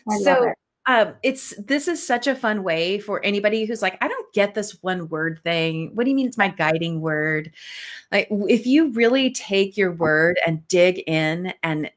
I 0.09 0.19
so 0.19 0.45
it. 0.45 0.57
um, 0.87 1.15
it's 1.23 1.55
this 1.57 1.89
is 1.89 2.07
such 2.07 2.27
a 2.27 2.35
fun 2.35 2.63
way 2.63 2.99
for 2.99 3.25
anybody 3.25 3.65
who's 3.65 3.83
like, 3.83 3.99
I 4.01 4.09
don't 4.09 4.33
get 4.33 4.55
this 4.55 4.83
one 4.83 5.09
word 5.09 5.41
thing. 5.43 5.91
What 5.95 6.05
do 6.05 6.11
you 6.11 6.17
mean 6.17 6.29
it's 6.29 6.39
my 6.39 6.49
guiding 6.49 7.01
word? 7.01 7.53
Like 8.13 8.29
if 8.31 8.67
you 8.67 8.91
really 8.93 9.31
take 9.31 9.77
your 9.77 9.93
word 9.93 10.39
and 10.47 10.67
dig 10.69 11.03
in 11.07 11.53
and 11.63 11.91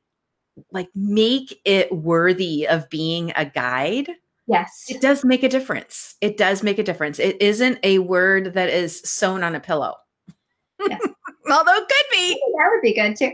like 0.71 0.89
make 0.95 1.59
it 1.65 1.91
worthy 1.91 2.67
of 2.67 2.89
being 2.89 3.31
a 3.35 3.45
guide. 3.45 4.09
Yes. 4.47 4.85
It 4.89 5.01
does 5.01 5.23
make 5.23 5.43
a 5.43 5.49
difference. 5.49 6.15
It 6.19 6.35
does 6.35 6.61
make 6.63 6.77
a 6.77 6.83
difference. 6.83 7.19
It 7.19 7.41
isn't 7.41 7.79
a 7.83 7.99
word 7.99 8.53
that 8.53 8.69
is 8.69 8.99
sewn 9.01 9.43
on 9.43 9.55
a 9.55 9.59
pillow. 9.59 9.95
Yes. 10.87 11.01
Although 11.49 11.75
it 11.75 11.87
could 11.87 12.05
be. 12.11 12.41
That 12.57 12.69
would 12.71 12.81
be 12.81 12.93
good 12.93 13.15
too. 13.15 13.31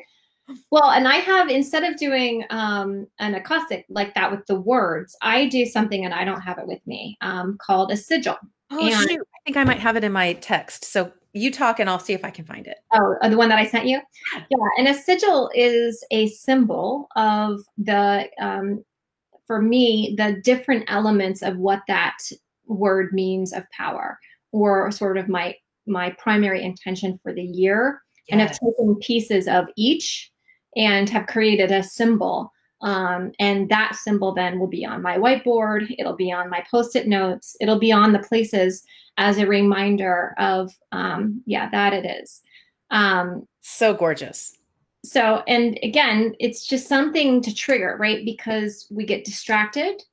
Well, 0.71 0.91
and 0.91 1.07
I 1.07 1.15
have 1.15 1.49
instead 1.49 1.83
of 1.83 1.97
doing 1.97 2.45
um, 2.49 3.07
an 3.19 3.35
acrostic 3.35 3.85
like 3.89 4.13
that 4.15 4.31
with 4.31 4.45
the 4.45 4.59
words, 4.59 5.15
I 5.21 5.47
do 5.47 5.65
something 5.65 6.05
and 6.05 6.13
I 6.13 6.23
don't 6.23 6.41
have 6.41 6.57
it 6.57 6.67
with 6.67 6.85
me 6.87 7.17
um, 7.21 7.57
called 7.61 7.91
a 7.91 7.97
sigil. 7.97 8.37
Oh 8.71 8.79
and, 8.79 9.09
shoot! 9.09 9.19
I 9.19 9.39
think 9.45 9.57
I 9.57 9.63
might 9.63 9.79
have 9.79 9.97
it 9.97 10.03
in 10.03 10.11
my 10.11 10.33
text. 10.33 10.85
So 10.85 11.11
you 11.33 11.51
talk 11.51 11.79
and 11.79 11.89
I'll 11.89 11.99
see 11.99 12.13
if 12.13 12.23
I 12.23 12.29
can 12.29 12.45
find 12.45 12.65
it. 12.67 12.77
Oh, 12.93 13.15
uh, 13.21 13.29
the 13.29 13.37
one 13.37 13.49
that 13.49 13.59
I 13.59 13.65
sent 13.65 13.85
you. 13.85 13.99
Yeah, 14.49 14.67
and 14.77 14.87
a 14.87 14.93
sigil 14.93 15.51
is 15.53 16.03
a 16.11 16.27
symbol 16.27 17.07
of 17.15 17.61
the, 17.77 18.29
um, 18.39 18.83
for 19.45 19.61
me, 19.61 20.15
the 20.17 20.41
different 20.43 20.85
elements 20.87 21.41
of 21.41 21.57
what 21.57 21.81
that 21.87 22.17
word 22.65 23.13
means 23.13 23.53
of 23.53 23.69
power, 23.71 24.19
or 24.51 24.91
sort 24.91 25.17
of 25.17 25.29
my 25.29 25.55
my 25.87 26.11
primary 26.11 26.63
intention 26.63 27.19
for 27.23 27.33
the 27.33 27.43
year 27.43 28.01
yes. 28.27 28.33
and 28.33 28.41
have 28.41 28.51
taken 28.51 28.95
pieces 29.01 29.47
of 29.47 29.65
each 29.75 30.31
and 30.75 31.09
have 31.09 31.27
created 31.27 31.71
a 31.71 31.83
symbol. 31.83 32.51
Um, 32.81 33.31
and 33.39 33.69
that 33.69 33.95
symbol 33.95 34.33
then 34.33 34.59
will 34.59 34.67
be 34.67 34.85
on 34.85 35.01
my 35.01 35.17
whiteboard, 35.17 35.95
it'll 35.97 36.15
be 36.15 36.31
on 36.31 36.49
my 36.49 36.63
post 36.69 36.95
it 36.95 37.07
notes, 37.07 37.55
it'll 37.59 37.79
be 37.79 37.91
on 37.91 38.13
the 38.13 38.19
places 38.19 38.83
as 39.17 39.39
a 39.39 39.47
reminder 39.47 40.35
of, 40.37 40.71
um, 40.91 41.41
yeah, 41.47 41.69
that 41.71 41.93
it 41.93 42.05
is. 42.05 42.41
Um, 42.91 43.47
so 43.61 43.95
gorgeous. 43.95 44.55
So, 45.03 45.43
and 45.47 45.79
again, 45.83 46.35
it's 46.39 46.67
just 46.67 46.87
something 46.87 47.41
to 47.41 47.53
trigger, 47.53 47.97
right? 47.99 48.23
Because 48.23 48.87
we 48.91 49.05
get 49.05 49.25
distracted 49.25 50.03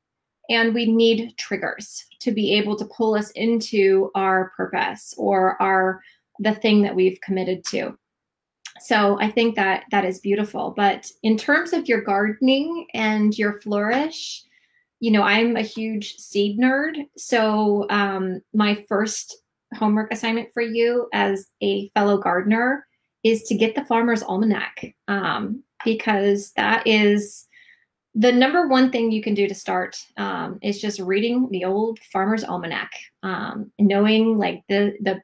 and 0.50 0.74
we 0.74 0.90
need 0.90 1.34
triggers 1.36 2.04
to 2.20 2.32
be 2.32 2.54
able 2.54 2.76
to 2.76 2.84
pull 2.86 3.14
us 3.14 3.30
into 3.32 4.10
our 4.14 4.52
purpose 4.56 5.14
or 5.16 5.60
our 5.60 6.02
the 6.40 6.54
thing 6.54 6.82
that 6.82 6.94
we've 6.94 7.20
committed 7.20 7.64
to. 7.64 7.96
So 8.80 9.18
i 9.20 9.30
think 9.30 9.54
that 9.56 9.84
that 9.90 10.04
is 10.04 10.20
beautiful. 10.20 10.74
But 10.76 11.10
in 11.22 11.36
terms 11.36 11.72
of 11.72 11.88
your 11.88 12.02
gardening 12.02 12.86
and 12.94 13.36
your 13.38 13.60
flourish 13.60 14.42
you 15.00 15.10
know 15.10 15.22
i'm 15.22 15.56
a 15.56 15.62
huge 15.62 16.16
seed 16.16 16.58
nerd. 16.58 17.06
So 17.16 17.86
um, 17.90 18.40
my 18.52 18.74
first 18.88 19.36
homework 19.74 20.12
assignment 20.12 20.50
for 20.52 20.62
you 20.62 21.08
as 21.12 21.48
a 21.62 21.88
fellow 21.90 22.18
gardener 22.18 22.86
is 23.22 23.42
to 23.44 23.54
get 23.54 23.74
the 23.74 23.84
farmer's 23.84 24.22
almanac 24.22 24.94
um, 25.08 25.62
because 25.84 26.52
that 26.52 26.86
is 26.86 27.46
the 28.14 28.32
number 28.32 28.68
one 28.68 28.92
thing 28.92 29.10
you 29.10 29.22
can 29.22 29.34
do 29.34 29.48
to 29.48 29.54
start 29.54 29.96
um, 30.16 30.58
is 30.62 30.80
just 30.80 31.00
reading 31.00 31.48
the 31.50 31.64
old 31.64 31.98
farmer's 32.12 32.44
almanac 32.44 32.92
um, 33.22 33.72
knowing 33.78 34.38
like 34.38 34.62
the 34.68 34.94
the 35.00 35.20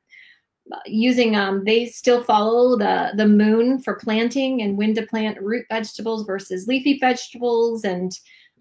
using 0.86 1.36
um, 1.36 1.64
they 1.64 1.86
still 1.86 2.22
follow 2.22 2.76
the 2.76 3.12
the 3.16 3.26
moon 3.26 3.80
for 3.80 3.96
planting 3.96 4.62
and 4.62 4.76
when 4.76 4.94
to 4.94 5.06
plant 5.06 5.40
root 5.40 5.66
vegetables 5.70 6.24
versus 6.26 6.66
leafy 6.66 6.98
vegetables. 6.98 7.84
And 7.84 8.12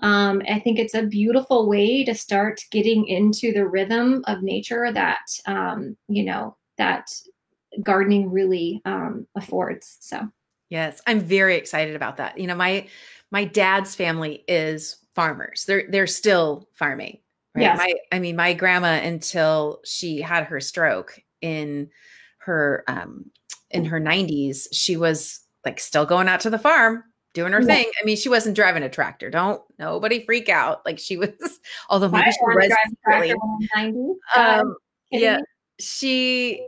um, 0.01 0.41
i 0.49 0.59
think 0.59 0.79
it's 0.79 0.93
a 0.93 1.05
beautiful 1.05 1.67
way 1.67 2.05
to 2.05 2.15
start 2.15 2.61
getting 2.71 3.05
into 3.05 3.51
the 3.51 3.67
rhythm 3.67 4.23
of 4.27 4.41
nature 4.41 4.91
that 4.93 5.25
um, 5.45 5.97
you 6.07 6.23
know 6.23 6.55
that 6.77 7.11
gardening 7.83 8.31
really 8.31 8.81
um, 8.85 9.27
affords. 9.35 9.97
So. 9.99 10.29
Yes 10.69 11.01
i'm 11.07 11.19
very 11.19 11.55
excited 11.55 11.95
about 11.95 12.17
that. 12.17 12.37
You 12.37 12.47
know 12.47 12.55
my 12.55 12.87
my 13.31 13.45
dad's 13.45 13.95
family 13.95 14.43
is 14.47 14.97
farmers. 15.15 15.65
They're 15.65 15.85
they're 15.89 16.07
still 16.07 16.67
farming, 16.73 17.19
Right. 17.55 17.63
Yes. 17.63 17.77
My, 17.77 17.93
I 18.11 18.19
mean, 18.19 18.35
my 18.35 18.53
grandma 18.53 18.99
until 19.03 19.81
she 19.83 20.21
had 20.21 20.45
her 20.45 20.59
stroke 20.59 21.19
in 21.41 21.89
her 22.39 22.83
um 22.87 23.31
in 23.71 23.85
her 23.85 23.99
90s, 23.99 24.67
she 24.71 24.97
was 24.97 25.41
like 25.65 25.79
still 25.79 26.05
going 26.05 26.27
out 26.27 26.41
to 26.41 26.49
the 26.49 26.59
farm 26.59 27.03
doing 27.33 27.51
her 27.51 27.61
yeah. 27.61 27.67
thing. 27.67 27.91
I 28.01 28.05
mean, 28.05 28.17
she 28.17 28.29
wasn't 28.29 28.55
driving 28.55 28.83
a 28.83 28.89
tractor. 28.89 29.29
Don't 29.29 29.61
nobody 29.77 30.25
freak 30.25 30.49
out. 30.49 30.85
Like 30.85 30.99
she 30.99 31.17
was, 31.17 31.29
although 31.89 32.09
maybe 32.09 32.31
she 32.31 32.37
was 32.41 32.71
really, 33.05 33.33
um, 34.35 34.75
yeah, 35.11 35.39
she. 35.79 36.65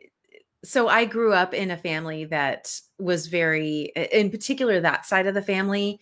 So 0.63 0.87
I 0.87 1.05
grew 1.05 1.33
up 1.33 1.55
in 1.55 1.71
a 1.71 1.77
family 1.77 2.25
that 2.25 2.71
was 2.99 3.25
very, 3.25 3.91
in 3.95 4.29
particular, 4.29 4.79
that 4.79 5.07
side 5.07 5.25
of 5.25 5.33
the 5.33 5.41
family 5.41 5.99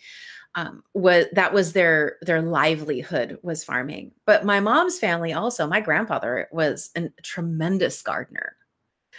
um, 0.59 0.83
was 0.93 1.25
that 1.33 1.53
was 1.53 1.73
their 1.73 2.17
their 2.21 2.41
livelihood 2.41 3.39
was 3.41 3.63
farming. 3.63 4.11
But 4.25 4.45
my 4.45 4.59
mom's 4.59 4.99
family 4.99 5.33
also, 5.33 5.67
my 5.67 5.79
grandfather 5.79 6.47
was 6.51 6.89
a 6.95 7.09
tremendous 7.23 8.01
gardener. 8.01 8.55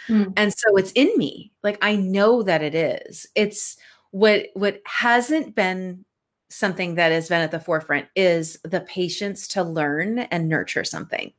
Mm. 0.07 0.33
And 0.37 0.53
so 0.53 0.77
it's 0.77 0.91
in 0.91 1.11
me. 1.17 1.51
Like 1.63 1.77
I 1.81 1.95
know 1.95 2.43
that 2.43 2.61
it 2.61 2.75
is. 2.75 3.25
It's 3.35 3.77
what 4.11 4.47
what 4.53 4.81
hasn't 4.85 5.55
been 5.55 6.05
something 6.49 6.95
that 6.95 7.11
has 7.11 7.29
been 7.29 7.41
at 7.41 7.51
the 7.51 7.59
forefront 7.59 8.07
is 8.15 8.59
the 8.63 8.81
patience 8.81 9.47
to 9.47 9.63
learn 9.63 10.19
and 10.19 10.49
nurture 10.49 10.83
something. 10.83 11.31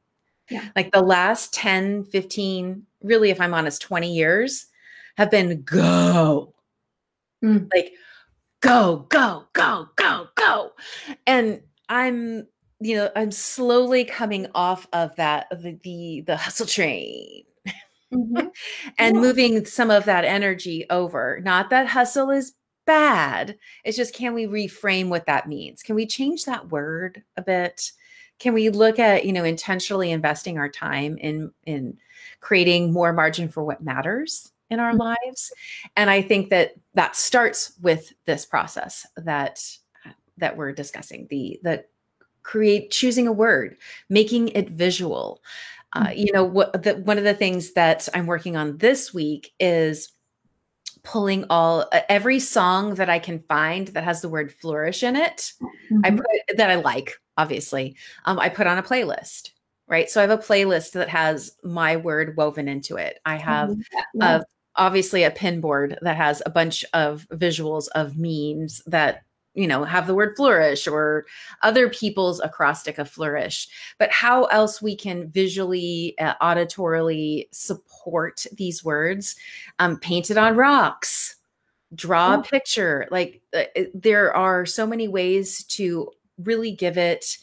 Yeah. 0.50 0.68
Like 0.74 0.90
the 0.90 1.02
last 1.02 1.52
10, 1.52 2.04
15, 2.04 2.86
really 3.02 3.30
if 3.30 3.40
I'm 3.40 3.54
honest, 3.54 3.82
20 3.82 4.12
years 4.12 4.66
have 5.16 5.30
been 5.30 5.62
go. 5.62 6.54
Mm. 7.44 7.68
Like 7.74 7.92
go, 8.62 9.06
go, 9.10 9.44
go, 9.52 9.88
go, 9.96 10.28
go. 10.34 10.70
And 11.26 11.60
I'm 11.88 12.46
you 12.80 12.96
know, 12.96 13.10
I'm 13.14 13.30
slowly 13.30 14.04
coming 14.04 14.48
off 14.54 14.88
of 14.92 15.14
that 15.16 15.46
the 15.50 15.78
the, 15.82 16.24
the 16.26 16.36
hustle 16.36 16.66
train 16.66 17.44
mm-hmm. 18.12 18.48
and 18.98 19.16
yeah. 19.16 19.20
moving 19.20 19.64
some 19.64 19.90
of 19.90 20.04
that 20.06 20.24
energy 20.24 20.86
over. 20.90 21.40
Not 21.44 21.70
that 21.70 21.86
hustle 21.86 22.30
is 22.30 22.54
bad. 22.84 23.56
It's 23.84 23.96
just 23.96 24.14
can 24.14 24.34
we 24.34 24.46
reframe 24.46 25.08
what 25.08 25.26
that 25.26 25.48
means? 25.48 25.82
Can 25.82 25.94
we 25.94 26.06
change 26.06 26.44
that 26.44 26.70
word 26.70 27.22
a 27.36 27.42
bit? 27.42 27.92
Can 28.38 28.54
we 28.54 28.70
look 28.70 28.98
at, 28.98 29.24
you 29.24 29.32
know, 29.32 29.44
intentionally 29.44 30.10
investing 30.10 30.58
our 30.58 30.68
time 30.68 31.16
in 31.18 31.52
in 31.64 31.98
creating 32.40 32.92
more 32.92 33.12
margin 33.12 33.48
for 33.48 33.62
what 33.62 33.82
matters 33.82 34.51
in 34.72 34.80
our 34.80 34.90
mm-hmm. 34.90 35.02
lives? 35.02 35.52
And 35.96 36.10
I 36.10 36.22
think 36.22 36.50
that 36.50 36.74
that 36.94 37.16
starts 37.16 37.72
with 37.80 38.12
this 38.24 38.44
process 38.44 39.06
that 39.16 39.60
that 40.38 40.56
we're 40.56 40.72
discussing, 40.72 41.26
the 41.30 41.60
the 41.62 41.84
create 42.42 42.90
choosing 42.90 43.26
a 43.26 43.32
word, 43.32 43.76
making 44.08 44.48
it 44.48 44.70
visual. 44.70 45.42
Uh, 45.94 46.06
mm-hmm. 46.06 46.18
you 46.18 46.32
know, 46.32 46.44
what 46.44 46.82
the, 46.82 46.94
one 46.96 47.18
of 47.18 47.24
the 47.24 47.34
things 47.34 47.74
that 47.74 48.08
I'm 48.14 48.26
working 48.26 48.56
on 48.56 48.78
this 48.78 49.12
week 49.12 49.52
is 49.60 50.10
pulling 51.02 51.44
all 51.50 51.88
every 52.08 52.38
song 52.38 52.94
that 52.94 53.10
I 53.10 53.18
can 53.18 53.40
find 53.40 53.88
that 53.88 54.04
has 54.04 54.22
the 54.22 54.28
word 54.28 54.52
flourish 54.52 55.02
in 55.02 55.16
it. 55.16 55.52
Mm-hmm. 55.90 56.00
I 56.04 56.10
put 56.10 56.56
that 56.56 56.70
I 56.70 56.76
like, 56.76 57.20
obviously. 57.36 57.96
Um, 58.24 58.38
I 58.38 58.48
put 58.48 58.66
on 58.66 58.78
a 58.78 58.82
playlist, 58.82 59.50
right? 59.86 60.08
So 60.08 60.20
I 60.20 60.26
have 60.26 60.38
a 60.38 60.42
playlist 60.42 60.92
that 60.92 61.08
has 61.08 61.56
my 61.62 61.96
word 61.96 62.36
woven 62.36 62.68
into 62.68 62.96
it. 62.96 63.18
I 63.24 63.36
have 63.36 63.70
mm-hmm. 63.70 63.80
yeah. 64.14 64.40
Obviously 64.76 65.22
a 65.22 65.30
pin 65.30 65.60
board 65.60 65.98
that 66.02 66.16
has 66.16 66.42
a 66.44 66.50
bunch 66.50 66.84
of 66.92 67.26
visuals 67.32 67.88
of 67.94 68.16
memes 68.16 68.82
that 68.86 69.24
you 69.54 69.66
know 69.66 69.84
have 69.84 70.06
the 70.06 70.14
word 70.14 70.34
flourish 70.34 70.86
or 70.86 71.26
other 71.62 71.88
people's 71.88 72.40
acrostic 72.40 72.98
of 72.98 73.08
flourish. 73.08 73.68
But 73.98 74.10
how 74.10 74.44
else 74.44 74.80
we 74.80 74.96
can 74.96 75.28
visually 75.28 76.16
uh, 76.18 76.34
auditorily 76.40 77.48
support 77.52 78.46
these 78.52 78.84
words? 78.84 79.36
Um, 79.78 79.98
painted 79.98 80.38
on 80.38 80.56
rocks 80.56 81.36
draw 81.94 82.34
a 82.34 82.42
picture. 82.42 83.06
Like 83.10 83.42
uh, 83.54 83.64
there 83.94 84.34
are 84.34 84.66
so 84.66 84.86
many 84.86 85.08
ways 85.08 85.64
to 85.64 86.10
really 86.38 86.72
give 86.72 86.98
it 86.98 87.38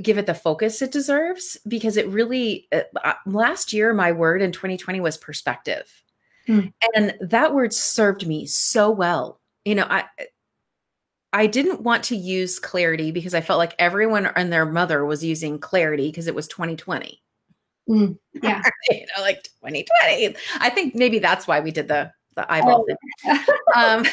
give 0.00 0.18
it 0.18 0.26
the 0.26 0.34
focus 0.34 0.80
it 0.80 0.90
deserves 0.90 1.58
because 1.68 1.98
it 1.98 2.08
really 2.08 2.66
uh, 2.72 2.80
uh 3.04 3.12
last 3.26 3.74
year 3.74 3.92
my 3.92 4.10
word 4.10 4.40
in 4.40 4.50
2020 4.50 5.00
was 5.00 5.18
perspective 5.18 6.01
hmm. 6.46 6.66
and 6.94 7.14
that 7.20 7.54
word 7.54 7.72
served 7.72 8.26
me 8.26 8.46
so 8.46 8.90
well 8.90 9.40
you 9.64 9.74
know 9.74 9.86
i 9.88 10.04
I 11.32 11.46
didn't 11.46 11.80
want 11.80 12.04
to 12.04 12.16
use 12.16 12.58
clarity 12.58 13.10
because 13.10 13.34
I 13.34 13.40
felt 13.40 13.58
like 13.58 13.74
everyone 13.78 14.26
and 14.26 14.52
their 14.52 14.66
mother 14.66 15.04
was 15.04 15.24
using 15.24 15.58
clarity 15.58 16.08
because 16.08 16.26
it 16.26 16.34
was 16.34 16.46
2020. 16.46 17.22
Mm, 17.88 18.18
yeah. 18.42 18.62
you 18.90 19.06
know, 19.16 19.22
like 19.22 19.42
2020. 19.44 20.36
I 20.60 20.70
think 20.70 20.94
maybe 20.94 21.18
that's 21.18 21.46
why 21.46 21.60
we 21.60 21.70
did 21.70 21.88
the 21.88 22.12
the 22.34 22.50
eyeball 22.50 22.84
oh. 22.84 22.86
thing. 22.86 23.38
Um, 23.74 24.04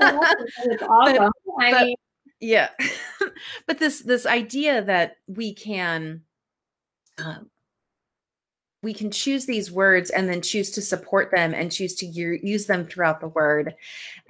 awesome. 0.88 1.32
But, 1.58 1.82
mean, 1.82 1.96
yeah. 2.40 2.68
but 3.66 3.78
this 3.78 4.00
this 4.00 4.26
idea 4.26 4.82
that 4.82 5.16
we 5.26 5.54
can 5.54 6.22
um, 7.18 7.50
we 8.82 8.92
can 8.92 9.10
choose 9.10 9.46
these 9.46 9.70
words 9.70 10.10
and 10.10 10.28
then 10.28 10.42
choose 10.42 10.70
to 10.72 10.82
support 10.82 11.30
them 11.30 11.54
and 11.54 11.70
choose 11.70 11.94
to 11.96 12.06
use 12.06 12.66
them 12.66 12.84
throughout 12.84 13.20
the 13.20 13.28
word 13.28 13.74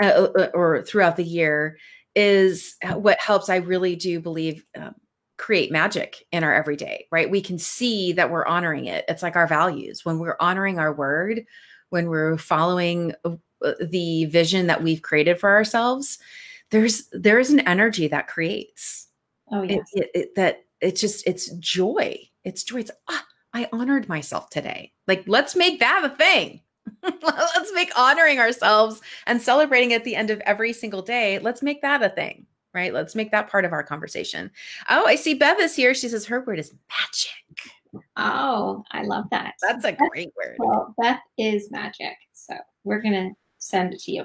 uh, 0.02 0.28
uh, 0.36 0.50
or 0.54 0.82
throughout 0.82 1.16
the 1.16 1.24
year 1.24 1.78
is 2.14 2.76
what 2.94 3.18
helps 3.18 3.48
i 3.48 3.56
really 3.56 3.96
do 3.96 4.20
believe 4.20 4.64
um, 4.76 4.94
create 5.38 5.72
magic 5.72 6.24
in 6.30 6.44
our 6.44 6.54
everyday 6.54 7.06
right? 7.10 7.30
We 7.30 7.40
can 7.40 7.58
see 7.58 8.12
that 8.12 8.30
we're 8.30 8.46
honoring 8.46 8.86
it. 8.86 9.04
It's 9.08 9.24
like 9.24 9.34
our 9.34 9.48
values. 9.48 10.04
When 10.04 10.20
we're 10.20 10.36
honoring 10.38 10.78
our 10.78 10.92
word 10.92 11.46
when 11.90 12.08
we're 12.08 12.38
following 12.38 13.12
uh, 13.24 13.36
the 13.80 14.26
vision 14.26 14.68
that 14.68 14.82
we've 14.82 15.02
created 15.02 15.40
for 15.40 15.50
ourselves 15.50 16.18
there's 16.72 17.08
there 17.12 17.38
is 17.38 17.50
an 17.50 17.60
energy 17.60 18.08
that 18.08 18.26
creates. 18.26 19.06
Oh 19.52 19.62
yes. 19.62 19.86
it, 19.92 20.02
it, 20.02 20.10
it, 20.14 20.34
that 20.34 20.64
it's 20.80 21.00
just 21.00 21.26
it's 21.28 21.50
joy. 21.52 22.18
It's 22.44 22.64
joy. 22.64 22.80
It's 22.80 22.90
ah, 23.08 23.24
i 23.54 23.68
honored 23.72 24.08
myself 24.08 24.48
today 24.50 24.92
like 25.06 25.24
let's 25.26 25.54
make 25.56 25.80
that 25.80 26.04
a 26.04 26.10
thing 26.16 26.60
let's 27.02 27.72
make 27.74 27.96
honoring 27.96 28.38
ourselves 28.38 29.00
and 29.26 29.40
celebrating 29.40 29.92
at 29.92 30.04
the 30.04 30.16
end 30.16 30.30
of 30.30 30.40
every 30.40 30.72
single 30.72 31.02
day. 31.02 31.38
Let's 31.38 31.62
make 31.62 31.82
that 31.82 32.02
a 32.02 32.08
thing, 32.08 32.46
right? 32.74 32.92
Let's 32.92 33.14
make 33.14 33.30
that 33.32 33.48
part 33.48 33.64
of 33.64 33.72
our 33.72 33.82
conversation. 33.82 34.50
Oh, 34.88 35.06
I 35.06 35.16
see 35.16 35.34
Bev 35.34 35.58
is 35.60 35.74
here. 35.74 35.94
She 35.94 36.08
says 36.08 36.26
her 36.26 36.44
word 36.44 36.58
is 36.58 36.74
magic. 36.90 38.04
Oh, 38.16 38.84
I 38.90 39.02
love 39.02 39.26
that. 39.30 39.54
That's 39.60 39.84
a 39.84 39.92
great 39.92 40.32
word. 40.36 40.56
Well, 40.58 40.94
Beth 41.00 41.20
is 41.38 41.70
magic. 41.70 42.16
So 42.32 42.54
we're 42.84 43.02
going 43.02 43.14
to 43.14 43.30
send 43.58 43.94
it 43.94 44.00
to 44.02 44.12
you. 44.12 44.24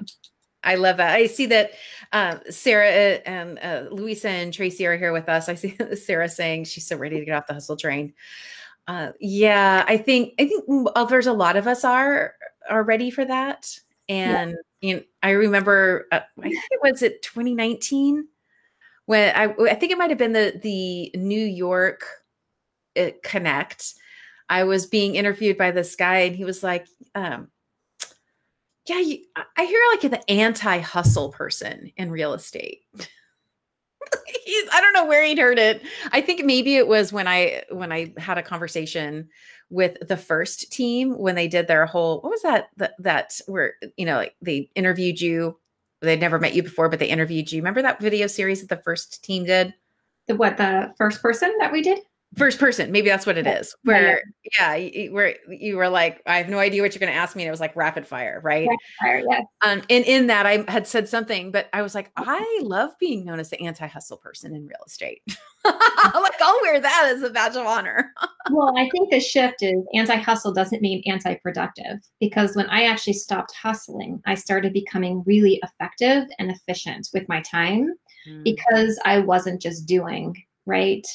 I 0.64 0.76
love 0.76 0.98
that. 0.98 1.16
I 1.16 1.28
see 1.28 1.46
that 1.48 1.72
um, 2.12 2.42
Sarah 2.50 3.22
and 3.26 3.60
uh, 3.60 3.86
Louisa 3.92 4.30
and 4.30 4.54
Tracy 4.54 4.86
are 4.86 4.98
here 4.98 5.14
with 5.14 5.30
us. 5.30 5.50
I 5.50 5.56
see 5.56 5.78
Sarah 5.96 6.30
saying 6.30 6.66
she's 6.66 6.88
so 6.88 6.98
ready 6.98 7.20
to 7.20 7.26
get 7.26 7.36
off 7.36 7.48
the 7.48 7.54
hustle 7.54 7.78
train. 7.78 8.14
Uh, 8.88 9.12
yeah, 9.20 9.84
I 9.88 9.98
think 9.98 10.34
I 10.40 10.48
think 10.48 10.64
there's 11.10 11.28
a 11.28 11.34
lot 11.34 11.58
of 11.58 11.68
us 11.68 11.84
are 11.84 12.34
are 12.70 12.84
ready 12.84 13.12
for 13.12 13.26
that. 13.26 13.78
And 14.08 14.56
yeah. 14.82 14.90
you 14.90 14.96
know, 14.96 15.04
I 15.22 15.32
remember 15.32 16.08
uh, 16.12 16.22
I 16.40 16.44
think 16.44 16.64
it 16.72 16.80
was 16.82 17.02
it 17.02 17.22
2019 17.22 18.28
when 19.06 19.36
I 19.36 19.54
I 19.70 19.76
think 19.76 19.92
it 19.92 19.98
might 19.98 20.10
have 20.10 20.20
been 20.20 20.34
the 20.34 20.58
the 20.62 21.12
New 21.18 21.44
York 21.44 22.06
uh, 22.98 23.10
Connect. 23.24 23.94
I 24.50 24.64
was 24.64 24.86
being 24.86 25.16
interviewed 25.16 25.58
by 25.58 25.72
this 25.72 25.98
guy, 25.98 26.20
and 26.20 26.34
he 26.34 26.46
was 26.46 26.64
like, 26.64 26.88
um, 27.16 27.50
"Yeah, 28.88 29.00
you, 29.00 29.26
I 29.36 29.66
hear 29.66 29.82
like 29.92 30.10
the 30.10 30.32
anti-hustle 30.32 31.34
person 31.34 31.92
in 31.98 32.10
real 32.10 32.34
estate." 32.34 32.84
He's, 34.46 34.70
I 34.72 34.82
don't 34.82 34.94
know 34.94 35.06
where 35.06 35.24
he'd 35.24 35.40
heard 35.40 35.60
it. 35.60 35.82
I 36.12 36.22
think 36.22 36.46
maybe 36.46 36.76
it 36.76 36.88
was 36.88 37.12
when 37.14 37.28
I 37.28 37.64
when 37.70 37.92
I 37.92 38.14
had 38.18 38.38
a 38.38 38.44
conversation 38.44 39.30
with 39.70 39.98
the 40.08 40.18
first 40.18 40.72
team 40.72 41.18
when 41.18 41.36
they 41.36 41.48
did 41.48 41.68
their 41.68 41.86
whole 41.86 42.22
what 42.22 42.30
was 42.30 42.42
that 42.44 42.70
that, 42.78 42.94
that 43.00 43.40
where 43.48 43.74
you 43.98 44.06
know 44.06 44.16
like 44.16 44.36
they 44.42 44.70
interviewed 44.76 45.20
you. 45.20 45.58
They'd 46.02 46.20
never 46.20 46.40
met 46.40 46.54
you 46.54 46.64
before 46.64 46.90
but 46.90 47.00
they 47.00 47.08
interviewed 47.08 47.52
you. 47.52 47.60
Remember 47.60 47.82
that 47.82 48.00
video 48.00 48.28
series 48.28 48.62
that 48.62 48.70
the 48.70 48.84
first 48.84 49.24
team 49.24 49.46
did? 49.46 49.74
The 50.28 50.36
what 50.36 50.58
the 50.58 50.94
first 50.98 51.22
person 51.22 51.54
that 51.60 51.72
we 51.72 51.82
did 51.82 52.00
first 52.36 52.60
person 52.60 52.92
maybe 52.92 53.08
that's 53.08 53.26
what 53.26 53.38
it 53.38 53.48
is 53.48 53.74
where 53.84 54.22
yeah, 54.60 54.76
yeah 54.76 55.10
where 55.10 55.36
you 55.50 55.78
were 55.78 55.88
like 55.88 56.22
i 56.26 56.38
have 56.38 56.50
no 56.50 56.60
idea 56.60 56.82
what 56.82 56.94
you're 56.94 57.00
going 57.00 57.12
to 57.12 57.18
ask 57.18 57.36
me 57.36 57.44
and 57.44 57.48
it 57.48 57.52
was 57.52 57.60
like 57.60 57.76
rapid 57.76 58.06
fire 58.06 58.42
right? 58.44 58.68
Rapid 58.68 58.80
fire, 59.02 59.24
yes. 59.30 59.44
um 59.64 59.82
and 59.90 60.06
in 60.06 60.28
that 60.28 60.46
i 60.46 60.64
had 60.68 60.86
said 60.86 61.08
something 61.08 61.52
but 61.52 61.70
i 61.72 61.82
was 61.82 61.96
like 61.96 62.12
i 62.18 62.60
love 62.64 62.92
being 63.00 63.24
known 63.24 63.40
as 63.40 63.50
the 63.50 63.62
anti-hustle 63.62 64.18
person 64.18 64.54
in 64.56 64.68
real 64.68 64.84
estate. 64.86 65.22
Like 65.68 66.42
i'll 66.42 66.60
wear 66.62 66.80
that 66.80 67.12
as 67.14 67.24
a 67.24 67.30
badge 67.30 67.56
of 67.56 67.66
honor. 67.66 68.14
Well 68.50 68.74
i 68.78 68.90
think 68.90 69.12
the 69.12 69.20
shift 69.20 69.62
is 69.62 69.84
anti-hustle 69.94 70.54
doesn't 70.54 70.82
mean 70.82 71.04
anti-productive 71.06 72.00
because 72.20 72.56
when 72.56 72.70
i 72.70 72.84
actually 72.84 73.14
stopped 73.14 73.54
hustling 73.62 74.22
i 74.26 74.36
started 74.36 74.72
becoming 74.72 75.24
really 75.26 75.60
effective 75.64 76.24
and 76.40 76.50
efficient 76.50 77.10
with 77.14 77.28
my 77.28 77.42
time 77.42 77.94
mm. 78.26 78.44
because 78.46 78.98
i 79.04 79.20
wasn't 79.20 79.62
just 79.62 79.86
doing 79.86 80.34
right 80.66 81.06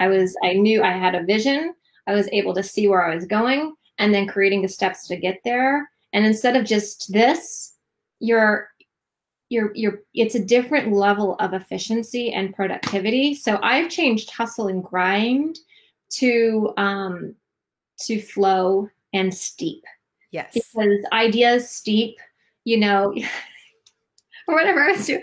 I 0.00 0.08
was, 0.08 0.36
I 0.42 0.54
knew 0.54 0.82
I 0.82 0.90
had 0.90 1.14
a 1.14 1.22
vision. 1.22 1.74
I 2.08 2.14
was 2.14 2.28
able 2.32 2.54
to 2.54 2.62
see 2.62 2.88
where 2.88 3.04
I 3.04 3.14
was 3.14 3.26
going 3.26 3.74
and 3.98 4.12
then 4.12 4.26
creating 4.26 4.62
the 4.62 4.68
steps 4.68 5.06
to 5.06 5.16
get 5.16 5.38
there. 5.44 5.88
And 6.12 6.26
instead 6.26 6.56
of 6.56 6.64
just 6.64 7.12
this, 7.12 7.74
you're 8.18 8.68
you're 9.50 9.72
you're 9.74 10.00
it's 10.14 10.34
a 10.36 10.44
different 10.44 10.92
level 10.92 11.36
of 11.36 11.52
efficiency 11.54 12.32
and 12.32 12.54
productivity. 12.54 13.34
So 13.34 13.58
I've 13.62 13.90
changed 13.90 14.30
hustle 14.30 14.68
and 14.68 14.82
grind 14.82 15.58
to 16.10 16.72
um 16.76 17.34
to 18.02 18.20
flow 18.20 18.88
and 19.12 19.32
steep. 19.34 19.84
Yes. 20.30 20.54
Because 20.54 21.04
ideas 21.12 21.68
steep, 21.68 22.16
you 22.64 22.78
know, 22.78 23.14
or 24.50 24.54
whatever 24.54 24.80
else 24.80 25.06
do. 25.06 25.20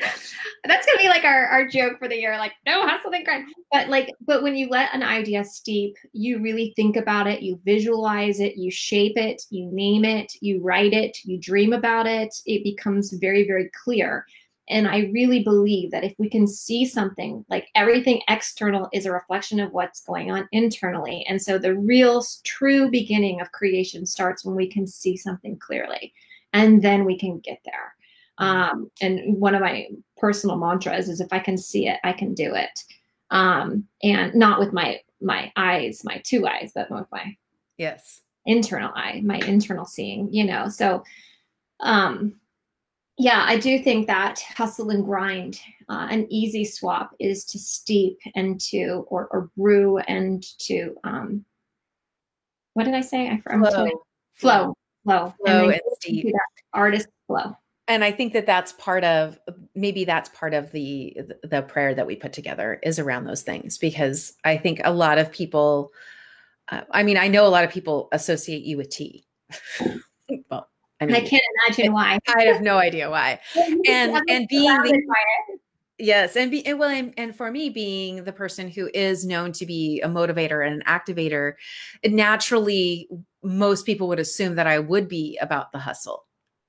That's 0.66 0.86
gonna 0.86 0.98
be 0.98 1.10
like 1.10 1.24
our, 1.24 1.46
our 1.48 1.68
joke 1.68 2.00
for 2.00 2.08
the 2.08 2.16
year, 2.16 2.38
like 2.38 2.54
no 2.66 2.88
hustle 2.88 3.14
and 3.14 3.26
grind. 3.26 3.46
But 3.72 3.90
like, 3.90 4.12
but 4.22 4.44
when 4.44 4.56
you 4.56 4.70
let 4.70 4.94
an 4.94 5.04
idea 5.04 5.44
steep, 5.44 5.96
you 6.14 6.40
really 6.42 6.74
think 6.76 6.96
about 6.96 7.28
it, 7.28 7.42
you 7.42 7.60
visualize 7.64 8.40
it, 8.40 8.58
you 8.58 8.72
shape 8.72 9.18
it, 9.18 9.44
you 9.50 9.70
name 9.72 10.06
it, 10.06 10.34
you 10.42 10.62
write 10.62 10.94
it, 10.94 11.18
you 11.24 11.40
dream 11.40 11.74
about 11.74 12.08
it, 12.08 12.36
it 12.46 12.64
becomes 12.64 13.14
very, 13.14 13.46
very 13.46 13.70
clear. 13.84 14.26
And 14.70 14.88
I 14.88 15.10
really 15.14 15.44
believe 15.44 15.92
that 15.92 16.04
if 16.04 16.14
we 16.18 16.30
can 16.30 16.46
see 16.46 16.86
something, 16.86 17.46
like 17.50 17.70
everything 17.74 18.22
external 18.28 18.90
is 18.92 19.06
a 19.06 19.12
reflection 19.12 19.62
of 19.62 19.72
what's 19.72 20.02
going 20.02 20.30
on 20.30 20.48
internally. 20.52 21.26
And 21.30 21.42
so 21.42 21.58
the 21.58 21.76
real 21.76 22.22
true 22.44 22.92
beginning 22.92 23.40
of 23.40 23.52
creation 23.54 24.06
starts 24.06 24.44
when 24.44 24.56
we 24.56 24.68
can 24.68 24.86
see 24.86 25.16
something 25.16 25.58
clearly. 25.58 26.14
And 26.52 26.82
then 26.82 27.06
we 27.06 27.18
can 27.18 27.40
get 27.40 27.60
there. 27.64 27.96
Um, 28.40 28.92
and 29.02 29.40
one 29.40 29.56
of 29.56 29.62
my 29.62 29.88
personal 30.18 30.58
mantras 30.58 31.10
is 31.10 31.22
if 31.22 31.32
I 31.32 31.40
can 31.40 31.58
see 31.58 31.88
it, 31.88 32.00
I 32.04 32.14
can 32.14 32.34
do 32.34 32.54
it. 32.54 32.84
Um, 33.32 33.86
and 34.04 34.34
not 34.36 34.60
with 34.60 34.74
my 34.74 35.02
my 35.22 35.52
eyes, 35.56 36.04
my 36.04 36.22
two 36.24 36.48
eyes, 36.48 36.72
but 36.76 36.92
with 36.92 37.08
my 37.12 37.36
yes 37.78 38.22
internal 38.46 38.92
eye, 38.96 39.22
my 39.24 39.38
internal 39.40 39.86
seeing, 39.86 40.32
you 40.34 40.44
know. 40.46 40.70
So 40.70 41.04
um 41.80 42.40
yeah, 43.20 43.44
I 43.48 43.58
do 43.58 43.80
think 43.80 44.06
that 44.08 44.40
hustle 44.56 44.92
and 44.92 45.04
grind, 45.04 45.60
uh, 45.90 46.08
an 46.12 46.28
easy 46.30 46.64
swap 46.64 47.16
is 47.20 47.46
to 47.46 47.58
steep 47.58 48.20
and 48.36 48.60
to 48.62 49.06
or, 49.10 49.28
or 49.32 49.50
brew 49.58 49.98
and 49.98 50.44
to 50.60 50.96
um 51.04 51.44
what 52.74 52.84
did 52.86 52.94
I 52.94 53.02
say? 53.02 53.28
I 53.28 53.42
flow. 53.42 53.90
flow, 54.36 54.78
flow, 55.04 55.34
flow, 55.44 55.64
and, 55.64 55.72
and 55.72 55.82
steep. 56.00 56.34
artist 56.74 57.08
flow 57.26 57.58
and 57.88 58.04
i 58.04 58.12
think 58.12 58.34
that 58.34 58.46
that's 58.46 58.74
part 58.74 59.04
of 59.04 59.40
maybe 59.76 60.06
that's 60.06 60.30
part 60.30 60.54
of 60.54 60.72
the 60.72 61.18
the 61.44 61.62
prayer 61.62 61.94
that 61.94 62.08
we 62.08 62.16
put 62.16 62.34
together 62.34 62.80
is 62.84 63.00
around 63.00 63.26
those 63.26 63.42
things 63.42 63.78
because 63.78 64.34
i 64.44 64.58
think 64.58 64.82
a 64.84 64.94
lot 64.94 65.18
of 65.18 65.32
people 65.32 65.92
uh, 66.70 66.82
i 66.92 67.04
mean 67.04 67.18
i 67.18 67.28
know 67.28 67.46
a 67.46 67.50
lot 67.50 67.64
of 67.64 67.72
people 67.72 68.10
associate 68.12 68.64
you 68.64 68.78
with 68.78 68.90
tea. 68.90 69.26
Well 70.52 70.68
i 71.00 71.06
mean 71.06 71.16
i 71.16 71.22
can't 71.22 71.44
imagine 71.66 71.94
why. 71.94 72.20
I 72.28 72.44
have 72.44 72.62
no 72.62 72.78
idea 72.78 73.10
why. 73.10 73.40
And 73.88 74.22
and 74.28 74.46
being 74.50 74.82
the, 74.82 75.02
yes 75.98 76.36
and 76.36 76.52
be 76.52 76.64
well 76.74 76.90
and, 76.90 77.14
and 77.18 77.36
for 77.36 77.50
me 77.50 77.70
being 77.70 78.26
the 78.26 78.34
person 78.34 78.70
who 78.70 78.90
is 78.94 79.26
known 79.26 79.54
to 79.54 79.66
be 79.66 80.02
a 80.02 80.10
motivator 80.10 80.66
and 80.66 80.82
an 80.82 80.84
activator 80.86 81.54
naturally 82.06 83.10
most 83.42 83.86
people 83.86 84.08
would 84.08 84.20
assume 84.20 84.56
that 84.56 84.68
i 84.68 84.78
would 84.78 85.08
be 85.08 85.38
about 85.42 85.72
the 85.72 85.80
hustle 85.80 86.27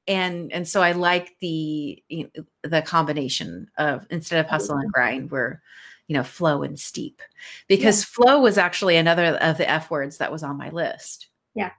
and 0.08 0.52
and 0.52 0.66
so 0.66 0.82
I 0.82 0.92
like 0.92 1.38
the 1.40 2.02
you 2.08 2.30
know, 2.34 2.44
the 2.62 2.82
combination 2.82 3.68
of 3.76 4.06
instead 4.10 4.40
of 4.40 4.46
hustle 4.46 4.78
and 4.78 4.92
grind, 4.92 5.30
we're 5.30 5.60
you 6.08 6.14
know 6.14 6.24
flow 6.24 6.62
and 6.62 6.80
steep 6.80 7.22
because 7.68 8.00
yeah. 8.00 8.06
flow 8.06 8.40
was 8.40 8.58
actually 8.58 8.96
another 8.96 9.36
of 9.36 9.58
the 9.58 9.70
F 9.70 9.90
words 9.90 10.18
that 10.18 10.32
was 10.32 10.42
on 10.42 10.56
my 10.56 10.70
list. 10.70 11.28
Yeah, 11.54 11.72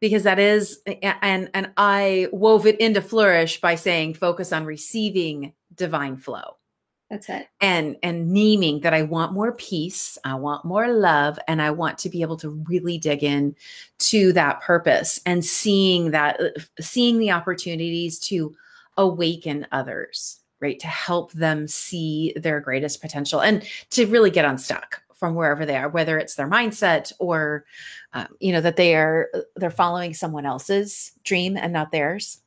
because 0.00 0.22
that 0.22 0.38
is 0.38 0.80
and 0.86 1.50
and 1.52 1.72
I 1.76 2.28
wove 2.32 2.66
it 2.66 2.80
into 2.80 3.02
flourish 3.02 3.60
by 3.60 3.74
saying 3.74 4.14
focus 4.14 4.52
on 4.52 4.64
receiving 4.64 5.52
divine 5.74 6.16
flow. 6.16 6.56
That's 7.10 7.28
it. 7.28 7.48
And 7.60 7.96
and 8.02 8.32
naming 8.32 8.80
that 8.80 8.94
I 8.94 9.02
want 9.02 9.34
more 9.34 9.52
peace, 9.52 10.16
I 10.24 10.34
want 10.34 10.64
more 10.64 10.88
love, 10.88 11.38
and 11.46 11.60
I 11.60 11.70
want 11.70 11.98
to 11.98 12.08
be 12.08 12.22
able 12.22 12.36
to 12.38 12.50
really 12.68 12.98
dig 12.98 13.22
in 13.22 13.54
to 14.14 14.32
that 14.32 14.60
purpose 14.60 15.20
and 15.26 15.44
seeing 15.44 16.12
that 16.12 16.40
uh, 16.40 16.50
seeing 16.80 17.18
the 17.18 17.32
opportunities 17.32 18.20
to 18.20 18.54
awaken 18.96 19.66
others, 19.72 20.38
right? 20.60 20.78
To 20.78 20.86
help 20.86 21.32
them 21.32 21.66
see 21.66 22.32
their 22.36 22.60
greatest 22.60 23.00
potential 23.00 23.40
and 23.40 23.68
to 23.90 24.06
really 24.06 24.30
get 24.30 24.44
unstuck 24.44 25.02
from 25.14 25.34
wherever 25.34 25.66
they 25.66 25.76
are, 25.76 25.88
whether 25.88 26.16
it's 26.16 26.36
their 26.36 26.48
mindset 26.48 27.12
or 27.18 27.64
um, 28.12 28.28
you 28.38 28.52
know 28.52 28.60
that 28.60 28.76
they 28.76 28.94
are 28.94 29.30
uh, 29.34 29.40
they're 29.56 29.68
following 29.68 30.14
someone 30.14 30.46
else's 30.46 31.10
dream 31.24 31.56
and 31.56 31.72
not 31.72 31.90
theirs. 31.90 32.40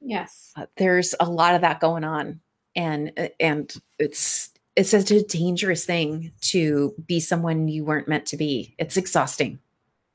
Yes, 0.00 0.54
uh, 0.56 0.64
there's 0.78 1.14
a 1.20 1.28
lot 1.28 1.54
of 1.54 1.60
that 1.60 1.80
going 1.80 2.04
on 2.04 2.40
and 2.74 3.12
uh, 3.18 3.28
and 3.38 3.74
it's 3.98 4.48
it's 4.74 4.88
such 4.88 5.10
a 5.10 5.22
dangerous 5.22 5.84
thing 5.84 6.32
to 6.40 6.94
be 7.06 7.20
someone 7.20 7.68
you 7.68 7.84
weren't 7.84 8.08
meant 8.08 8.24
to 8.24 8.38
be 8.38 8.74
it's 8.78 8.96
exhausting 8.96 9.58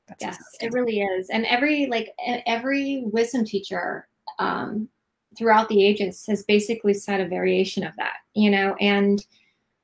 That's 0.08 0.22
yes 0.22 0.38
it 0.62 0.72
really 0.74 1.01
is. 1.01 1.30
And 1.30 1.45
every 1.45 1.88
like 1.88 2.10
every 2.45 3.03
wisdom 3.06 3.45
teacher 3.45 4.08
um 4.39 4.89
throughout 5.38 5.68
the 5.70 5.86
ages 5.86 6.26
has 6.28 6.43
basically 6.43 6.93
said 6.93 7.20
a 7.20 7.28
variation 7.28 7.84
of 7.86 7.93
that 7.97 8.18
you 8.34 8.49
know? 8.49 8.76
And 8.80 9.26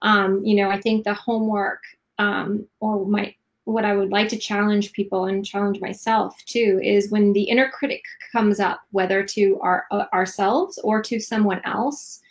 um 0.01 0.43
you 0.43 0.55
know 0.55 0.69
i 0.69 0.79
think 0.79 1.03
the 1.03 1.13
homework 1.13 1.81
um 2.17 2.65
or 2.79 3.05
my 3.05 3.33
what 3.65 3.85
i 3.85 3.95
would 3.95 4.09
like 4.11 4.27
to 4.27 4.37
challenge 4.37 4.91
people 4.93 5.25
and 5.25 5.45
challenge 5.45 5.79
myself 5.79 6.35
too 6.45 6.79
is 6.83 7.11
when 7.11 7.33
the 7.33 7.43
inner 7.43 7.69
critic 7.69 8.03
comes 8.31 8.59
up 8.59 8.81
whether 8.91 9.23
to 9.23 9.59
our 9.61 9.85
uh, 9.91 10.05
ourselves 10.13 10.79
or 10.83 11.01
to 11.01 11.19
someone 11.19 11.61
else 11.65 12.21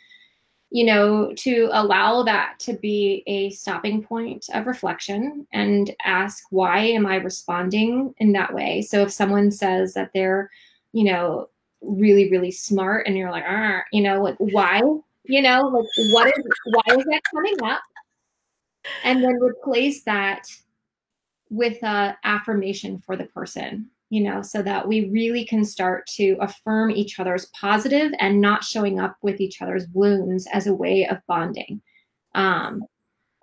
you 0.70 0.84
know, 0.84 1.32
to 1.34 1.68
allow 1.72 2.22
that 2.22 2.54
to 2.60 2.74
be 2.74 3.24
a 3.26 3.50
stopping 3.50 4.02
point 4.02 4.46
of 4.54 4.66
reflection 4.66 5.46
and 5.52 5.94
ask, 6.04 6.44
why 6.50 6.78
am 6.78 7.06
I 7.06 7.16
responding 7.16 8.14
in 8.18 8.32
that 8.32 8.54
way? 8.54 8.82
So 8.82 9.02
if 9.02 9.10
someone 9.10 9.50
says 9.50 9.94
that 9.94 10.12
they're, 10.14 10.48
you 10.92 11.04
know, 11.04 11.48
really, 11.80 12.30
really 12.30 12.52
smart 12.52 13.06
and 13.06 13.16
you're 13.16 13.32
like, 13.32 13.44
you 13.92 14.02
know, 14.02 14.22
like, 14.22 14.36
why? 14.38 14.80
You 15.24 15.42
know, 15.42 15.62
like, 15.62 16.12
what 16.12 16.28
is, 16.28 16.44
why 16.66 16.96
is 16.96 17.04
that 17.04 17.22
coming 17.34 17.56
up? 17.64 17.82
And 19.02 19.22
then 19.24 19.38
replace 19.42 20.04
that 20.04 20.46
with 21.50 21.82
a 21.82 22.16
affirmation 22.22 22.96
for 22.98 23.16
the 23.16 23.26
person 23.26 23.90
you 24.10 24.20
know, 24.20 24.42
so 24.42 24.60
that 24.60 24.86
we 24.86 25.08
really 25.08 25.44
can 25.44 25.64
start 25.64 26.06
to 26.08 26.36
affirm 26.40 26.90
each 26.90 27.18
other's 27.20 27.46
positive 27.58 28.12
and 28.18 28.40
not 28.40 28.64
showing 28.64 28.98
up 28.98 29.16
with 29.22 29.40
each 29.40 29.62
other's 29.62 29.86
wounds 29.94 30.48
as 30.52 30.66
a 30.66 30.74
way 30.74 31.06
of 31.06 31.18
bonding. 31.28 31.80
Um, 32.34 32.82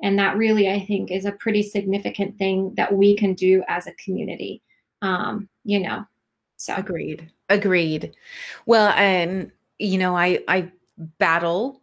and 0.03 0.20
that 0.20 0.38
really, 0.38 0.70
I 0.70 0.86
think, 0.86 1.09
is 1.09 1.26
a 1.26 1.32
pretty 1.32 1.63
significant 1.63 2.38
thing 2.38 2.74
that 2.76 2.93
we 2.93 3.15
can 3.15 3.34
do 3.34 3.63
as 3.70 3.88
a 3.88 3.93
community. 3.93 4.61
Um, 5.01 5.47
you 5.63 5.80
know, 5.80 6.05
so 6.57 6.76
agreed, 6.76 7.32
agreed. 7.49 8.15
Well, 8.65 8.89
and 8.89 9.51
you 9.80 9.97
know, 9.97 10.15
I 10.18 10.43
I 10.47 10.72
battle 10.97 11.82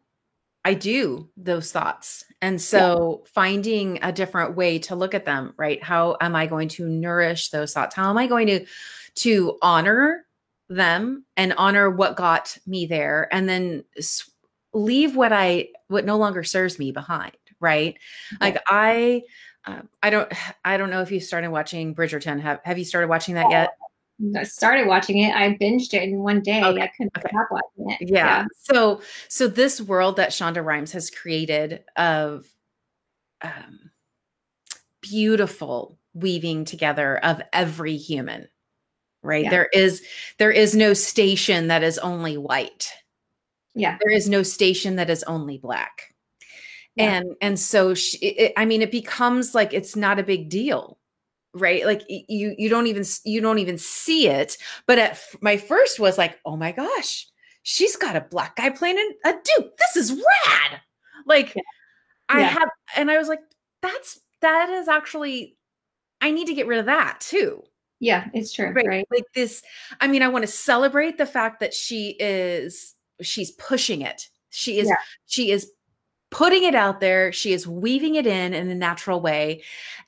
I 0.65 0.75
do 0.75 1.29
those 1.37 1.71
thoughts. 1.71 2.25
And 2.41 2.61
so 2.61 3.23
yeah. 3.23 3.31
finding 3.35 3.99
a 4.03 4.13
different 4.13 4.57
way 4.57 4.79
to 4.81 4.97
look 4.97 5.15
at 5.15 5.27
them, 5.27 5.53
right? 5.57 5.83
How 5.83 6.17
am 6.21 6.35
I 6.35 6.47
going 6.47 6.69
to 6.71 6.89
nourish 6.89 7.51
those 7.51 7.73
thoughts? 7.73 7.95
How 7.95 8.11
am 8.11 8.19
I 8.19 8.27
going 8.27 8.47
to 8.47 8.67
to 9.17 9.59
honor 9.63 10.25
them 10.69 11.25
and 11.37 11.53
honor 11.57 11.91
what 11.91 12.17
got 12.17 12.57
me 12.67 12.87
there 12.87 13.29
and 13.31 13.49
then 13.49 13.85
leave 14.73 15.15
what 15.15 15.33
I 15.33 15.69
what 15.89 16.05
no 16.05 16.17
longer 16.17 16.43
serves 16.43 16.79
me 16.79 16.93
behind, 16.93 17.37
right? 17.61 17.97
Yeah. 18.33 18.39
Like 18.41 18.63
I 18.67 19.23
uh, 19.67 19.83
I 20.03 20.11
don't 20.11 20.33
I 20.65 20.77
don't 20.77 20.91
know 20.91 21.03
if 21.03 21.11
you 21.11 21.21
started 21.21 21.51
watching 21.51 21.95
Bridgerton. 21.95 22.41
Have 22.41 22.61
have 22.65 22.79
you 22.79 22.85
started 22.85 23.09
watching 23.09 23.35
that 23.35 23.51
yet? 23.51 23.71
I 24.37 24.45
started 24.45 24.87
watching 24.87 25.19
it. 25.19 25.35
I 25.35 25.57
binged 25.61 25.93
it 25.93 26.03
in 26.03 26.21
one 26.21 26.41
day. 26.41 26.63
Okay. 26.63 26.83
I 26.83 26.87
couldn't 26.97 27.17
okay. 27.19 27.29
stop 27.29 27.49
watching 27.51 27.91
it. 27.91 28.09
Yeah. 28.09 28.43
yeah. 28.43 28.45
So, 28.61 29.01
so 29.29 29.49
this 29.49 29.81
world 29.81 30.17
that 30.17 30.31
Shonda 30.31 30.65
Rhimes 30.65 30.93
has 30.93 31.11
created 31.11 31.83
of 31.97 32.47
um, 33.43 33.91
beautiful 35.01 35.99
weaving 36.15 36.65
together 36.65 37.19
of 37.19 37.43
every 37.53 37.97
human, 37.97 38.49
right? 39.23 39.45
Yeah. 39.45 39.51
There 39.51 39.69
is 39.73 40.03
there 40.39 40.53
is 40.53 40.77
no 40.77 40.95
station 40.95 41.69
that 41.69 41.83
is 41.83 41.99
only 41.99 42.39
white. 42.39 42.93
Yeah. 43.75 43.99
There 44.01 44.13
is 44.13 44.29
no 44.29 44.45
station 44.45 44.97
that 44.97 45.11
is 45.11 45.25
only 45.25 45.59
black. 45.59 46.15
Yeah. 46.95 47.17
And 47.17 47.35
and 47.41 47.59
so 47.59 47.95
she, 47.95 48.19
it, 48.19 48.53
I 48.57 48.65
mean, 48.65 48.81
it 48.81 48.93
becomes 48.93 49.57
like 49.57 49.75
it's 49.75 49.97
not 49.97 50.21
a 50.21 50.25
big 50.25 50.49
deal 50.49 50.99
right 51.55 51.85
like 51.87 52.03
you 52.09 52.55
you 52.59 52.69
don't 52.69 52.87
even 52.87 53.05
you 53.25 53.41
don't 53.41 53.59
even 53.59 53.79
see 53.79 54.29
it 54.29 54.57
but 54.87 54.99
at 54.99 55.21
my 55.41 55.57
first 55.57 56.01
was 56.01 56.19
like 56.19 56.39
oh 56.45 56.57
my 56.57 56.73
gosh 56.73 57.27
she's 57.63 57.97
got 57.97 58.17
a 58.17 58.21
black 58.21 58.57
guy 58.57 58.71
playing 58.71 58.99
a 59.25 59.33
duke 59.33 59.77
this 59.79 59.97
is 59.97 60.13
rad 60.13 60.81
like 61.27 61.55
yeah. 61.55 61.63
i 62.29 62.41
yeah. 62.41 62.49
have 62.49 62.69
and 62.97 63.11
i 63.11 63.17
was 63.17 63.29
like 63.29 63.41
that's 63.83 64.21
that 64.41 64.69
is 64.69 64.89
actually 64.89 65.57
I 66.25 66.31
need 66.31 66.47
to 66.47 66.55
get 66.55 66.67
rid 66.67 66.79
of 66.79 66.87
that 66.87 67.21
too. 67.21 67.63
Yeah, 68.01 68.29
it's 68.33 68.53
true. 68.53 68.71
Right. 68.71 68.87
right? 68.87 69.07
Like 69.11 69.27
this, 69.35 69.63
I 70.01 70.09
mean, 70.09 70.23
I 70.23 70.29
want 70.29 70.43
to 70.43 70.51
celebrate 70.51 71.19
the 71.19 71.27
fact 71.27 71.61
that 71.61 71.75
she 71.75 72.17
is 72.19 72.95
she's 73.21 73.51
pushing 73.53 74.01
it. 74.01 74.29
She 74.49 74.79
is 74.79 74.89
yeah. 74.89 74.97
she 75.27 75.51
is 75.51 75.71
putting 76.31 76.65
it 76.65 76.75
out 76.75 77.01
there. 77.01 77.31
She 77.31 77.53
is 77.53 77.69
weaving 77.69 78.15
it 78.15 78.27
in 78.27 78.55
in 78.55 78.71
a 78.71 78.75
natural 78.75 79.21
way. 79.21 79.63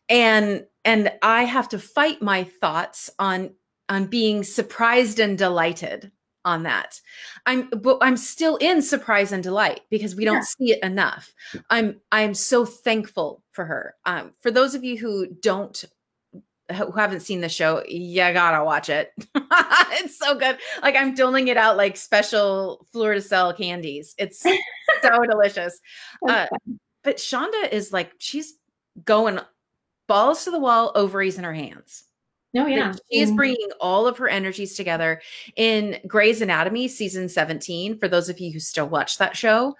And 0.09 0.65
and 0.87 1.13
I 1.21 1.43
have 1.45 1.69
to 1.71 1.79
fight 1.79 2.23
my 2.23 2.45
thoughts 2.45 3.11
on 3.19 3.51
on 3.89 4.07
being 4.07 4.43
surprised 4.43 5.21
and 5.21 5.37
delighted 5.37 6.11
on 6.45 6.63
that. 6.63 7.01
I'm 7.45 7.69
but 7.69 7.99
I'm 8.01 8.17
still 8.17 8.57
in 8.57 8.81
surprise 8.81 9.33
and 9.33 9.43
delight 9.43 9.81
because 9.91 10.15
we 10.15 10.25
don't 10.25 10.37
yeah. 10.37 10.41
see 10.43 10.73
it 10.73 10.83
enough. 10.83 11.35
I'm 11.69 12.01
I'm 12.11 12.33
so 12.33 12.65
thankful 12.65 13.43
for 13.53 13.67
her. 13.67 13.95
Um, 14.07 14.33
for 14.41 14.51
those 14.51 14.75
of 14.75 14.85
you 14.85 14.97
who 14.97 15.27
don't 15.27 15.85
who 16.73 16.93
haven't 16.93 17.21
seen 17.21 17.41
the 17.41 17.49
show, 17.49 17.85
you 17.87 18.17
gotta 18.17 18.65
watch 18.65 18.89
it. 18.89 19.13
it's 19.35 20.19
so 20.19 20.39
good. 20.39 20.57
Like 20.83 20.95
I'm 20.97 21.15
doling 21.15 21.49
it 21.49 21.57
out 21.57 21.77
like 21.77 21.97
special 21.97 22.87
Fleur 22.93 23.15
de 23.15 23.21
Sel 23.21 23.53
candies. 23.53 24.15
It's 24.19 24.41
so 25.03 25.19
delicious. 25.29 25.81
Uh, 26.27 26.47
but 27.03 27.17
Shonda 27.17 27.73
is 27.73 27.93
like 27.93 28.13
she's 28.19 28.55
going 29.05 29.41
balls 30.07 30.45
to 30.45 30.51
the 30.51 30.59
wall, 30.59 30.93
ovaries 30.95 31.39
in 31.39 31.45
her 31.45 31.55
hands. 31.55 32.05
No, 32.55 32.67
yeah. 32.67 32.95
She 33.13 33.21
is 33.21 33.33
bringing 33.33 33.69
all 33.81 34.07
of 34.07 34.17
her 34.17 34.29
energies 34.29 34.75
together 34.75 35.21
in 35.57 35.99
Grey's 36.07 36.41
Anatomy 36.41 36.89
season 36.89 37.29
17. 37.29 37.99
For 37.99 38.09
those 38.09 38.31
of 38.31 38.41
you 38.41 38.51
who 38.51 38.61
still 38.61 38.89
watch 38.89 39.19
that 39.19 39.37
show, 39.37 39.75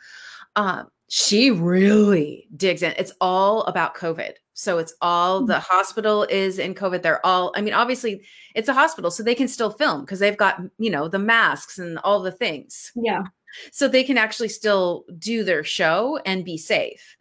um, 0.57 0.89
she 1.09 1.51
really 1.51 2.49
digs 2.55 2.83
in. 2.83 2.93
It's 2.99 3.13
all 3.21 3.63
about 3.63 3.95
COVID. 3.95 4.33
So 4.53 4.79
it's 4.79 4.95
all 5.01 5.41
hmm. 5.41 5.47
the 5.47 5.61
hospital 5.61 6.25
is 6.25 6.59
in 6.59 6.75
COVID. 6.75 7.03
They're 7.03 7.25
all, 7.25 7.53
I 7.57 7.63
mean, 7.63 7.75
obviously 7.75 8.23
it's 8.55 8.69
a 8.69 8.75
hospital, 8.75 9.11
so 9.11 9.23
they 9.23 9.35
can 9.35 9.49
still 9.49 9.71
film 9.71 10.03
because 10.03 10.19
they've 10.19 10.37
got, 10.37 10.61
you 10.79 10.91
know, 10.91 11.09
the 11.09 11.19
masks 11.19 11.79
and 11.79 11.99
all 12.01 12.21
the 12.21 12.33
things. 12.33 12.93
Yeah. 12.95 13.25
So 13.73 13.89
they 13.89 14.05
can 14.05 14.19
actually 14.19 14.49
still 14.49 15.05
do 15.19 15.45
their 15.45 15.65
show 15.65 16.19
and 16.27 16.45
be 16.45 16.59
safe 16.59 17.16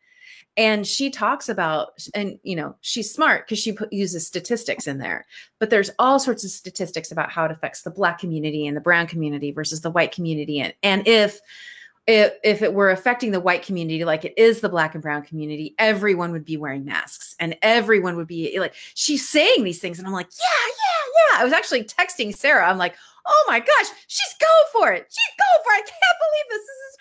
and 0.57 0.87
she 0.87 1.09
talks 1.09 1.49
about 1.49 2.07
and 2.13 2.39
you 2.43 2.55
know 2.55 2.75
she's 2.81 3.13
smart 3.13 3.45
because 3.45 3.59
she 3.59 3.71
put, 3.71 3.91
uses 3.91 4.25
statistics 4.25 4.87
in 4.87 4.97
there 4.97 5.25
but 5.59 5.69
there's 5.69 5.91
all 5.99 6.19
sorts 6.19 6.43
of 6.43 6.51
statistics 6.51 7.11
about 7.11 7.31
how 7.31 7.45
it 7.45 7.51
affects 7.51 7.81
the 7.81 7.91
black 7.91 8.19
community 8.19 8.67
and 8.67 8.75
the 8.75 8.81
brown 8.81 9.07
community 9.07 9.51
versus 9.51 9.81
the 9.81 9.89
white 9.89 10.11
community. 10.11 10.59
And, 10.59 10.73
and 10.83 11.07
if 11.07 11.39
if, 12.07 12.33
if 12.43 12.61
it 12.61 12.71
were 12.71 12.91
affecting 12.91 13.31
the 13.31 13.39
white 13.39 13.63
community 13.63 14.05
like 14.05 14.23
it 14.23 14.35
is 14.37 14.61
the 14.61 14.69
black 14.69 14.93
and 14.93 15.01
brown 15.01 15.23
community 15.23 15.73
everyone 15.79 16.31
would 16.31 16.45
be 16.45 16.55
wearing 16.55 16.85
masks 16.85 17.35
and 17.39 17.57
everyone 17.63 18.15
would 18.15 18.27
be 18.27 18.55
eh, 18.55 18.59
like 18.59 18.75
she's 18.93 19.27
saying 19.27 19.63
these 19.63 19.79
things 19.79 19.97
and 19.97 20.07
i'm 20.07 20.13
like 20.13 20.29
yeah 20.37 20.67
yeah 20.67 21.31
yeah. 21.33 21.41
I 21.41 21.43
was 21.43 21.53
actually 21.53 21.83
texting 21.83 22.35
sarah. 22.35 22.69
I'm 22.69 22.77
like 22.77 22.95
oh 23.25 23.45
my 23.47 23.59
gosh 23.59 23.87
she's 24.07 24.35
going 24.39 24.67
for 24.71 24.93
it. 24.93 25.07
She's 25.09 25.35
going 25.37 25.63
for 25.63 25.71
it. 25.71 25.77
I 25.77 25.81
can't 25.81 26.19
believe 26.21 26.45
this. 26.49 26.61
This 26.61 26.91
is 26.91 26.97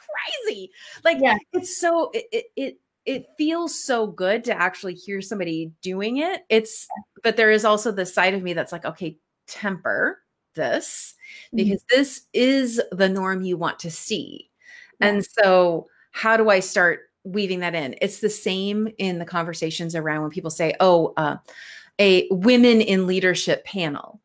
crazy. 0.47 0.71
Like 1.05 1.19
yeah. 1.21 1.37
it's 1.53 1.77
so 1.77 2.11
it, 2.15 2.25
it, 2.33 2.45
it 2.57 2.79
it 3.07 3.27
feels 3.37 3.79
so 3.79 4.07
good 4.07 4.45
to 4.45 4.55
actually 4.55 4.95
hear 4.95 5.21
somebody 5.21 5.73
doing 5.83 6.19
it. 6.19 6.43
It's, 6.49 6.87
but 7.23 7.37
there 7.37 7.51
is 7.51 7.65
also 7.65 7.93
the 7.93 8.07
side 8.07 8.35
of 8.35 8.43
me 8.43 8.53
that's 8.53 8.73
like, 8.73 8.85
okay, 8.85 9.19
temper 9.47 10.21
this 10.55 11.15
mm-hmm. 11.49 11.57
because 11.57 11.83
mm-hmm. 11.83 11.99
this 11.99 12.27
is 12.33 12.81
the 12.93 13.09
norm 13.09 13.43
you 13.43 13.57
want 13.57 13.79
to 13.81 13.91
see. 13.91 14.51
Yeah. 15.01 15.09
And 15.09 15.25
so, 15.25 15.89
how 16.13 16.37
do 16.37 16.49
I 16.49 16.61
start 16.61 17.01
weaving 17.25 17.61
that 17.61 17.75
in? 17.75 17.97
It's 18.01 18.21
the 18.21 18.31
same 18.31 18.89
in 18.99 19.19
the 19.19 19.25
conversations 19.25 19.97
around 19.97 20.23
when 20.23 20.31
people 20.31 20.51
say, 20.51 20.75
oh, 20.79 21.13
uh, 21.17 21.37
a 21.99 22.29
women 22.31 22.81
in 22.81 23.07
leadership 23.07 23.65
panel, 23.65 24.21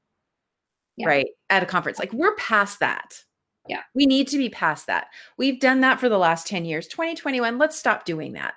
yeah. 0.97 1.07
right? 1.07 1.27
At 1.49 1.63
a 1.63 1.65
conference. 1.65 1.97
Like, 1.97 2.13
we're 2.13 2.35
past 2.35 2.79
that. 2.79 3.23
Yeah. 3.67 3.81
We 3.93 4.05
need 4.05 4.27
to 4.29 4.37
be 4.37 4.49
past 4.49 4.87
that. 4.87 5.07
We've 5.37 5.59
done 5.59 5.81
that 5.81 5.99
for 5.99 6.09
the 6.09 6.17
last 6.17 6.47
10 6.47 6.65
years. 6.65 6.87
2021, 6.87 7.57
let's 7.57 7.77
stop 7.77 8.05
doing 8.05 8.33
that. 8.33 8.53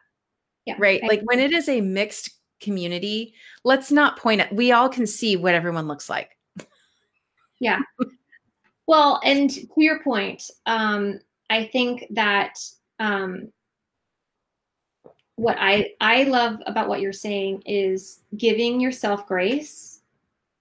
Yeah. 0.66 0.74
Right. 0.78 1.00
I 1.02 1.06
like 1.06 1.22
when 1.24 1.40
it 1.40 1.52
is 1.52 1.68
a 1.68 1.80
mixed 1.80 2.30
community, 2.60 3.34
let's 3.64 3.90
not 3.90 4.18
point 4.18 4.40
at 4.40 4.52
we 4.54 4.72
all 4.72 4.88
can 4.88 5.06
see 5.06 5.36
what 5.36 5.54
everyone 5.54 5.88
looks 5.88 6.08
like. 6.08 6.38
Yeah. 7.60 7.80
well, 8.86 9.20
and 9.24 9.50
to 9.50 9.66
your 9.76 10.02
point, 10.02 10.50
um, 10.66 11.20
I 11.50 11.66
think 11.66 12.06
that 12.10 12.58
um, 12.98 13.52
what 15.36 15.56
I 15.58 15.90
I 16.00 16.24
love 16.24 16.58
about 16.66 16.88
what 16.88 17.00
you're 17.00 17.12
saying 17.12 17.62
is 17.66 18.20
giving 18.36 18.80
yourself 18.80 19.26
grace 19.26 20.00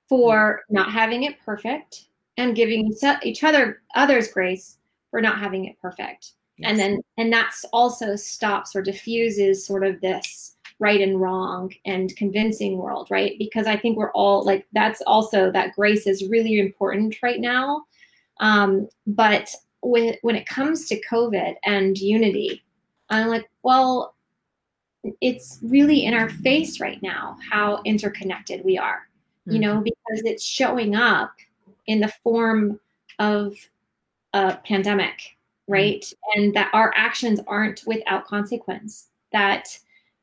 for 0.10 0.62
mm-hmm. 0.64 0.76
not 0.76 0.92
having 0.92 1.24
it 1.24 1.40
perfect 1.46 2.06
and 2.38 2.56
giving 2.56 2.94
each 3.24 3.44
other 3.44 3.82
others 3.96 4.32
grace 4.32 4.78
for 5.12 5.22
not 5.22 5.40
having 5.40 5.66
it 5.66 5.80
perfect 5.82 6.34
and 6.64 6.80
then 6.80 7.02
and 7.18 7.32
that's 7.32 7.66
also 7.74 8.16
stops 8.16 8.76
or 8.76 8.82
diffuses 8.82 9.66
sort 9.66 9.86
of 9.86 10.00
this 10.02 10.56
right 10.80 11.02
and 11.02 11.22
wrong 11.22 11.72
and 11.86 12.16
convincing 12.16 12.78
world 12.78 13.08
right 13.10 13.34
because 13.38 13.68
i 13.68 13.78
think 13.78 13.98
we're 13.98 14.12
all 14.12 14.44
like 14.44 14.66
that's 14.74 15.02
also 15.08 15.52
that 15.52 15.74
grace 15.76 16.08
is 16.08 16.28
really 16.30 16.60
important 16.60 17.16
right 17.22 17.40
now 17.40 17.84
um, 18.40 18.88
but 19.06 19.54
when 19.82 20.16
when 20.22 20.36
it 20.36 20.46
comes 20.46 20.88
to 20.88 21.02
covid 21.10 21.56
and 21.64 21.98
unity 21.98 22.64
i'm 23.10 23.28
like 23.28 23.50
well 23.64 24.16
it's 25.22 25.60
really 25.64 26.06
in 26.06 26.14
our 26.14 26.30
face 26.30 26.80
right 26.80 27.02
now 27.02 27.38
how 27.50 27.82
interconnected 27.86 28.64
we 28.64 28.78
are 28.78 29.08
mm-hmm. 29.48 29.54
you 29.54 29.60
know 29.60 29.76
mm-hmm. 29.76 29.84
because 29.84 30.24
it's 30.26 30.44
showing 30.44 30.96
up 30.96 31.34
in 31.88 32.00
the 32.00 32.12
form 32.24 32.80
of 33.20 33.56
a 34.34 34.58
pandemic 34.58 35.38
right? 35.72 36.14
And 36.36 36.54
that 36.56 36.70
our 36.74 36.94
actions 36.96 37.40
aren't 37.48 37.84
without 37.86 38.26
consequence 38.26 39.08
that 39.32 39.78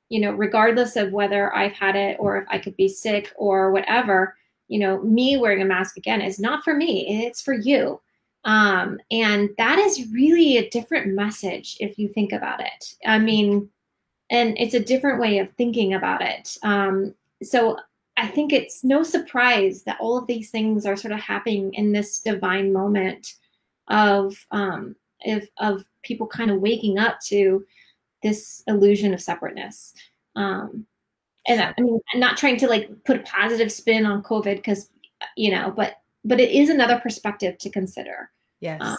you 0.09 0.21
know 0.21 0.33
regardless 0.33 0.97
of 0.97 1.13
whether 1.13 1.55
i've 1.55 1.73
had 1.73 1.97
it 1.97 2.17
or 2.21 2.39
if 2.39 2.45
i 2.49 2.59
could 2.59 2.77
be 2.77 2.89
sick 2.89 3.33
or 3.37 3.71
whatever 3.73 4.37
you 4.69 4.79
know 4.79 5.03
me 5.03 5.37
wearing 5.37 5.63
a 5.63 5.65
mask 5.65 5.97
again 5.97 6.21
is 6.21 6.39
not 6.39 6.65
for 6.65 6.75
me 6.75 7.25
it's 7.27 7.43
for 7.43 7.55
you. 7.55 8.01
Um, 8.45 9.01
and 9.11 9.51
that 9.59 9.79
is 9.79 10.11
really 10.13 10.57
a 10.57 10.71
different 10.71 11.13
message 11.13 11.77
if 11.81 11.99
you 11.99 12.09
think 12.09 12.33
about 12.33 12.61
it. 12.61 12.95
I 13.07 13.19
mean 13.19 13.69
and 14.31 14.57
it's 14.59 14.75
a 14.75 14.81
different 14.81 15.21
way 15.21 15.39
of 15.39 15.51
thinking 15.55 15.95
about 15.95 16.23
it. 16.23 16.57
Um, 16.63 17.15
so 17.43 17.79
i 18.17 18.27
think 18.27 18.53
it's 18.53 18.83
no 18.83 19.03
surprise 19.03 19.85
that 19.85 19.99
all 20.01 20.19
of 20.19 20.27
these 20.27 20.51
things 20.51 20.85
are 20.85 20.97
sort 20.97 21.13
of 21.13 21.21
happening 21.21 21.73
in 21.75 21.93
this 21.93 22.21
divine 22.21 22.73
moment 22.73 23.35
of 23.89 24.47
um, 24.51 24.97
of, 25.27 25.49
of 25.59 25.85
people 26.03 26.27
kind 26.27 26.51
of 26.51 26.61
waking 26.61 26.99
up 26.99 27.21
to 27.27 27.65
this 28.23 28.63
illusion 28.67 29.15
of 29.15 29.21
separateness. 29.21 29.95
Um, 30.37 30.87
and 31.47 31.61
I 31.61 31.81
mean, 31.81 32.01
I'm 32.13 32.21
not 32.21 32.37
trying 32.37 32.59
to 32.59 32.69
like 32.69 32.91
put 33.05 33.17
a 33.17 33.23
positive 33.23 33.73
spin 33.73 34.05
on 34.05 34.23
COVID 34.23 34.57
because, 34.57 34.91
you 35.37 35.51
know, 35.51 35.73
but 35.75 35.97
but 36.25 36.41
it 36.41 36.51
is 36.51 36.69
another 36.69 36.99
perspective 36.99 37.57
to 37.59 37.71
consider. 37.71 38.31
Yes. 38.61 38.81
Um, 38.83 38.99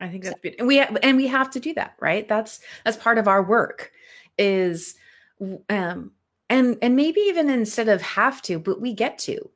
I 0.00 0.08
think 0.08 0.24
that's 0.24 0.36
so. 0.36 0.40
beautiful. 0.40 0.62
And 0.62 0.68
we 0.68 0.80
and 0.80 1.16
we 1.16 1.26
have 1.28 1.50
to 1.52 1.60
do 1.60 1.72
that, 1.74 1.94
right? 2.00 2.28
That's 2.28 2.60
that's 2.84 2.96
part 2.96 3.18
of 3.18 3.28
our 3.28 3.42
work 3.42 3.92
is 4.36 4.96
um 5.68 6.10
and 6.50 6.76
and 6.82 6.96
maybe 6.96 7.20
even 7.20 7.48
instead 7.48 7.88
of 7.88 8.02
have 8.02 8.42
to, 8.42 8.58
but 8.58 8.80
we 8.80 8.92
get 8.92 9.18
to. 9.20 9.50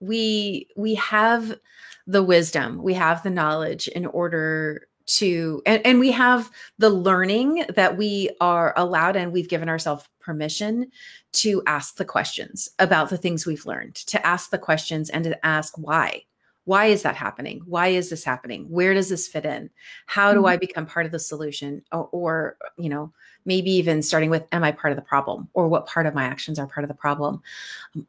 We 0.00 0.68
we 0.76 0.96
have 0.96 1.58
the 2.06 2.22
wisdom, 2.22 2.82
we 2.82 2.94
have 2.94 3.22
the 3.22 3.30
knowledge 3.30 3.88
in 3.88 4.06
order 4.06 4.88
to 5.06 5.62
and, 5.66 5.84
and 5.86 6.00
we 6.00 6.10
have 6.10 6.50
the 6.78 6.90
learning 6.90 7.64
that 7.74 7.96
we 7.96 8.30
are 8.40 8.74
allowed 8.76 9.16
and 9.16 9.32
we've 9.32 9.48
given 9.48 9.68
ourselves 9.68 10.08
permission 10.20 10.90
to 11.32 11.62
ask 11.66 11.96
the 11.96 12.04
questions 12.04 12.68
about 12.78 13.08
the 13.08 13.16
things 13.16 13.46
we've 13.46 13.66
learned 13.66 13.94
to 13.94 14.24
ask 14.26 14.50
the 14.50 14.58
questions 14.58 15.10
and 15.10 15.24
to 15.24 15.46
ask 15.46 15.76
why. 15.78 16.22
Why 16.64 16.86
is 16.86 17.02
that 17.02 17.14
happening? 17.14 17.62
Why 17.64 17.88
is 17.88 18.10
this 18.10 18.24
happening? 18.24 18.64
Where 18.68 18.92
does 18.92 19.08
this 19.08 19.28
fit 19.28 19.44
in? 19.44 19.70
How 20.06 20.32
do 20.32 20.40
mm-hmm. 20.40 20.48
i 20.48 20.56
become 20.56 20.84
part 20.86 21.06
of 21.06 21.12
the 21.12 21.20
solution? 21.20 21.82
Or, 21.92 22.08
or, 22.10 22.56
you 22.76 22.88
know 22.88 23.12
maybe 23.46 23.70
even 23.70 24.02
starting 24.02 24.28
with 24.28 24.44
am 24.52 24.64
i 24.64 24.72
part 24.72 24.90
of 24.92 24.96
the 24.96 25.02
problem? 25.02 25.48
Or 25.54 25.68
what 25.68 25.86
part 25.86 26.06
of 26.06 26.14
my 26.14 26.24
actions 26.24 26.58
are 26.58 26.66
part 26.66 26.82
of 26.84 26.88
the 26.88 26.94
problem? 26.94 27.42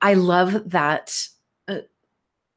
I 0.02 0.16
love 0.16 0.72
that 0.72 1.28
uh, 1.68 1.82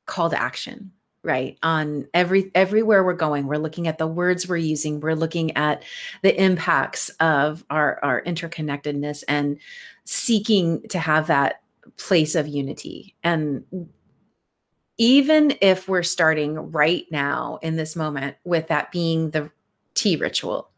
call 0.06 0.30
to 0.30 0.40
action 0.40 0.92
right 1.22 1.58
on 1.62 2.06
every 2.14 2.50
everywhere 2.54 3.04
we're 3.04 3.12
going 3.12 3.46
we're 3.46 3.56
looking 3.56 3.86
at 3.86 3.98
the 3.98 4.06
words 4.06 4.48
we're 4.48 4.56
using 4.56 5.00
we're 5.00 5.14
looking 5.14 5.54
at 5.56 5.82
the 6.22 6.42
impacts 6.42 7.08
of 7.20 7.64
our 7.68 7.98
our 8.02 8.22
interconnectedness 8.22 9.22
and 9.28 9.58
seeking 10.04 10.80
to 10.88 10.98
have 10.98 11.26
that 11.26 11.60
place 11.96 12.34
of 12.34 12.48
unity 12.48 13.14
and 13.22 13.64
even 14.96 15.54
if 15.60 15.88
we're 15.88 16.02
starting 16.02 16.70
right 16.72 17.06
now 17.10 17.58
in 17.62 17.76
this 17.76 17.96
moment 17.96 18.36
with 18.44 18.68
that 18.68 18.90
being 18.90 19.30
the 19.30 19.50
tea 19.94 20.16
ritual 20.16 20.70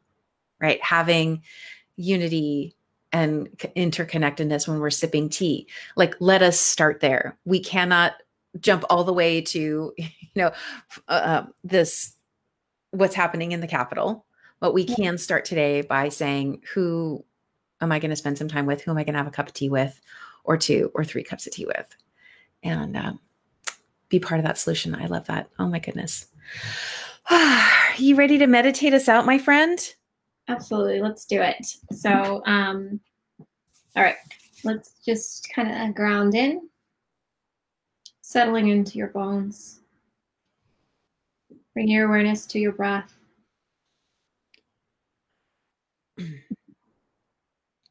right 0.60 0.82
having 0.82 1.40
unity 1.96 2.74
and 3.12 3.48
interconnectedness 3.76 4.66
when 4.66 4.80
we're 4.80 4.90
sipping 4.90 5.28
tea. 5.28 5.66
Like, 5.96 6.14
let 6.18 6.42
us 6.42 6.58
start 6.58 7.00
there. 7.00 7.36
We 7.44 7.60
cannot 7.60 8.14
jump 8.60 8.84
all 8.90 9.04
the 9.04 9.12
way 9.12 9.40
to, 9.40 9.92
you 9.96 10.08
know, 10.36 10.52
uh, 11.08 11.12
uh 11.12 11.46
this 11.64 12.14
what's 12.90 13.14
happening 13.14 13.52
in 13.52 13.60
the 13.60 13.66
capital 13.66 14.26
but 14.62 14.74
we 14.74 14.84
can 14.84 15.18
start 15.18 15.44
today 15.44 15.82
by 15.82 16.08
saying, 16.08 16.62
who 16.72 17.24
am 17.80 17.90
I 17.90 17.98
going 17.98 18.10
to 18.10 18.16
spend 18.16 18.38
some 18.38 18.46
time 18.46 18.64
with? 18.64 18.80
Who 18.80 18.92
am 18.92 18.96
I 18.96 19.02
going 19.02 19.14
to 19.14 19.18
have 19.18 19.26
a 19.26 19.32
cup 19.32 19.48
of 19.48 19.54
tea 19.54 19.68
with, 19.68 20.00
or 20.44 20.56
two 20.56 20.92
or 20.94 21.02
three 21.02 21.24
cups 21.24 21.48
of 21.48 21.52
tea 21.52 21.66
with, 21.66 21.96
and 22.62 22.96
um, 22.96 23.18
be 24.08 24.20
part 24.20 24.38
of 24.38 24.46
that 24.46 24.58
solution. 24.58 24.94
I 24.94 25.06
love 25.06 25.26
that. 25.26 25.48
Oh 25.58 25.66
my 25.66 25.80
goodness. 25.80 26.26
Are 27.28 27.68
you 27.98 28.14
ready 28.14 28.38
to 28.38 28.46
meditate 28.46 28.94
us 28.94 29.08
out, 29.08 29.26
my 29.26 29.36
friend? 29.36 29.80
Absolutely. 30.46 31.00
Let's 31.00 31.24
do 31.24 31.42
it. 31.42 31.66
So, 31.90 32.40
um, 32.46 33.00
all 33.96 34.04
right, 34.04 34.14
let's 34.62 34.92
just 35.04 35.52
kind 35.52 35.88
of 35.88 35.96
ground 35.96 36.36
in, 36.36 36.68
settling 38.32 38.68
into 38.68 38.96
your 38.96 39.08
bones. 39.08 39.80
Bring 41.74 41.88
your 41.88 42.06
awareness 42.06 42.46
to 42.46 42.58
your 42.58 42.72
breath. 42.72 43.14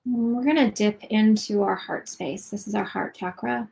we're 0.03 0.43
going 0.43 0.55
to 0.55 0.71
dip 0.71 1.03
into 1.05 1.61
our 1.61 1.75
heart 1.75 2.09
space. 2.09 2.49
This 2.49 2.67
is 2.67 2.73
our 2.73 2.83
heart 2.83 3.13
chakra 3.15 3.69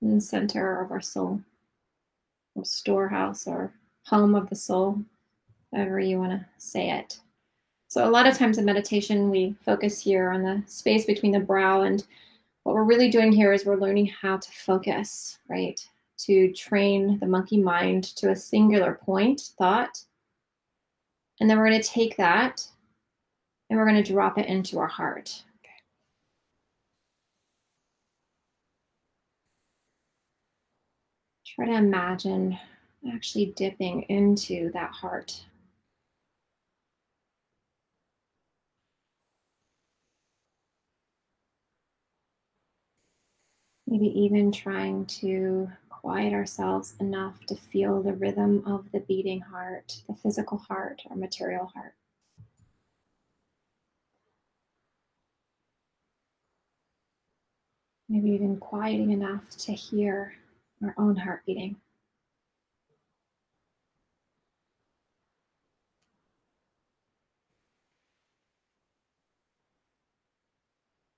in 0.00 0.14
the 0.14 0.20
center 0.20 0.80
of 0.80 0.92
our 0.92 1.00
soul, 1.00 1.40
or 2.54 2.64
storehouse, 2.64 3.48
or 3.48 3.72
home 4.06 4.36
of 4.36 4.48
the 4.48 4.56
soul, 4.56 5.00
however 5.74 5.98
you 5.98 6.18
want 6.18 6.30
to 6.30 6.46
say 6.56 6.90
it. 6.90 7.18
So, 7.88 8.08
a 8.08 8.10
lot 8.10 8.28
of 8.28 8.38
times 8.38 8.58
in 8.58 8.64
meditation, 8.64 9.28
we 9.28 9.56
focus 9.64 10.00
here 10.00 10.30
on 10.30 10.44
the 10.44 10.62
space 10.66 11.04
between 11.04 11.32
the 11.32 11.40
brow. 11.40 11.82
And 11.82 12.06
what 12.64 12.74
we're 12.74 12.82
really 12.82 13.10
doing 13.10 13.30
here 13.30 13.52
is 13.52 13.64
we're 13.64 13.76
learning 13.76 14.06
how 14.06 14.38
to 14.38 14.50
focus, 14.50 15.38
right? 15.48 15.86
To 16.20 16.52
train 16.52 17.18
the 17.20 17.26
monkey 17.26 17.58
mind 17.58 18.04
to 18.16 18.30
a 18.30 18.36
singular 18.36 18.94
point, 18.94 19.52
thought. 19.58 20.02
And 21.40 21.48
then 21.48 21.58
we're 21.58 21.68
going 21.68 21.80
to 21.80 21.88
take 21.88 22.16
that 22.16 22.66
and 23.68 23.78
we're 23.78 23.88
going 23.88 24.02
to 24.02 24.12
drop 24.12 24.38
it 24.38 24.46
into 24.46 24.78
our 24.78 24.86
heart. 24.86 25.42
Try 31.46 31.66
to 31.66 31.74
imagine 31.74 32.58
actually 33.12 33.52
dipping 33.56 34.02
into 34.02 34.72
that 34.72 34.90
heart. 34.90 35.44
Maybe 43.94 44.08
even 44.22 44.50
trying 44.50 45.06
to 45.22 45.70
quiet 45.88 46.32
ourselves 46.32 46.96
enough 46.98 47.38
to 47.46 47.54
feel 47.54 48.02
the 48.02 48.12
rhythm 48.12 48.64
of 48.66 48.90
the 48.90 48.98
beating 48.98 49.40
heart, 49.40 50.02
the 50.08 50.16
physical 50.16 50.58
heart 50.58 51.02
or 51.08 51.14
material 51.14 51.66
heart. 51.66 51.94
Maybe 58.08 58.30
even 58.30 58.56
quieting 58.56 59.12
enough 59.12 59.48
to 59.58 59.72
hear 59.72 60.34
our 60.82 60.96
own 60.98 61.14
heart 61.14 61.46
beating. 61.46 61.76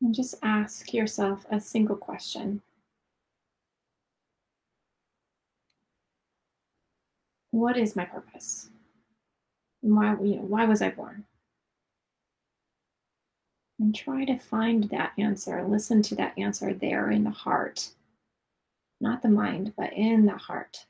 And 0.03 0.14
just 0.14 0.35
ask 0.43 0.93
yourself 0.93 1.47
a 1.51 1.59
single 1.59 1.97
question. 1.97 2.61
What 7.57 7.78
is 7.78 7.96
my 7.96 8.04
purpose? 8.04 8.68
why, 9.80 10.14
you 10.20 10.36
know, 10.36 10.42
why 10.42 10.66
was 10.66 10.82
I 10.82 10.90
born? 10.90 11.24
And 13.80 13.94
try 13.94 14.26
to 14.26 14.36
find 14.36 14.84
that 14.90 15.12
answer, 15.16 15.64
listen 15.66 16.02
to 16.02 16.14
that 16.16 16.36
answer 16.36 16.74
there 16.74 17.11
in 17.11 17.24
the 17.24 17.30
heart. 17.30 17.92
Not 19.00 19.22
the 19.22 19.30
mind, 19.30 19.72
but 19.74 19.90
in 19.94 20.26
the 20.26 20.36
heart. 20.36 20.84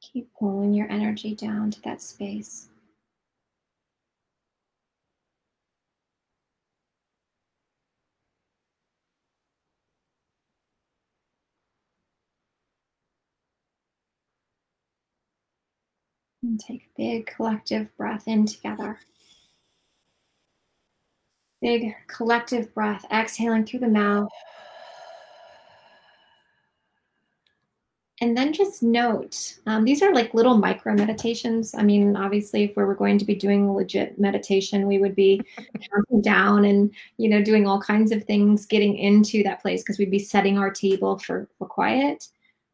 Keep 0.00 0.32
pulling 0.38 0.72
your 0.72 0.90
energy 0.90 1.34
down 1.34 1.70
to 1.72 1.82
that 1.82 2.00
space. 2.00 2.70
And 16.44 16.60
take 16.60 16.82
a 16.82 17.00
big 17.00 17.26
collective 17.26 17.88
breath 17.96 18.28
in 18.28 18.44
together. 18.44 18.98
Big 21.62 21.94
collective 22.06 22.74
breath, 22.74 23.06
exhaling 23.10 23.64
through 23.64 23.80
the 23.80 23.88
mouth. 23.88 24.28
And 28.20 28.36
then 28.36 28.52
just 28.52 28.82
note, 28.82 29.58
um, 29.66 29.84
these 29.84 30.02
are 30.02 30.12
like 30.12 30.34
little 30.34 30.58
micro 30.58 30.92
meditations. 30.92 31.74
I 31.74 31.82
mean, 31.82 32.14
obviously, 32.14 32.64
if 32.64 32.76
we 32.76 32.84
were 32.84 32.94
going 32.94 33.16
to 33.16 33.24
be 33.24 33.34
doing 33.34 33.72
legit 33.72 34.20
meditation, 34.20 34.86
we 34.86 34.98
would 34.98 35.16
be 35.16 35.40
counting 35.90 36.20
down 36.20 36.66
and, 36.66 36.90
you 37.16 37.30
know, 37.30 37.42
doing 37.42 37.66
all 37.66 37.80
kinds 37.80 38.12
of 38.12 38.22
things, 38.24 38.66
getting 38.66 38.98
into 38.98 39.42
that 39.44 39.62
place 39.62 39.82
because 39.82 39.98
we'd 39.98 40.10
be 40.10 40.18
setting 40.18 40.58
our 40.58 40.70
table 40.70 41.18
for, 41.18 41.48
for 41.58 41.66
quiet. 41.66 42.28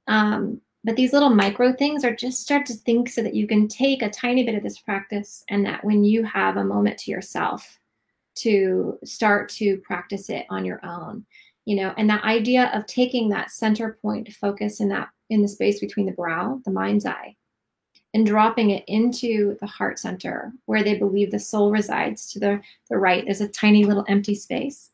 Um, 0.09 0.61
but 0.85 0.97
these 0.97 1.13
little 1.13 1.31
micro 1.31 1.73
things 1.73 2.05
are 2.05 2.15
just 2.15 2.43
start 2.43 2.67
to 2.67 2.75
think 2.75 3.09
so 3.09 3.23
that 3.23 3.35
you 3.35 3.47
can 3.47 3.69
take 3.69 4.03
a 4.03 4.11
tiny 4.11 4.45
bit 4.45 4.55
of 4.55 4.63
this 4.63 4.79
practice 4.79 5.45
and 5.49 5.65
that 5.65 5.85
when 5.85 6.05
you 6.05 6.25
have 6.25 6.57
a 6.57 6.65
moment 6.65 6.99
to 6.99 7.11
yourself 7.11 7.79
to 8.37 8.99
start 9.05 9.49
to 9.49 9.77
practice 9.79 10.31
it 10.31 10.47
on 10.51 10.65
your 10.65 10.85
own 10.85 11.25
you 11.65 11.77
know 11.77 11.93
and 11.99 12.09
that 12.09 12.25
idea 12.25 12.71
of 12.75 12.87
taking 12.87 13.29
that 13.29 13.51
center 13.51 13.99
point 14.01 14.33
focus 14.33 14.81
in 14.81 14.89
that 14.89 15.09
in 15.31 15.41
the 15.41 15.49
space 15.49 15.81
between 15.81 16.07
the 16.07 16.13
brow, 16.13 16.61
the 16.65 16.71
mind's 16.71 17.07
eye, 17.07 17.37
and 18.13 18.27
dropping 18.27 18.71
it 18.71 18.85
into 18.89 19.57
the 19.61 19.67
heart 19.67 19.99
center 19.99 20.53
where 20.67 20.83
they 20.83 20.99
believe 20.99 21.31
the 21.31 21.39
soul 21.39 21.71
resides 21.71 22.31
to 22.33 22.41
the, 22.41 22.61
the 22.91 22.99
right. 22.99 23.25
There's 23.25 23.41
a 23.41 23.49
tiny 23.49 23.85
little 23.85 24.05
empty 24.09 24.35
space. 24.35 24.91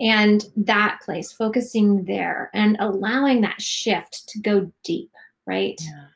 And 0.00 0.44
that 0.56 1.00
place, 1.04 1.30
focusing 1.30 2.04
there 2.04 2.50
and 2.54 2.76
allowing 2.80 3.42
that 3.42 3.60
shift 3.60 4.28
to 4.30 4.40
go 4.40 4.72
deep, 4.82 5.10
right? 5.46 5.80
Yeah. 5.80 6.06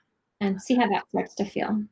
And 0.40 0.60
see 0.60 0.74
how 0.74 0.88
that 0.88 1.08
starts 1.08 1.34
to 1.36 1.44
feel. 1.44 1.82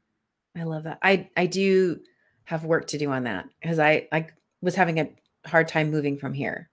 I 0.56 0.64
love 0.64 0.84
that. 0.84 0.98
I 1.02 1.28
I 1.36 1.46
do 1.46 2.00
have 2.44 2.64
work 2.64 2.88
to 2.88 2.98
do 2.98 3.10
on 3.10 3.24
that 3.24 3.46
because 3.60 3.78
I 3.78 4.08
I 4.12 4.26
was 4.60 4.74
having 4.74 5.00
a 5.00 5.08
hard 5.46 5.68
time 5.68 5.90
moving 5.90 6.18
from 6.18 6.32
here 6.32 6.70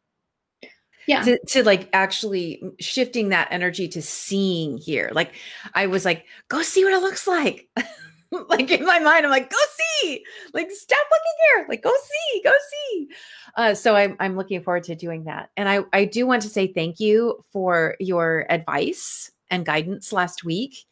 yeah 1.09 1.23
to, 1.23 1.39
to 1.47 1.63
like 1.63 1.89
actually 1.91 2.61
shifting 2.79 3.29
that 3.29 3.47
energy 3.51 3.87
to 3.87 4.01
seeing 4.01 4.77
here 4.77 5.09
like 5.13 5.33
i 5.73 5.87
was 5.87 6.05
like 6.05 6.25
go 6.49 6.61
see 6.61 6.83
what 6.83 6.93
it 6.93 7.01
looks 7.01 7.27
like 7.27 7.67
like 8.49 8.69
in 8.69 8.85
my 8.85 8.99
mind 8.99 9.25
i'm 9.25 9.31
like 9.31 9.49
go 9.49 9.57
see 10.01 10.23
like 10.53 10.69
stop 10.71 11.05
looking 11.11 11.55
here 11.55 11.65
like 11.67 11.81
go 11.81 11.91
see 11.91 12.41
go 12.43 12.51
see. 12.71 13.07
Uh, 13.55 13.73
so 13.73 13.95
I'm, 13.95 14.15
I'm 14.19 14.35
looking 14.35 14.61
forward 14.61 14.83
to 14.83 14.95
doing 14.95 15.25
that. 15.25 15.49
And 15.57 15.67
I, 15.67 15.79
I 15.93 16.05
do 16.05 16.25
want 16.25 16.41
to 16.43 16.49
say 16.49 16.67
thank 16.67 16.99
you 16.99 17.43
for 17.51 17.95
your 17.99 18.45
advice 18.49 19.31
and 19.49 19.65
guidance 19.65 20.13
last 20.13 20.43
week. 20.43 20.85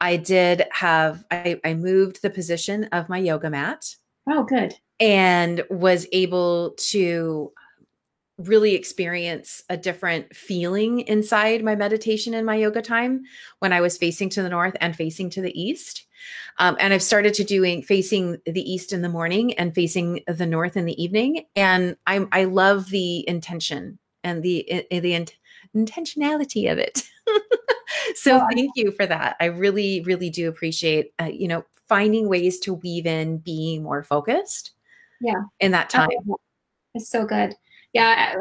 I 0.00 0.16
did 0.16 0.64
have 0.72 1.24
i, 1.30 1.60
I 1.64 1.74
moved 1.74 2.22
the 2.22 2.30
position 2.30 2.84
of 2.84 3.08
my 3.08 3.18
yoga 3.18 3.50
mat 3.50 3.84
oh 4.28 4.44
good. 4.44 4.74
and 4.98 5.62
was 5.68 6.06
able 6.12 6.74
to 6.78 7.52
really 8.38 8.74
experience 8.74 9.62
a 9.68 9.76
different 9.76 10.34
feeling 10.34 11.00
inside 11.00 11.62
my 11.62 11.76
meditation 11.76 12.32
and 12.32 12.46
my 12.46 12.54
yoga 12.54 12.80
time 12.80 13.22
when 13.58 13.74
I 13.74 13.82
was 13.82 13.98
facing 13.98 14.30
to 14.30 14.42
the 14.42 14.48
north 14.48 14.74
and 14.80 14.96
facing 14.96 15.28
to 15.30 15.42
the 15.42 15.60
east. 15.60 16.06
Um, 16.58 16.76
and 16.80 16.92
I've 16.92 17.02
started 17.02 17.34
to 17.34 17.44
doing 17.44 17.82
facing 17.82 18.38
the 18.46 18.60
east 18.60 18.92
in 18.92 19.02
the 19.02 19.08
morning 19.08 19.54
and 19.54 19.74
facing 19.74 20.22
the 20.26 20.46
north 20.46 20.76
in 20.76 20.84
the 20.84 21.02
evening. 21.02 21.46
And 21.56 21.96
I'm 22.06 22.28
I 22.32 22.44
love 22.44 22.90
the 22.90 23.28
intention 23.28 23.98
and 24.24 24.42
the 24.42 24.86
the 24.90 25.26
intentionality 25.76 26.70
of 26.70 26.78
it. 26.78 27.02
so 28.14 28.38
oh, 28.38 28.46
thank 28.54 28.72
you 28.74 28.92
for 28.92 29.06
that. 29.06 29.36
I 29.40 29.46
really 29.46 30.02
really 30.02 30.30
do 30.30 30.48
appreciate 30.48 31.12
uh, 31.20 31.30
you 31.32 31.48
know 31.48 31.64
finding 31.88 32.28
ways 32.28 32.58
to 32.60 32.74
weave 32.74 33.06
in 33.06 33.38
being 33.38 33.82
more 33.82 34.02
focused. 34.02 34.72
Yeah, 35.20 35.42
in 35.60 35.72
that 35.72 35.90
time. 35.90 36.08
It's 36.94 37.08
so 37.08 37.24
good 37.24 37.54
yeah, 37.92 38.34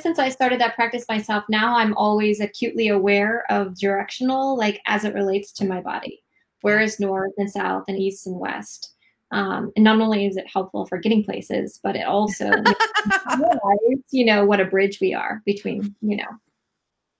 since 0.00 0.18
I 0.18 0.28
started 0.28 0.60
that 0.60 0.74
practice 0.74 1.04
myself, 1.08 1.44
now 1.48 1.76
I'm 1.76 1.96
always 1.96 2.40
acutely 2.40 2.88
aware 2.88 3.44
of 3.50 3.78
directional, 3.78 4.56
like 4.56 4.80
as 4.86 5.04
it 5.04 5.14
relates 5.14 5.52
to 5.52 5.66
my 5.66 5.80
body. 5.80 6.22
Where 6.62 6.80
is 6.80 7.00
north 7.00 7.32
and 7.38 7.50
south 7.50 7.84
and 7.88 7.98
east 7.98 8.26
and 8.26 8.38
west? 8.38 8.94
Um, 9.30 9.72
and 9.76 9.84
not 9.84 10.00
only 10.00 10.26
is 10.26 10.36
it 10.36 10.46
helpful 10.52 10.86
for 10.86 10.98
getting 10.98 11.22
places, 11.22 11.80
but 11.82 11.96
it 11.96 12.06
also 12.06 12.44
realize, 13.38 14.02
you 14.10 14.24
know, 14.24 14.44
what 14.44 14.60
a 14.60 14.64
bridge 14.64 14.98
we 15.00 15.12
are 15.12 15.42
between, 15.44 15.94
you 16.00 16.16
know, 16.16 16.28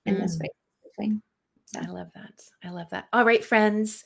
in 0.07 0.16
mm. 0.16 0.22
this 0.22 0.34
space 0.34 0.51
between. 0.84 1.22
So. 1.66 1.80
I 1.80 1.91
love 1.91 2.09
that. 2.14 2.32
I 2.64 2.70
love 2.70 2.89
that. 2.91 3.09
All 3.12 3.26
right, 3.26 3.45
friends. 3.45 4.05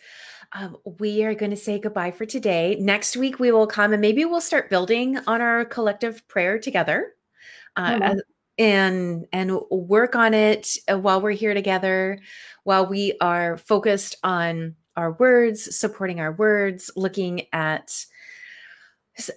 Um, 0.52 0.76
we 0.98 1.22
are 1.22 1.34
going 1.34 1.52
to 1.52 1.56
say 1.56 1.78
goodbye 1.78 2.10
for 2.10 2.26
today. 2.26 2.76
Next 2.80 3.16
week, 3.16 3.38
we 3.38 3.52
will 3.52 3.68
come 3.68 3.92
and 3.92 4.00
maybe 4.00 4.24
we'll 4.24 4.40
start 4.40 4.68
building 4.68 5.18
on 5.28 5.40
our 5.40 5.64
collective 5.64 6.26
prayer 6.26 6.58
together. 6.58 7.12
Uh, 7.76 7.92
mm-hmm. 7.92 8.18
and 8.58 9.26
and 9.32 9.58
work 9.70 10.14
on 10.14 10.34
it 10.34 10.76
while 10.88 11.22
we're 11.22 11.30
here 11.30 11.54
together 11.54 12.18
while 12.64 12.86
we 12.86 13.16
are 13.20 13.56
focused 13.56 14.16
on 14.22 14.76
our 14.96 15.12
words 15.12 15.76
supporting 15.76 16.20
our 16.20 16.32
words 16.32 16.90
looking 16.96 17.46
at 17.52 18.04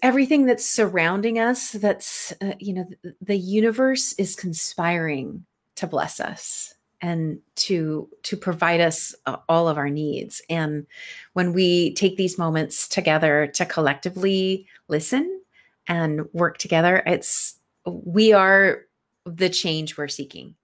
everything 0.02 0.46
that's 0.46 0.66
surrounding 0.66 1.38
us 1.38 1.72
that's 1.72 2.34
uh, 2.42 2.54
you 2.60 2.74
know 2.74 2.86
the, 3.04 3.16
the 3.22 3.38
universe 3.38 4.14
is 4.14 4.36
conspiring 4.36 5.46
to 5.76 5.88
bless 5.88 6.20
us 6.20 6.76
and 7.02 7.40
to 7.56 8.10
to 8.24 8.38
provide 8.38 8.82
us 8.82 9.14
uh, 9.26 9.38
all 9.50 9.68
of 9.68 9.78
our 9.78 9.90
needs. 9.90 10.42
And 10.50 10.88
when 11.34 11.54
we 11.54 11.94
take 11.94 12.18
these 12.18 12.38
moments 12.38 12.88
together 12.88 13.48
to 13.48 13.66
collectively 13.66 14.68
listen 14.88 15.42
and 15.88 16.26
work 16.34 16.58
together 16.58 17.04
it's 17.06 17.60
we 17.86 18.34
are 18.34 18.86
the 19.26 19.50
change 19.50 19.98
we're 19.98 20.08
seeking. 20.08 20.56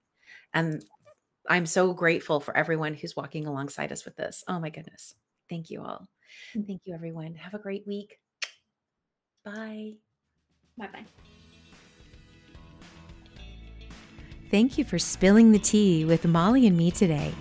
And 0.54 0.84
i'm 1.48 1.66
so 1.66 1.92
grateful 1.92 2.40
for 2.40 2.56
everyone 2.56 2.94
who's 2.94 3.16
walking 3.16 3.46
alongside 3.46 3.92
us 3.92 4.04
with 4.04 4.16
this. 4.16 4.44
Oh 4.48 4.60
my 4.60 4.70
goodness. 4.70 5.14
Thank 5.48 5.70
you 5.70 5.82
all. 5.82 6.06
Mm. 6.56 6.66
thank 6.66 6.82
you 6.84 6.94
everyone. 6.94 7.34
Have 7.34 7.54
a 7.54 7.58
great 7.58 7.86
week. 7.86 8.16
Bye. 9.44 9.94
Bye 10.78 10.88
bye 10.92 11.04
Thank 14.50 14.76
you 14.76 14.84
for 14.84 14.98
spilling 14.98 15.52
the 15.52 15.58
tea 15.58 16.04
with 16.04 16.26
Molly 16.26 16.66
and 16.66 16.76
me 16.76 16.90
today. 16.90 17.34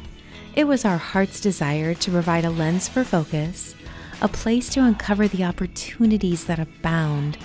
It 0.56 0.66
was 0.66 0.86
our 0.86 0.98
heart's 0.98 1.42
desire 1.42 1.94
to 1.94 2.12
provide 2.12 2.46
a 2.46 2.50
lens 2.50 2.88
for 2.88 3.04
focus, 3.04 3.76
a 4.22 4.30
place 4.30 4.70
to 4.70 4.84
uncover 4.84 5.28
the 5.28 5.44
opportunities 5.44 6.46
that 6.46 6.60
abound, 6.60 7.38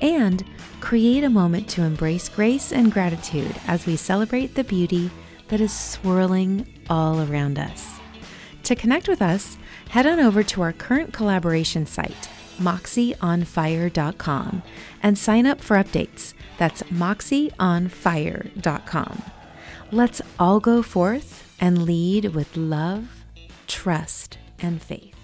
and 0.00 0.42
create 0.80 1.22
a 1.22 1.28
moment 1.28 1.68
to 1.68 1.82
embrace 1.82 2.30
grace 2.30 2.72
and 2.72 2.90
gratitude 2.90 3.54
as 3.66 3.84
we 3.84 3.94
celebrate 3.94 4.54
the 4.54 4.64
beauty 4.64 5.10
that 5.50 5.60
is 5.60 5.72
swirling 5.72 6.66
all 6.88 7.20
around 7.20 7.58
us. 7.58 7.98
To 8.64 8.74
connect 8.74 9.06
with 9.08 9.20
us, 9.20 9.58
head 9.90 10.06
on 10.06 10.18
over 10.20 10.42
to 10.44 10.62
our 10.62 10.72
current 10.72 11.12
collaboration 11.12 11.84
site, 11.86 12.30
moxieonfire.com, 12.58 14.62
and 15.02 15.18
sign 15.18 15.46
up 15.46 15.60
for 15.60 15.76
updates. 15.76 16.32
That's 16.58 16.82
moxieonfire.com. 16.84 19.22
Let's 19.92 20.22
all 20.38 20.60
go 20.60 20.82
forth 20.82 21.56
and 21.60 21.82
lead 21.82 22.26
with 22.34 22.56
love, 22.56 23.24
trust, 23.66 24.38
and 24.60 24.80
faith. 24.80 25.19